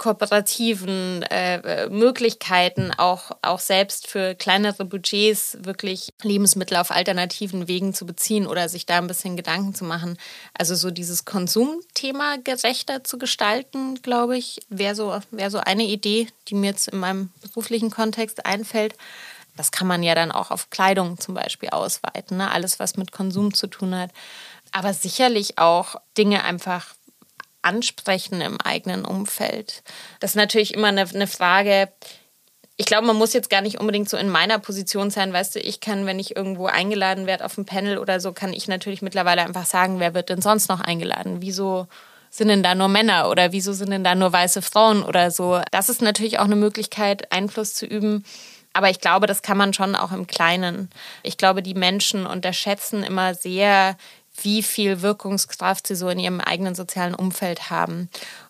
kooperativen 0.00 1.22
äh, 1.24 1.86
Möglichkeiten, 1.90 2.90
auch, 2.96 3.32
auch 3.42 3.58
selbst 3.58 4.06
für 4.06 4.34
kleinere 4.34 4.86
Budgets 4.86 5.58
wirklich 5.60 6.14
Lebensmittel 6.22 6.78
auf 6.78 6.90
alternativen 6.90 7.68
Wegen 7.68 7.92
zu 7.92 8.06
beziehen 8.06 8.46
oder 8.46 8.70
sich 8.70 8.86
da 8.86 8.96
ein 8.96 9.08
bisschen 9.08 9.36
Gedanken 9.36 9.74
zu 9.74 9.84
machen. 9.84 10.16
Also 10.54 10.74
so 10.74 10.90
dieses 10.90 11.26
Konsumthema 11.26 12.36
gerechter 12.42 13.04
zu 13.04 13.18
gestalten, 13.18 14.00
glaube 14.00 14.38
ich, 14.38 14.62
wäre 14.70 14.94
so, 14.94 15.20
wär 15.32 15.50
so 15.50 15.58
eine 15.58 15.84
Idee, 15.84 16.28
die 16.48 16.54
mir 16.54 16.70
jetzt 16.70 16.88
in 16.88 16.98
meinem 16.98 17.28
beruflichen 17.42 17.90
Kontext 17.90 18.46
einfällt. 18.46 18.94
Das 19.58 19.70
kann 19.70 19.86
man 19.86 20.02
ja 20.02 20.14
dann 20.14 20.32
auch 20.32 20.50
auf 20.50 20.70
Kleidung 20.70 21.20
zum 21.20 21.34
Beispiel 21.34 21.68
ausweiten, 21.68 22.38
ne? 22.38 22.50
alles, 22.50 22.80
was 22.80 22.96
mit 22.96 23.12
Konsum 23.12 23.52
zu 23.52 23.66
tun 23.66 23.94
hat. 23.94 24.12
Aber 24.72 24.94
sicherlich 24.94 25.58
auch 25.58 25.96
Dinge 26.16 26.42
einfach 26.42 26.94
ansprechen 27.62 28.40
im 28.40 28.60
eigenen 28.60 29.04
Umfeld. 29.04 29.82
Das 30.20 30.32
ist 30.32 30.36
natürlich 30.36 30.74
immer 30.74 30.88
eine, 30.88 31.02
eine 31.02 31.26
Frage, 31.26 31.88
ich 32.80 32.86
glaube, 32.86 33.06
man 33.06 33.16
muss 33.16 33.34
jetzt 33.34 33.50
gar 33.50 33.60
nicht 33.60 33.78
unbedingt 33.78 34.08
so 34.08 34.16
in 34.16 34.30
meiner 34.30 34.58
Position 34.58 35.10
sein. 35.10 35.34
Weißt 35.34 35.54
du, 35.54 35.60
ich 35.60 35.80
kann, 35.80 36.06
wenn 36.06 36.18
ich 36.18 36.34
irgendwo 36.34 36.64
eingeladen 36.64 37.26
werde 37.26 37.44
auf 37.44 37.58
ein 37.58 37.66
Panel 37.66 37.98
oder 37.98 38.20
so, 38.20 38.32
kann 38.32 38.54
ich 38.54 38.68
natürlich 38.68 39.02
mittlerweile 39.02 39.42
einfach 39.42 39.66
sagen, 39.66 40.00
wer 40.00 40.14
wird 40.14 40.30
denn 40.30 40.40
sonst 40.40 40.70
noch 40.70 40.80
eingeladen? 40.80 41.42
Wieso 41.42 41.88
sind 42.30 42.48
denn 42.48 42.62
da 42.62 42.74
nur 42.74 42.88
Männer 42.88 43.28
oder 43.28 43.52
wieso 43.52 43.74
sind 43.74 43.90
denn 43.90 44.02
da 44.02 44.14
nur 44.14 44.32
weiße 44.32 44.62
Frauen 44.62 45.02
oder 45.02 45.30
so? 45.30 45.60
Das 45.72 45.90
ist 45.90 46.00
natürlich 46.00 46.38
auch 46.38 46.44
eine 46.44 46.56
Möglichkeit, 46.56 47.30
Einfluss 47.30 47.74
zu 47.74 47.84
üben. 47.84 48.24
Aber 48.72 48.88
ich 48.88 49.00
glaube, 49.00 49.26
das 49.26 49.42
kann 49.42 49.58
man 49.58 49.74
schon 49.74 49.94
auch 49.94 50.12
im 50.12 50.26
Kleinen. 50.26 50.88
Ich 51.22 51.36
glaube, 51.36 51.62
die 51.62 51.74
Menschen 51.74 52.24
unterschätzen 52.24 53.02
immer 53.02 53.34
sehr, 53.34 53.98
wie 54.42 54.62
viel 54.62 55.02
Wirkungskraft 55.02 55.86
sie 55.86 55.96
so 55.96 56.08
in 56.08 56.18
ihrem 56.18 56.40
eigenen 56.40 56.74
sozialen 56.74 57.14
Umfeld 57.14 57.70
haben. 57.70 58.08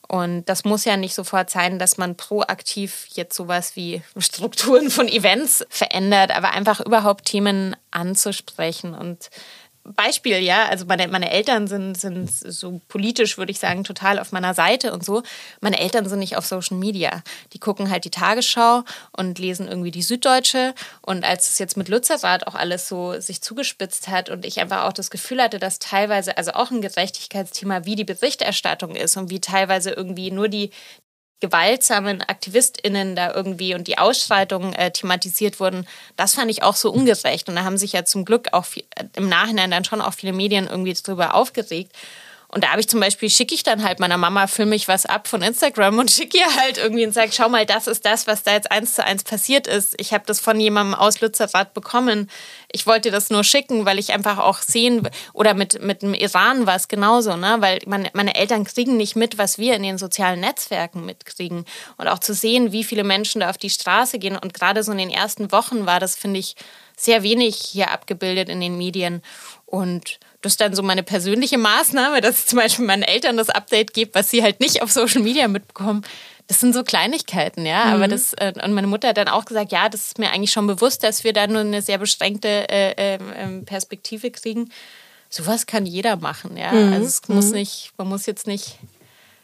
Und 0.09 0.49
das 0.49 0.65
muss 0.65 0.85
ja 0.85 0.97
nicht 0.97 1.15
sofort 1.15 1.51
sein, 1.51 1.79
dass 1.79 1.97
man 1.97 2.17
proaktiv 2.17 3.07
jetzt 3.13 3.37
sowas 3.37 3.77
wie 3.77 4.03
Strukturen 4.19 4.91
von 4.91 5.07
Events 5.07 5.65
verändert, 5.69 6.33
aber 6.35 6.51
einfach 6.51 6.81
überhaupt 6.81 7.27
Themen 7.27 7.77
anzusprechen 7.93 8.95
und 8.95 9.31
Beispiel, 9.85 10.39
ja, 10.39 10.67
also 10.67 10.85
meine, 10.85 11.09
meine 11.09 11.31
Eltern 11.31 11.67
sind, 11.67 11.95
sind 11.97 12.31
so 12.31 12.81
politisch, 12.89 13.39
würde 13.39 13.51
ich 13.51 13.59
sagen, 13.59 13.83
total 13.83 14.19
auf 14.19 14.31
meiner 14.31 14.53
Seite 14.53 14.93
und 14.93 15.05
so. 15.05 15.23
Meine 15.61 15.81
Eltern 15.81 16.09
sind 16.09 16.19
nicht 16.19 16.37
auf 16.37 16.45
Social 16.45 16.77
Media. 16.77 17.23
Die 17.55 17.59
gucken 17.59 17.91
halt 17.91 18.05
die 18.05 18.11
Tagesschau 18.11 18.85
und 19.17 19.39
lesen 19.39 19.69
irgendwie 19.69 19.91
die 19.91 20.03
Süddeutsche. 20.03 20.75
Und 21.01 21.25
als 21.25 21.49
es 21.49 21.59
jetzt 21.59 21.77
mit 21.79 21.89
Lützerath 21.89 22.47
auch 22.47 22.55
alles 22.55 22.89
so 22.89 23.19
sich 23.21 23.41
zugespitzt 23.41 24.09
hat 24.09 24.29
und 24.29 24.45
ich 24.45 24.61
einfach 24.61 24.85
auch 24.85 24.93
das 24.93 25.11
Gefühl 25.11 25.43
hatte, 25.43 25.59
dass 25.59 25.79
teilweise, 25.79 26.37
also 26.37 26.53
auch 26.53 26.71
ein 26.71 26.83
Gerechtigkeitsthema, 26.83 27.87
wie 27.87 27.97
die 27.97 28.05
Berichterstattung 28.05 28.95
ist 28.95 29.17
und 29.17 29.31
wie 29.31 29.41
teilweise 29.41 29.91
irgendwie 29.91 30.31
nur 30.31 30.49
die, 30.49 30.71
gewaltsamen 31.41 32.23
AktivistInnen 32.23 33.17
da 33.17 33.35
irgendwie 33.35 33.75
und 33.75 33.89
die 33.89 33.99
Ausschreitungen 33.99 34.75
äh, 34.75 34.91
thematisiert 34.91 35.59
wurden, 35.59 35.87
das 36.17 36.35
fand 36.35 36.51
ich 36.51 36.63
auch 36.63 36.77
so 36.77 36.91
ungerecht. 36.93 37.49
Und 37.49 37.57
da 37.57 37.65
haben 37.65 37.79
sich 37.79 37.93
ja 37.93 38.05
zum 38.05 38.25
Glück 38.25 38.49
auch 38.53 38.67
viel, 38.67 38.85
äh, 38.95 39.05
im 39.17 39.29
Nachhinein 39.29 39.71
dann 39.71 39.85
schon 39.85 40.01
auch 40.01 40.15
viele 40.15 40.33
Medien 40.33 40.69
irgendwie 40.69 40.93
drüber 40.93 41.35
aufgeregt. 41.35 41.93
Und 42.53 42.65
da 42.65 42.71
habe 42.71 42.81
ich 42.81 42.89
zum 42.89 42.99
Beispiel, 42.99 43.31
schicke 43.31 43.55
ich 43.55 43.63
dann 43.63 43.85
halt 43.85 44.01
meiner 44.01 44.17
Mama, 44.17 44.49
filme 44.49 44.75
ich 44.75 44.89
was 44.89 45.07
ab 45.07 45.29
von 45.29 45.41
Instagram 45.41 45.99
und 45.99 46.11
schicke 46.11 46.39
ihr 46.39 46.57
halt 46.57 46.79
irgendwie 46.79 47.07
und 47.07 47.13
sage, 47.13 47.31
schau 47.33 47.49
mal, 47.49 47.65
das 47.65 47.87
ist 47.87 48.05
das, 48.05 48.27
was 48.27 48.43
da 48.43 48.53
jetzt 48.53 48.73
eins 48.73 48.95
zu 48.95 49.05
eins 49.05 49.23
passiert 49.23 49.69
ist. 49.69 49.95
Ich 50.01 50.13
habe 50.13 50.25
das 50.27 50.41
von 50.41 50.59
jemandem 50.59 50.95
aus 50.95 51.21
Lützerath 51.21 51.75
bekommen. 51.75 52.29
Ich 52.73 52.87
wollte 52.87 53.13
das 53.13 53.31
nur 53.31 53.45
schicken, 53.45 53.87
weil 53.87 54.01
ich 54.01 54.13
einfach 54.13 54.39
auch 54.39 54.59
sehen, 54.59 55.09
oder 55.33 55.55
mit, 55.55 55.81
mit 55.81 56.03
dem 56.03 56.13
Iran 56.13 56.67
war 56.67 56.75
es 56.75 56.89
genauso, 56.89 57.37
ne? 57.37 57.57
weil 57.61 57.79
meine, 57.87 58.11
meine 58.15 58.35
Eltern 58.35 58.65
kriegen 58.65 58.97
nicht 58.97 59.15
mit, 59.15 59.39
was 59.39 59.59
wir 59.59 59.77
in 59.77 59.85
den 59.85 59.99
sozialen 59.99 60.41
Netzwerken 60.41 61.07
mitkriegen. 61.07 61.65
Und 61.99 62.09
auch 62.09 62.19
zu 62.19 62.35
sehen, 62.35 62.73
wie 62.73 62.83
viele 62.83 63.05
Menschen 63.05 63.43
da 63.43 63.51
auf 63.51 63.59
die 63.59 63.71
Straße 63.71 64.19
gehen. 64.19 64.37
Und 64.37 64.55
gerade 64.55 64.83
so 64.83 64.91
in 64.91 64.99
den 64.99 65.11
ersten 65.11 65.53
Wochen 65.53 65.87
war 65.87 66.01
das, 66.01 66.17
finde 66.17 66.41
ich, 66.41 66.57
sehr 66.97 67.23
wenig 67.23 67.57
hier 67.57 67.93
abgebildet 67.93 68.49
in 68.49 68.61
den 68.61 68.77
Medien. 68.77 69.23
Und 69.67 70.19
das 70.43 70.53
ist 70.53 70.61
dann 70.61 70.75
so 70.75 70.83
meine 70.83 71.03
persönliche 71.03 71.59
Maßnahme, 71.59 72.21
dass 72.21 72.41
ich 72.41 72.47
zum 72.47 72.59
Beispiel 72.59 72.87
meinen 72.87 73.03
Eltern 73.03 73.37
das 73.37 73.51
Update 73.51 73.93
gebe, 73.93 74.15
was 74.15 74.31
sie 74.31 74.43
halt 74.43 74.61
nicht 74.61 74.83
auf 74.83 74.91
Social 74.91 75.23
Media 75.23 75.49
mitbekommen. 75.49 76.03
Das 76.47 76.59
sind 76.61 76.73
so 76.73 76.83
Kleinigkeiten, 76.83 77.65
ja. 77.65 77.85
Mhm. 77.85 77.93
Aber 77.93 78.09
das, 78.09 78.33
äh, 78.35 78.53
und 78.65 78.73
meine 78.73 78.87
Mutter 78.87 79.09
hat 79.09 79.19
dann 79.19 79.29
auch 79.29 79.45
gesagt, 79.45 79.71
ja, 79.71 79.89
das 79.89 80.09
ist 80.09 80.19
mir 80.19 80.31
eigentlich 80.33 80.51
schon 80.51 80.67
bewusst, 80.67 81.03
dass 81.05 81.25
wir 81.25 81.33
da 81.33 81.47
nur 81.47 81.61
eine 81.61 81.83
sehr 81.83 81.99
beschränkte 81.99 82.69
äh, 82.69 83.19
ähm, 83.37 83.65
Perspektive 83.65 84.31
kriegen. 84.31 84.73
Sowas 85.29 85.67
kann 85.67 85.87
jeder 85.87 86.17
machen, 86.17 86.57
ja. 86.57 86.73
Mhm. 86.73 86.93
Also 86.93 87.07
es 87.07 87.29
muss 87.29 87.47
mhm. 87.47 87.53
nicht, 87.53 87.93
man 87.99 88.09
muss 88.09 88.27
jetzt 88.27 88.47
nicht, 88.47 88.79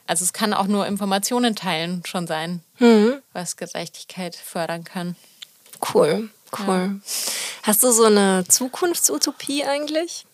also 0.07 0.25
es 0.25 0.33
kann 0.33 0.53
auch 0.53 0.67
nur 0.67 0.87
Informationen 0.87 1.55
teilen 1.55 2.03
schon 2.07 2.27
sein, 2.27 2.61
mhm. 2.79 3.19
was 3.33 3.57
Gerechtigkeit 3.57 4.35
fördern 4.35 4.83
kann. 4.83 5.15
Cool, 5.95 6.31
cool. 6.59 6.67
Ja. 6.67 7.11
Hast 7.63 7.83
du 7.83 7.93
so 7.93 8.05
eine 8.05 8.45
Zukunftsutopie 8.49 9.65
eigentlich? 9.65 10.27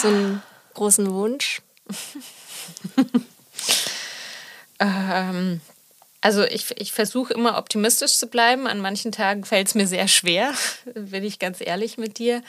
So 0.00 0.08
einen 0.08 0.42
großen 0.74 1.10
Wunsch? 1.12 1.62
ähm, 4.78 5.60
also 6.20 6.44
ich, 6.44 6.66
ich 6.76 6.92
versuche 6.92 7.32
immer 7.32 7.58
optimistisch 7.58 8.16
zu 8.16 8.26
bleiben. 8.26 8.66
An 8.66 8.80
manchen 8.80 9.12
Tagen 9.12 9.44
fällt 9.44 9.68
es 9.68 9.74
mir 9.74 9.86
sehr 9.86 10.08
schwer, 10.08 10.52
bin 10.94 11.24
ich 11.24 11.38
ganz 11.38 11.60
ehrlich 11.60 11.98
mit 11.98 12.18
dir. 12.18 12.42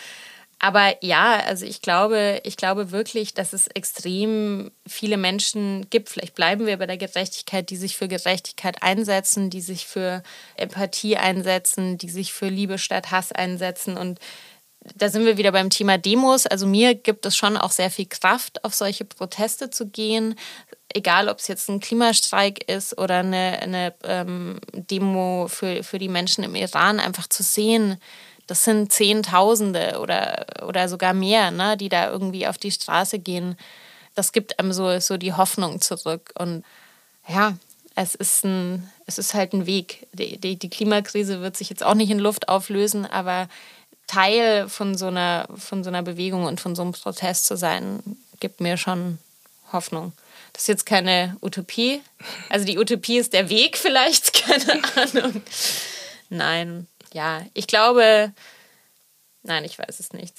Aber 0.62 0.93
ja, 1.01 1.39
also 1.39 1.66
ich 1.66 1.82
glaube, 1.82 2.41
ich 2.43 2.57
glaube 2.57 2.91
wirklich, 2.91 3.34
dass 3.34 3.53
es 3.53 3.68
extrem 3.68 4.72
viele 4.86 5.16
Menschen 5.16 5.89
gibt. 5.89 6.10
Vielleicht 6.10 6.36
bleiben 6.36 6.66
wir 6.66 6.76
bei 6.76 6.86
der 6.86 6.97
Gerechtigkeit, 6.97 7.70
die 7.70 7.78
sich 7.78 7.95
für 7.95 8.10
Gerechtigkeit 8.10 8.84
einsetzen, 8.84 9.49
die 9.49 9.62
sich 9.62 9.88
für 9.88 10.22
Empathie 10.57 11.16
einsetzen, 11.16 11.97
die 11.97 12.10
sich 12.10 12.34
für 12.34 12.49
Liebe 12.49 12.78
statt 12.78 13.10
Hass 13.10 13.32
einsetzen. 13.32 13.95
Und 13.95 14.20
da 14.95 15.09
sind 15.09 15.25
wir 15.25 15.38
wieder 15.38 15.51
beim 15.51 15.69
Thema 15.69 15.97
Demos. 15.97 16.45
Also 16.45 16.65
mir 16.65 16.95
gibt 16.95 17.25
es 17.25 17.36
schon 17.36 17.57
auch 17.57 17.71
sehr 17.71 17.91
viel 17.91 18.05
Kraft, 18.05 18.63
auf 18.63 18.73
solche 18.73 19.05
Proteste 19.05 19.69
zu 19.69 19.88
gehen. 19.88 20.36
Egal, 20.93 21.30
ob 21.30 21.39
es 21.39 21.47
jetzt 21.47 21.69
ein 21.69 21.80
Klimastreik 21.80 22.69
ist 22.69 22.97
oder 22.97 23.17
eine, 23.17 23.59
eine 23.61 23.93
ähm, 24.03 24.59
Demo 24.73 25.47
für, 25.47 25.84
für 25.84 25.99
die 25.99 26.09
Menschen 26.09 26.43
im 26.43 26.55
Iran, 26.55 26.99
einfach 26.99 27.27
zu 27.27 27.43
sehen, 27.43 27.97
das 28.47 28.63
sind 28.63 28.91
Zehntausende 28.91 29.99
oder, 30.01 30.45
oder 30.65 30.89
sogar 30.89 31.13
mehr, 31.13 31.51
ne, 31.51 31.77
die 31.77 31.89
da 31.89 32.09
irgendwie 32.09 32.47
auf 32.47 32.57
die 32.57 32.71
Straße 32.71 33.19
gehen. 33.19 33.55
Das 34.15 34.32
gibt 34.32 34.57
einem 34.57 34.73
so, 34.73 34.99
so 34.99 35.17
die 35.17 35.34
Hoffnung 35.34 35.82
zurück. 35.82 36.32
Und 36.39 36.63
ja, 37.27 37.53
es 37.93 38.15
ist, 38.15 38.43
ein, 38.45 38.89
es 39.05 39.19
ist 39.19 39.36
halt 39.36 39.53
ein 39.53 39.67
Weg. 39.67 40.07
Die, 40.13 40.39
die, 40.39 40.57
die 40.57 40.69
Klimakrise 40.69 41.41
wird 41.41 41.57
sich 41.57 41.69
jetzt 41.69 41.84
auch 41.84 41.93
nicht 41.93 42.09
in 42.09 42.17
Luft 42.17 42.49
auflösen, 42.49 43.05
aber 43.05 43.47
Teil 44.10 44.68
von 44.68 44.97
so 44.97 45.05
einer, 45.05 45.47
von 45.55 45.84
so 45.84 45.91
einer 45.91 46.01
Bewegung 46.01 46.45
und 46.45 46.60
von 46.60 46.76
so 46.76 46.82
einem 46.82 46.93
Protest 46.93 47.45
zu 47.45 47.55
sein, 47.55 47.99
gibt 48.39 48.60
mir 48.60 48.76
schon 48.76 49.20
Hoffnung. 49.72 50.14
Das 50.51 50.64
ist 50.64 50.68
jetzt 50.68 50.86
keine 50.88 51.38
Utopie. 51.41 52.01
Also 52.49 52.66
die 52.66 52.80
Utopie 52.80 53.20
ist 53.20 53.34
der 53.34 53.49
Weg 53.49 53.78
vielleicht, 53.78 54.34
keine 54.45 54.82
Ahnung. 54.95 55.41
Nein, 56.30 56.88
ja, 57.14 57.45
ich 57.53 57.68
glaube, 57.68 58.34
nein, 59.43 59.64
ich 59.64 59.78
weiß 59.78 59.99
es 59.99 60.12
nicht. 60.12 60.34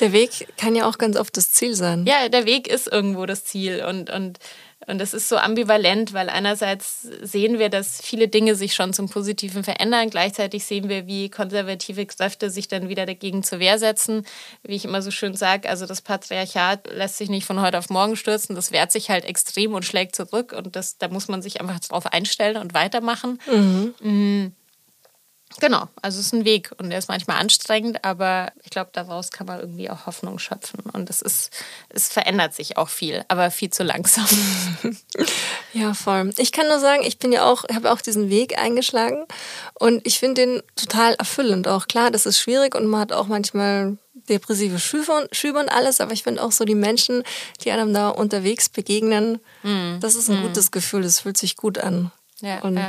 der 0.00 0.12
Weg 0.12 0.48
kann 0.56 0.74
ja 0.74 0.88
auch 0.88 0.98
ganz 0.98 1.16
oft 1.16 1.36
das 1.36 1.52
Ziel 1.52 1.76
sein. 1.76 2.04
Ja, 2.04 2.28
der 2.28 2.46
Weg 2.46 2.66
ist 2.66 2.88
irgendwo 2.88 3.26
das 3.26 3.44
Ziel 3.44 3.84
und, 3.84 4.10
und 4.10 4.40
und 4.86 4.98
das 4.98 5.14
ist 5.14 5.28
so 5.28 5.36
ambivalent, 5.36 6.12
weil 6.12 6.28
einerseits 6.28 7.02
sehen 7.02 7.58
wir, 7.58 7.68
dass 7.68 8.00
viele 8.00 8.28
Dinge 8.28 8.54
sich 8.54 8.74
schon 8.74 8.92
zum 8.92 9.08
Positiven 9.08 9.64
verändern. 9.64 10.10
Gleichzeitig 10.10 10.64
sehen 10.64 10.88
wir, 10.88 11.06
wie 11.06 11.28
konservative 11.28 12.06
Kräfte 12.06 12.50
sich 12.50 12.68
dann 12.68 12.88
wieder 12.88 13.04
dagegen 13.04 13.42
zur 13.42 13.58
Wehr 13.58 13.78
setzen. 13.78 14.24
Wie 14.62 14.76
ich 14.76 14.84
immer 14.84 15.02
so 15.02 15.10
schön 15.10 15.34
sage, 15.34 15.68
also 15.68 15.86
das 15.86 16.02
Patriarchat 16.02 16.88
lässt 16.92 17.18
sich 17.18 17.28
nicht 17.28 17.46
von 17.46 17.60
heute 17.60 17.78
auf 17.78 17.90
morgen 17.90 18.14
stürzen. 18.14 18.54
Das 18.54 18.70
wehrt 18.70 18.92
sich 18.92 19.10
halt 19.10 19.24
extrem 19.24 19.74
und 19.74 19.84
schlägt 19.84 20.14
zurück. 20.14 20.52
Und 20.52 20.76
das, 20.76 20.98
da 20.98 21.08
muss 21.08 21.26
man 21.26 21.42
sich 21.42 21.60
einfach 21.60 21.80
drauf 21.80 22.06
einstellen 22.06 22.56
und 22.56 22.72
weitermachen. 22.72 23.40
Mhm. 23.50 23.94
Mhm. 24.00 24.52
Genau, 25.58 25.88
also 26.02 26.20
es 26.20 26.26
ist 26.26 26.34
ein 26.34 26.44
Weg 26.44 26.72
und 26.76 26.90
der 26.90 26.98
ist 26.98 27.08
manchmal 27.08 27.38
anstrengend, 27.38 28.04
aber 28.04 28.52
ich 28.62 28.70
glaube, 28.70 28.90
daraus 28.92 29.30
kann 29.30 29.46
man 29.46 29.60
irgendwie 29.60 29.88
auch 29.88 30.04
Hoffnung 30.04 30.38
schöpfen. 30.38 30.80
Und 30.92 31.08
es 31.08 31.22
ist, 31.22 31.50
es 31.88 32.08
verändert 32.08 32.52
sich 32.52 32.76
auch 32.76 32.88
viel, 32.88 33.24
aber 33.28 33.50
viel 33.50 33.70
zu 33.70 33.82
langsam. 33.82 34.26
ja, 35.72 35.94
voll. 35.94 36.30
Ich 36.36 36.52
kann 36.52 36.66
nur 36.68 36.80
sagen, 36.80 37.04
ich 37.04 37.18
bin 37.18 37.32
ja 37.32 37.44
auch, 37.50 37.64
habe 37.72 37.92
auch 37.92 38.02
diesen 38.02 38.28
Weg 38.28 38.58
eingeschlagen 38.58 39.24
und 39.74 40.06
ich 40.06 40.18
finde 40.18 40.46
den 40.46 40.62
total 40.74 41.14
erfüllend. 41.14 41.68
Auch 41.68 41.86
klar, 41.86 42.10
das 42.10 42.26
ist 42.26 42.38
schwierig 42.38 42.74
und 42.74 42.86
man 42.86 43.00
hat 43.00 43.12
auch 43.12 43.26
manchmal 43.26 43.96
depressive 44.28 44.78
Schübe 44.78 45.12
und, 45.58 45.68
alles, 45.70 46.00
aber 46.00 46.12
ich 46.12 46.24
finde 46.24 46.42
auch 46.42 46.52
so 46.52 46.64
die 46.64 46.74
Menschen, 46.74 47.22
die 47.62 47.70
einem 47.70 47.94
da 47.94 48.08
unterwegs 48.08 48.68
begegnen, 48.68 49.38
mm. 49.62 50.00
das 50.00 50.16
ist 50.16 50.28
ein 50.28 50.40
mm. 50.40 50.42
gutes 50.42 50.70
Gefühl, 50.72 51.02
das 51.02 51.20
fühlt 51.20 51.36
sich 51.36 51.56
gut 51.56 51.78
an. 51.78 52.10
Ja, 52.40 52.60
und 52.60 52.76
ja 52.76 52.88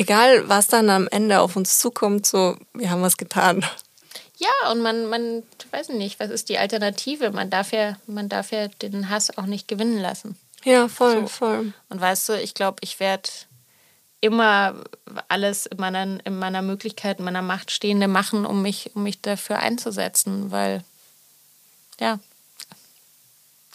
egal 0.00 0.48
was 0.48 0.66
dann 0.66 0.88
am 0.90 1.06
Ende 1.08 1.40
auf 1.40 1.56
uns 1.56 1.78
zukommt, 1.78 2.26
so, 2.26 2.56
wir 2.72 2.90
haben 2.90 3.02
was 3.02 3.18
getan. 3.18 3.64
Ja, 4.38 4.70
und 4.72 4.80
man, 4.80 5.06
man, 5.06 5.42
weiß 5.70 5.90
nicht, 5.90 6.18
was 6.18 6.30
ist 6.30 6.48
die 6.48 6.56
Alternative? 6.56 7.30
Man 7.30 7.50
darf 7.50 7.72
ja, 7.72 7.96
man 8.06 8.30
darf 8.30 8.50
ja 8.50 8.68
den 8.68 9.10
Hass 9.10 9.36
auch 9.36 9.44
nicht 9.44 9.68
gewinnen 9.68 9.98
lassen. 9.98 10.38
Ja, 10.64 10.88
voll, 10.88 11.22
so. 11.22 11.26
voll. 11.26 11.74
Und 11.90 12.00
weißt 12.00 12.30
du, 12.30 12.40
ich 12.40 12.54
glaube, 12.54 12.78
ich 12.80 12.98
werde 13.00 13.28
immer 14.22 14.74
alles 15.28 15.66
in 15.66 15.76
meiner, 15.78 16.24
in 16.24 16.38
meiner 16.38 16.62
Möglichkeit, 16.62 17.18
in 17.18 17.26
meiner 17.26 17.42
Macht 17.42 17.70
Stehende 17.70 18.08
machen, 18.08 18.46
um 18.46 18.62
mich, 18.62 18.92
um 18.94 19.02
mich 19.02 19.20
dafür 19.20 19.58
einzusetzen, 19.58 20.50
weil 20.50 20.82
ja, 21.98 22.18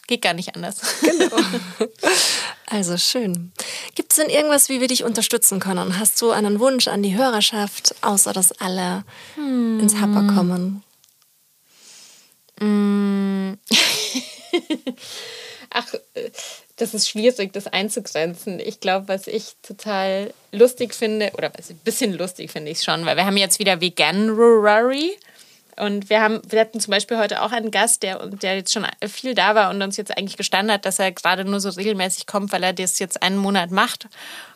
geht 0.07 0.21
gar 0.21 0.33
nicht 0.33 0.55
anders. 0.55 0.81
Genau. 1.01 1.37
Also 2.67 2.97
schön. 2.97 3.51
Gibt 3.93 4.11
es 4.11 4.17
denn 4.17 4.29
irgendwas, 4.29 4.69
wie 4.69 4.81
wir 4.81 4.87
dich 4.87 5.03
unterstützen 5.03 5.59
können? 5.59 5.99
Hast 5.99 6.19
du 6.19 6.31
einen 6.31 6.59
Wunsch 6.59 6.87
an 6.87 7.03
die 7.03 7.15
Hörerschaft, 7.15 7.93
außer 8.01 8.33
dass 8.33 8.59
alle 8.59 9.03
hm. 9.35 9.79
ins 9.79 9.95
Happer 9.97 10.25
kommen? 10.33 10.83
Hm. 12.59 13.59
Ach, 15.69 15.93
das 16.77 16.93
ist 16.93 17.09
schwierig, 17.09 17.53
das 17.53 17.67
einzugrenzen. 17.67 18.59
Ich 18.59 18.79
glaube, 18.79 19.07
was 19.07 19.27
ich 19.27 19.55
total 19.61 20.33
lustig 20.51 20.95
finde, 20.95 21.31
oder 21.37 21.51
was 21.55 21.69
ein 21.69 21.79
bisschen 21.83 22.13
lustig 22.13 22.51
finde 22.51 22.71
ich 22.71 22.81
schon, 22.81 23.05
weil 23.05 23.15
wir 23.15 23.25
haben 23.25 23.37
jetzt 23.37 23.59
wieder 23.59 23.79
Vegan 23.79 24.29
Rurari. 24.29 25.11
Und 25.77 26.09
wir 26.09 26.21
haben, 26.21 26.41
wir 26.47 26.61
hatten 26.61 26.79
zum 26.79 26.91
Beispiel 26.91 27.17
heute 27.17 27.41
auch 27.41 27.51
einen 27.51 27.71
Gast, 27.71 28.03
der, 28.03 28.25
der 28.27 28.55
jetzt 28.55 28.71
schon 28.71 28.87
viel 29.07 29.33
da 29.33 29.55
war 29.55 29.69
und 29.69 29.81
uns 29.81 29.97
jetzt 29.97 30.17
eigentlich 30.17 30.37
gestanden 30.37 30.73
hat, 30.73 30.85
dass 30.85 30.99
er 30.99 31.11
gerade 31.11 31.43
nur 31.43 31.59
so 31.59 31.69
regelmäßig 31.69 32.27
kommt, 32.27 32.51
weil 32.51 32.63
er 32.63 32.73
das 32.73 32.99
jetzt 32.99 33.21
einen 33.21 33.37
Monat 33.37 33.71
macht. 33.71 34.07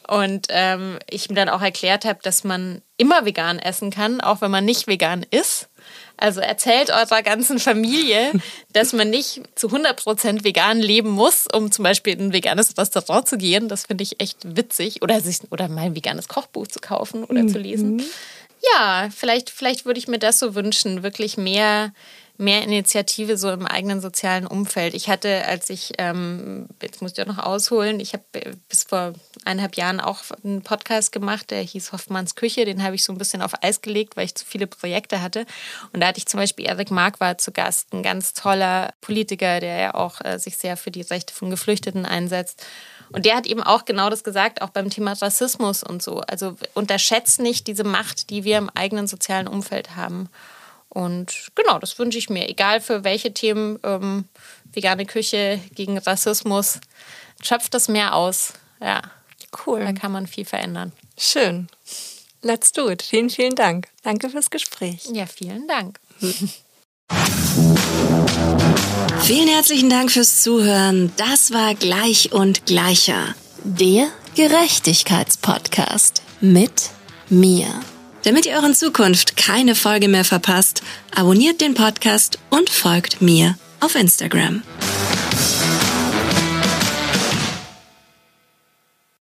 Und 0.07 0.47
ähm, 0.49 0.97
ich 1.09 1.29
ihm 1.29 1.35
dann 1.35 1.49
auch 1.49 1.61
erklärt 1.61 2.05
habe, 2.05 2.19
dass 2.23 2.43
man 2.43 2.81
immer 2.97 3.25
vegan 3.25 3.59
essen 3.59 3.91
kann, 3.91 4.21
auch 4.21 4.41
wenn 4.41 4.49
man 4.49 4.65
nicht 4.65 4.87
vegan 4.87 5.25
ist. 5.29 5.69
Also 6.17 6.41
erzählt 6.41 6.89
eurer 6.89 7.21
ganzen 7.21 7.59
Familie, 7.59 8.31
dass 8.73 8.93
man 8.93 9.09
nicht 9.09 9.41
zu 9.55 9.67
100% 9.67 10.43
vegan 10.43 10.79
leben 10.79 11.09
muss, 11.09 11.47
um 11.53 11.71
zum 11.71 11.83
Beispiel 11.83 12.13
in 12.13 12.27
ein 12.27 12.33
veganes 12.33 12.77
Restaurant 12.77 13.27
zu 13.27 13.37
gehen. 13.37 13.69
Das 13.69 13.85
finde 13.85 14.03
ich 14.03 14.19
echt 14.19 14.37
witzig. 14.43 15.01
Oder, 15.01 15.21
sich, 15.21 15.39
oder 15.51 15.67
mal 15.69 15.85
ein 15.85 15.95
veganes 15.95 16.27
Kochbuch 16.27 16.67
zu 16.67 16.79
kaufen 16.79 17.23
oder 17.23 17.43
mhm. 17.43 17.49
zu 17.49 17.59
lesen. 17.59 18.03
Ja, 18.61 19.09
vielleicht, 19.15 19.49
vielleicht 19.49 19.85
würde 19.85 19.99
ich 19.99 20.07
mir 20.07 20.19
das 20.19 20.39
so 20.39 20.55
wünschen, 20.55 21.03
wirklich 21.03 21.37
mehr, 21.37 21.93
mehr 22.39 22.63
Initiative 22.63 23.37
so 23.37 23.51
im 23.51 23.67
eigenen 23.67 23.99
sozialen 23.99 24.47
Umfeld. 24.47 24.93
Ich 24.93 25.09
hatte, 25.09 25.45
als 25.45 25.69
ich, 25.69 25.91
ähm, 25.97 26.67
jetzt 26.81 27.01
muss 27.01 27.11
ich 27.11 27.21
auch 27.21 27.27
noch 27.27 27.37
ausholen, 27.37 27.99
ich 27.99 28.13
habe 28.13 28.23
äh, 28.33 28.53
bis 28.69 28.83
vor 28.83 29.13
eineinhalb 29.43 29.75
Jahren 29.75 29.99
auch 29.99 30.19
einen 30.43 30.61
Podcast 30.61 31.11
gemacht, 31.11 31.51
der 31.51 31.61
hieß 31.61 31.91
Hoffmanns 31.91 32.35
Küche. 32.35 32.63
Den 32.63 32.81
habe 32.81 32.95
ich 32.95 33.03
so 33.03 33.11
ein 33.11 33.17
bisschen 33.17 33.41
auf 33.41 33.61
Eis 33.61 33.81
gelegt, 33.81 34.15
weil 34.15 34.23
ich 34.25 34.35
zu 34.35 34.45
viele 34.45 34.67
Projekte 34.67 35.21
hatte. 35.21 35.45
Und 35.91 35.99
da 35.99 36.07
hatte 36.07 36.19
ich 36.19 36.27
zum 36.27 36.39
Beispiel 36.39 36.65
Erik 36.65 36.91
Marquardt 36.91 37.41
zu 37.41 37.51
Gast, 37.51 37.93
ein 37.93 38.03
ganz 38.03 38.33
toller 38.33 38.93
Politiker, 39.01 39.59
der 39.59 39.77
ja 39.77 39.93
auch 39.93 40.21
äh, 40.23 40.39
sich 40.39 40.55
sehr 40.55 40.77
für 40.77 40.91
die 40.91 41.01
Rechte 41.01 41.33
von 41.33 41.49
Geflüchteten 41.49 42.05
einsetzt. 42.05 42.65
Und 43.11 43.25
der 43.25 43.35
hat 43.35 43.47
eben 43.47 43.63
auch 43.63 43.83
genau 43.83 44.09
das 44.09 44.23
gesagt, 44.23 44.61
auch 44.61 44.69
beim 44.69 44.89
Thema 44.89 45.11
Rassismus 45.11 45.83
und 45.83 46.01
so. 46.01 46.21
Also 46.21 46.55
unterschätzt 46.73 47.41
nicht 47.41 47.67
diese 47.67 47.83
Macht, 47.83 48.29
die 48.29 48.45
wir 48.45 48.57
im 48.57 48.69
eigenen 48.69 49.07
sozialen 49.07 49.47
Umfeld 49.47 49.97
haben. 49.97 50.29
Und 50.89 51.51
genau, 51.55 51.79
das 51.79 51.97
wünsche 51.99 52.17
ich 52.17 52.29
mir. 52.29 52.49
Egal 52.49 52.81
für 52.81 53.03
welche 53.03 53.33
Themen, 53.33 53.79
ähm, 53.83 54.25
vegane 54.73 55.05
Küche 55.05 55.59
gegen 55.75 55.97
Rassismus, 55.97 56.79
schöpft 57.41 57.73
das 57.73 57.87
mehr 57.87 58.15
aus. 58.15 58.53
Ja. 58.81 59.01
Cool. 59.65 59.83
Da 59.83 59.93
kann 59.93 60.11
man 60.11 60.27
viel 60.27 60.45
verändern. 60.45 60.91
Schön. 61.17 61.67
Let's 62.41 62.71
do 62.71 62.89
it. 62.89 63.01
Vielen, 63.01 63.29
vielen 63.29 63.55
Dank. 63.55 63.87
Danke 64.03 64.29
fürs 64.29 64.49
Gespräch. 64.49 65.05
Ja, 65.11 65.25
vielen 65.25 65.67
Dank. 65.67 65.99
Vielen 69.21 69.47
herzlichen 69.47 69.89
Dank 69.89 70.11
fürs 70.11 70.41
Zuhören. 70.41 71.11
Das 71.17 71.51
war 71.51 71.75
Gleich 71.75 72.31
und 72.31 72.65
Gleicher. 72.65 73.35
Der 73.63 74.07
Gerechtigkeitspodcast 74.35 76.21
mit 76.41 76.89
mir. 77.29 77.67
Damit 78.23 78.45
ihr 78.45 78.55
euren 78.55 78.75
Zukunft 78.75 79.37
keine 79.37 79.75
Folge 79.75 80.07
mehr 80.07 80.25
verpasst, 80.25 80.81
abonniert 81.15 81.61
den 81.61 81.73
Podcast 81.73 82.37
und 82.49 82.69
folgt 82.69 83.21
mir 83.21 83.57
auf 83.79 83.95
Instagram. 83.95 84.61